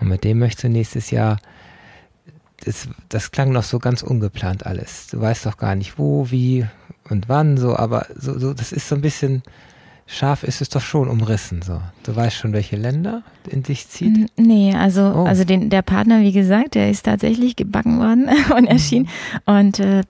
Und 0.00 0.08
mit 0.08 0.24
dem 0.24 0.40
möchtest 0.40 0.64
du 0.64 0.68
nächstes 0.68 1.10
Jahr, 1.10 1.38
das, 2.64 2.88
das 3.08 3.30
klang 3.30 3.52
noch 3.52 3.62
so 3.64 3.78
ganz 3.78 4.02
ungeplant 4.02 4.66
alles. 4.66 5.08
Du 5.08 5.20
weißt 5.20 5.46
doch 5.46 5.56
gar 5.56 5.74
nicht 5.74 5.98
wo, 5.98 6.30
wie 6.30 6.66
und 7.08 7.28
wann, 7.28 7.56
so, 7.56 7.76
aber 7.76 8.06
so, 8.16 8.38
so, 8.38 8.52
das 8.54 8.72
ist 8.72 8.88
so 8.88 8.94
ein 8.96 9.00
bisschen, 9.00 9.42
scharf 10.06 10.42
ist 10.42 10.60
es 10.60 10.68
doch 10.68 10.80
schon 10.80 11.08
umrissen, 11.08 11.62
so. 11.62 11.80
Du 12.02 12.16
weißt 12.16 12.36
schon, 12.36 12.52
welche 12.52 12.76
Länder 12.76 13.22
in 13.48 13.62
dich 13.62 13.88
zieht? 13.88 14.30
Nee, 14.36 14.74
also, 14.74 15.02
Oh. 15.14 15.24
also 15.24 15.44
den, 15.44 15.70
der 15.70 15.82
Partner, 15.82 16.20
wie 16.20 16.32
gesagt, 16.32 16.74
der 16.74 16.90
ist 16.90 17.04
tatsächlich 17.04 17.56
gebacken 17.56 17.98
worden 17.98 18.28
und 18.56 18.66
erschienen 18.66 19.08
und 19.44 19.78
äh, 19.80 20.02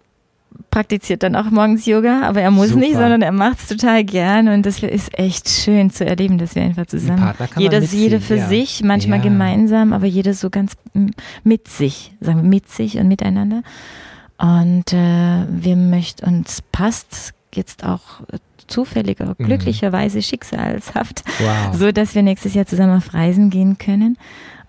praktiziert 0.70 1.22
dann 1.22 1.36
auch 1.36 1.50
morgens 1.50 1.86
Yoga, 1.86 2.22
aber 2.22 2.40
er 2.42 2.50
muss 2.50 2.68
Super. 2.68 2.80
nicht, 2.80 2.92
sondern 2.94 3.22
er 3.22 3.32
macht 3.32 3.58
es 3.60 3.68
total 3.68 4.04
gern 4.04 4.48
und 4.48 4.64
das 4.66 4.82
ist 4.82 5.18
echt 5.18 5.48
schön 5.48 5.90
zu 5.90 6.04
erleben, 6.06 6.38
dass 6.38 6.54
wir 6.54 6.62
einfach 6.62 6.86
zusammen, 6.86 7.32
jeder, 7.56 7.80
jeder 7.82 8.20
für 8.20 8.36
ja. 8.36 8.48
sich, 8.48 8.82
manchmal 8.82 9.18
Ja. 9.18 9.24
gemeinsam, 9.24 9.92
aber 9.92 10.06
jeder 10.06 10.34
so 10.34 10.50
ganz 10.50 10.72
mit 11.44 11.68
sich, 11.68 12.12
sagen 12.20 12.42
wir 12.42 12.48
mit 12.48 12.68
sich 12.70 12.98
und 12.98 13.08
miteinander. 13.08 13.62
Und 14.38 14.92
äh, 14.92 15.44
wir 15.48 15.76
möchten, 15.76 16.26
uns 16.26 16.62
passt 16.72 17.32
jetzt 17.54 17.84
auch 17.84 18.20
zufälliger, 18.66 19.34
Mhm. 19.38 19.44
glücklicherweise 19.46 20.20
schicksalshaft, 20.22 21.22
Wow. 21.38 21.74
so 21.76 21.92
dass 21.92 22.14
wir 22.14 22.22
nächstes 22.22 22.52
Jahr 22.54 22.66
zusammen 22.66 22.96
auf 22.98 23.14
Reisen 23.14 23.48
gehen 23.50 23.78
können. 23.78 24.18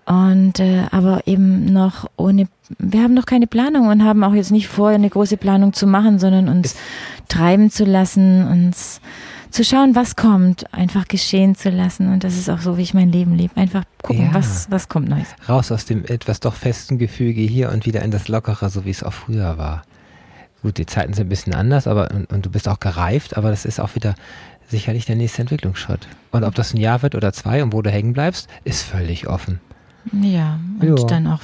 Und 0.08 0.58
äh, 0.58 0.84
aber 0.90 1.26
eben 1.26 1.66
noch 1.70 2.06
ohne, 2.16 2.48
wir 2.78 3.02
haben 3.02 3.12
noch 3.12 3.26
keine 3.26 3.46
Planung 3.46 3.88
und 3.88 4.02
haben 4.04 4.24
auch 4.24 4.32
jetzt 4.32 4.50
nicht 4.50 4.66
vor, 4.66 4.88
eine 4.88 5.10
große 5.10 5.36
Planung 5.36 5.74
zu 5.74 5.86
machen, 5.86 6.18
sondern 6.18 6.48
uns 6.48 6.76
treiben 7.28 7.70
zu 7.70 7.84
lassen, 7.84 8.48
uns 8.48 9.02
zu 9.50 9.64
schauen, 9.64 9.94
was 9.94 10.16
kommt, 10.16 10.72
einfach 10.72 11.08
geschehen 11.08 11.54
zu 11.56 11.68
lassen. 11.68 12.10
Und 12.10 12.24
das 12.24 12.38
ist 12.38 12.48
auch 12.48 12.60
so, 12.60 12.78
wie 12.78 12.82
ich 12.82 12.94
mein 12.94 13.12
Leben 13.12 13.34
lebe. 13.36 13.54
Einfach 13.56 13.84
gucken, 14.02 14.26
Ja. 14.26 14.34
was, 14.34 14.70
was 14.70 14.88
kommt 14.88 15.10
Neues. 15.10 15.28
Raus 15.46 15.70
aus 15.72 15.84
dem 15.84 16.06
etwas 16.06 16.40
doch 16.40 16.54
festen 16.54 16.96
Gefüge 16.96 17.42
hier 17.42 17.70
und 17.70 17.84
wieder 17.84 18.00
in 18.02 18.10
das 18.10 18.28
Lockere, 18.28 18.70
so 18.70 18.86
wie 18.86 18.90
es 18.90 19.02
auch 19.02 19.12
früher 19.12 19.58
war. 19.58 19.82
Gut, 20.62 20.78
die 20.78 20.86
Zeiten 20.86 21.12
sind 21.12 21.26
ein 21.26 21.30
bisschen 21.30 21.54
anders, 21.54 21.86
aber 21.86 22.10
und, 22.14 22.32
und 22.32 22.46
du 22.46 22.50
bist 22.50 22.66
auch 22.66 22.80
gereift, 22.80 23.36
aber 23.36 23.50
das 23.50 23.66
ist 23.66 23.78
auch 23.78 23.94
wieder 23.94 24.14
sicherlich 24.68 25.04
der 25.04 25.16
nächste 25.16 25.42
Entwicklungsschritt. 25.42 26.08
Und 26.30 26.44
ob 26.44 26.54
das 26.54 26.72
ein 26.72 26.78
Jahr 26.78 27.02
wird 27.02 27.14
oder 27.14 27.32
zwei 27.34 27.62
und 27.62 27.72
wo 27.74 27.82
du 27.82 27.90
hängen 27.90 28.14
bleibst, 28.14 28.48
ist 28.64 28.82
völlig 28.82 29.28
offen. 29.28 29.60
Ja, 30.12 30.58
und 30.80 30.86
Ja. 30.98 31.06
dann 31.06 31.26
auch 31.26 31.42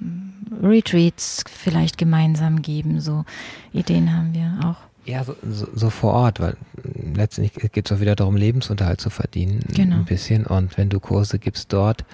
mm, 0.00 0.64
Retreats 0.64 1.44
vielleicht 1.50 1.98
gemeinsam 1.98 2.62
geben. 2.62 3.00
So 3.00 3.24
Ideen 3.72 4.14
haben 4.16 4.32
wir 4.34 4.58
auch. 4.64 4.76
Ja, 5.08 5.22
so, 5.22 5.36
so, 5.48 5.68
so 5.74 5.90
vor 5.90 6.12
Ort, 6.14 6.40
weil 6.40 6.56
mm, 6.82 7.14
letztendlich 7.14 7.72
geht 7.72 7.86
es 7.90 7.96
auch 7.96 8.00
wieder 8.00 8.16
darum, 8.16 8.36
Lebensunterhalt 8.36 9.00
zu 9.00 9.10
verdienen. 9.10 9.60
Genau. 9.74 9.96
Ein 9.96 10.04
bisschen. 10.04 10.46
Und 10.46 10.76
wenn 10.78 10.88
du 10.88 11.00
Kurse 11.00 11.38
gibst 11.38 11.72
dort, 11.72 12.04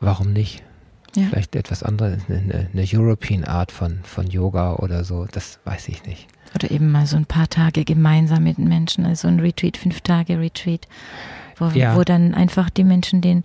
warum 0.00 0.32
nicht? 0.32 0.62
Ja. 1.16 1.24
Vielleicht 1.28 1.54
etwas 1.54 1.84
anderes, 1.84 2.22
eine, 2.28 2.68
eine 2.72 2.84
European 2.92 3.44
Art 3.44 3.70
von, 3.70 4.00
von 4.02 4.26
Yoga 4.26 4.74
oder 4.74 5.04
so, 5.04 5.26
das 5.30 5.60
weiß 5.64 5.86
ich 5.88 6.04
nicht. 6.06 6.26
Oder 6.56 6.70
eben 6.72 6.90
mal 6.90 7.06
so 7.06 7.16
ein 7.16 7.26
paar 7.26 7.48
Tage 7.48 7.84
gemeinsam 7.84 8.42
mit 8.42 8.58
den 8.58 8.66
Menschen, 8.68 9.06
also 9.06 9.28
ein 9.28 9.38
Retreat, 9.38 9.76
fünf 9.76 10.00
Tage 10.00 10.40
Retreat, 10.40 10.88
wo, 11.56 11.66
Ja. 11.68 11.94
wo 11.96 12.02
dann 12.02 12.34
einfach 12.34 12.68
die 12.68 12.82
Menschen 12.82 13.20
den, 13.20 13.42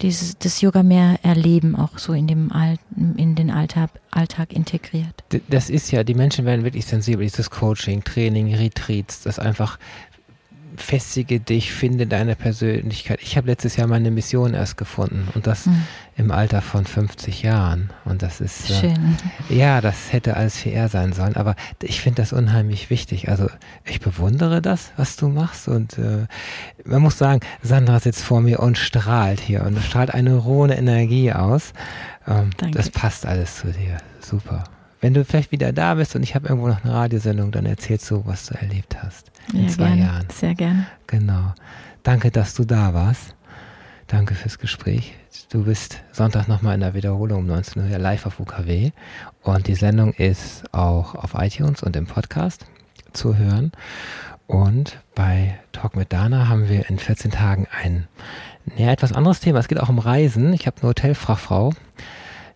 dieses, 0.00 0.38
das 0.38 0.60
Yoga 0.60 0.82
mehr 0.82 1.18
erleben, 1.22 1.76
auch 1.76 1.98
so 1.98 2.12
in 2.12 2.26
dem 2.26 2.52
Al 2.52 2.78
in 3.16 3.34
den 3.34 3.50
Alltag, 3.50 3.90
Alltag 4.10 4.52
integriert. 4.52 5.24
Das 5.48 5.70
ist 5.70 5.90
ja, 5.90 6.04
die 6.04 6.14
Menschen 6.14 6.44
werden 6.44 6.64
wirklich 6.64 6.86
sensibel, 6.86 7.24
dieses 7.24 7.50
Coaching, 7.50 8.04
Training, 8.04 8.54
Retreats, 8.54 9.22
das 9.22 9.38
einfach 9.38 9.78
festige 10.78 11.40
dich, 11.40 11.72
finde 11.72 12.06
deine 12.06 12.34
Persönlichkeit. 12.36 13.20
Ich 13.22 13.36
habe 13.36 13.48
letztes 13.48 13.76
Jahr 13.76 13.86
meine 13.86 14.10
Mission 14.10 14.54
erst 14.54 14.76
gefunden 14.76 15.28
und 15.34 15.46
das 15.46 15.66
Hm, 15.66 15.82
im 16.16 16.30
Alter 16.30 16.62
von 16.62 16.84
50 16.84 17.42
Jahren. 17.42 17.90
Und 18.04 18.22
das 18.22 18.40
ist, 18.40 18.70
äh, 18.70 18.74
schön. 18.80 19.16
ja, 19.48 19.80
das 19.80 20.12
hätte 20.12 20.36
alles 20.36 20.56
viel 20.58 20.72
eher 20.72 20.88
sein 20.88 21.12
sollen, 21.12 21.36
aber 21.36 21.54
ich 21.82 22.00
finde 22.00 22.22
das 22.22 22.32
unheimlich 22.32 22.90
wichtig. 22.90 23.28
Also 23.28 23.48
ich 23.84 24.00
bewundere 24.00 24.60
das, 24.60 24.90
was 24.96 25.16
du 25.16 25.28
machst 25.28 25.68
und 25.68 25.98
äh, 25.98 26.26
man 26.84 27.02
muss 27.02 27.18
sagen, 27.18 27.40
Sandra 27.62 28.00
sitzt 28.00 28.24
vor 28.24 28.40
mir 28.40 28.60
und 28.60 28.78
strahlt 28.78 29.40
hier 29.40 29.64
und 29.64 29.78
strahlt 29.80 30.12
eine 30.12 30.34
rohe 30.34 30.72
Energie 30.72 31.32
aus. 31.32 31.72
Ähm, 32.26 32.50
Danke. 32.56 32.76
das 32.76 32.90
passt 32.90 33.24
alles 33.24 33.56
zu 33.56 33.68
dir. 33.68 33.98
Super. 34.20 34.64
Wenn 35.00 35.14
du 35.14 35.24
vielleicht 35.24 35.52
wieder 35.52 35.72
da 35.72 35.94
bist 35.94 36.16
und 36.16 36.24
ich 36.24 36.34
habe 36.34 36.48
irgendwo 36.48 36.66
noch 36.66 36.82
eine 36.84 36.92
Radiosendung, 36.92 37.52
dann 37.52 37.66
erzählst 37.66 38.10
du, 38.10 38.26
was 38.26 38.46
du 38.46 38.54
erlebt 38.54 38.96
hast 39.00 39.30
in 39.52 39.64
Ja, 39.64 39.68
zwei 39.68 39.86
gerne. 39.88 40.00
Jahren. 40.02 40.26
Sehr 40.30 40.54
gerne. 40.54 40.86
Genau. 41.06 41.54
Danke, 42.02 42.30
dass 42.30 42.54
du 42.54 42.64
da 42.64 42.94
warst. 42.94 43.34
Danke 44.06 44.34
fürs 44.34 44.58
Gespräch. 44.58 45.14
Du 45.50 45.64
bist 45.64 46.02
Sonntag 46.12 46.48
nochmal 46.48 46.74
in 46.74 46.80
der 46.80 46.94
Wiederholung 46.94 47.40
um 47.40 47.46
19 47.46 47.90
Uhr 47.90 47.98
live 47.98 48.26
auf 48.26 48.40
UKW. 48.40 48.90
Und 49.42 49.66
die 49.66 49.74
Sendung 49.74 50.12
ist 50.14 50.64
auch 50.72 51.14
auf 51.14 51.34
iTunes 51.34 51.82
und 51.82 51.96
im 51.96 52.06
Podcast 52.06 52.66
zu 53.12 53.36
hören. 53.36 53.72
Und 54.46 54.98
bei 55.14 55.58
Talk 55.72 55.94
mit 55.96 56.12
Dana 56.12 56.48
haben 56.48 56.68
wir 56.68 56.88
in 56.88 56.98
14 56.98 57.30
Tagen 57.30 57.66
ein 57.70 58.08
ja, 58.76 58.90
etwas 58.90 59.12
anderes 59.12 59.40
Thema. 59.40 59.58
Es 59.58 59.68
geht 59.68 59.80
auch 59.80 59.88
um 59.90 59.98
Reisen. 59.98 60.52
Ich 60.54 60.66
habe 60.66 60.78
eine 60.80 60.88
Hotelfachfrau 60.88 61.72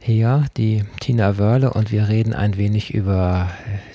hier, 0.03 0.46
die 0.57 0.84
Tina 1.00 1.38
Wörle, 1.38 1.72
und 1.72 1.92
wir 1.92 2.09
reden 2.09 2.34
ein 2.34 2.57
wenig 2.57 2.92
über 2.92 3.50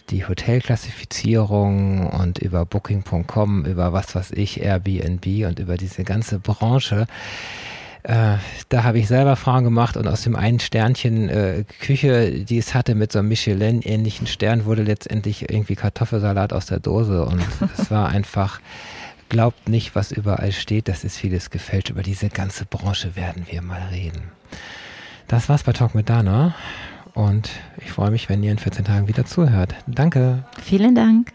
die 0.10 0.26
Hotelklassifizierung 0.26 2.08
und 2.08 2.40
über 2.40 2.66
Booking.com, 2.66 3.66
über 3.66 3.94
was 3.94 4.16
weiß 4.16 4.32
ich, 4.32 4.62
Airbnb 4.62 5.46
und 5.46 5.60
über 5.60 5.76
diese 5.78 6.04
ganze 6.04 6.40
Branche. 6.40 7.08
Äh, 8.04 8.38
da 8.70 8.84
habe 8.84 9.00
ich 9.00 9.08
selber 9.08 9.36
Fragen 9.36 9.66
gemacht 9.66 9.98
und 9.98 10.08
aus 10.08 10.22
dem 10.22 10.38
einen 10.38 10.62
Sternchen 10.62 11.28
äh, 11.28 11.66
Küche, 11.82 12.46
die 12.46 12.58
es 12.58 12.74
hatte 12.74 12.96
mit 12.96 13.12
so 13.12 13.20
einem 13.20 13.28
Michelin-ähnlichen 13.28 14.28
Stern, 14.28 14.64
wurde 14.64 14.84
letztendlich 14.84 15.50
irgendwie 15.50 15.76
Kartoffelsalat 15.76 16.54
aus 16.54 16.68
der 16.68 16.80
Dose 16.80 17.26
und 17.26 17.44
es 17.78 17.92
war 17.92 18.08
einfach, 18.10 18.62
glaubt 19.28 19.68
nicht, 19.68 19.94
was 19.94 20.14
überall 20.14 20.54
steht, 20.54 20.88
das 20.88 21.04
ist 21.04 21.18
vieles 21.18 21.50
gefälscht. 21.50 21.90
Über 21.90 22.04
diese 22.04 22.30
ganze 22.30 22.64
Branche 22.64 23.18
werden 23.18 23.46
wir 23.50 23.62
mal 23.62 23.82
reden. 23.92 24.32
Das 25.28 25.50
war's 25.50 25.64
bei 25.64 25.74
Talk 25.74 25.94
mit 25.94 26.10
Dana 26.10 26.56
und 27.14 27.50
ich 27.78 27.92
freue 27.92 28.12
mich, 28.12 28.30
wenn 28.30 28.44
ihr 28.44 28.52
in 28.52 28.60
14 28.60 28.86
Tagen 28.86 29.08
wieder 29.10 29.26
zuhört. 29.26 29.76
Danke. 29.86 30.46
Vielen 30.62 30.96
Dank. 30.96 31.34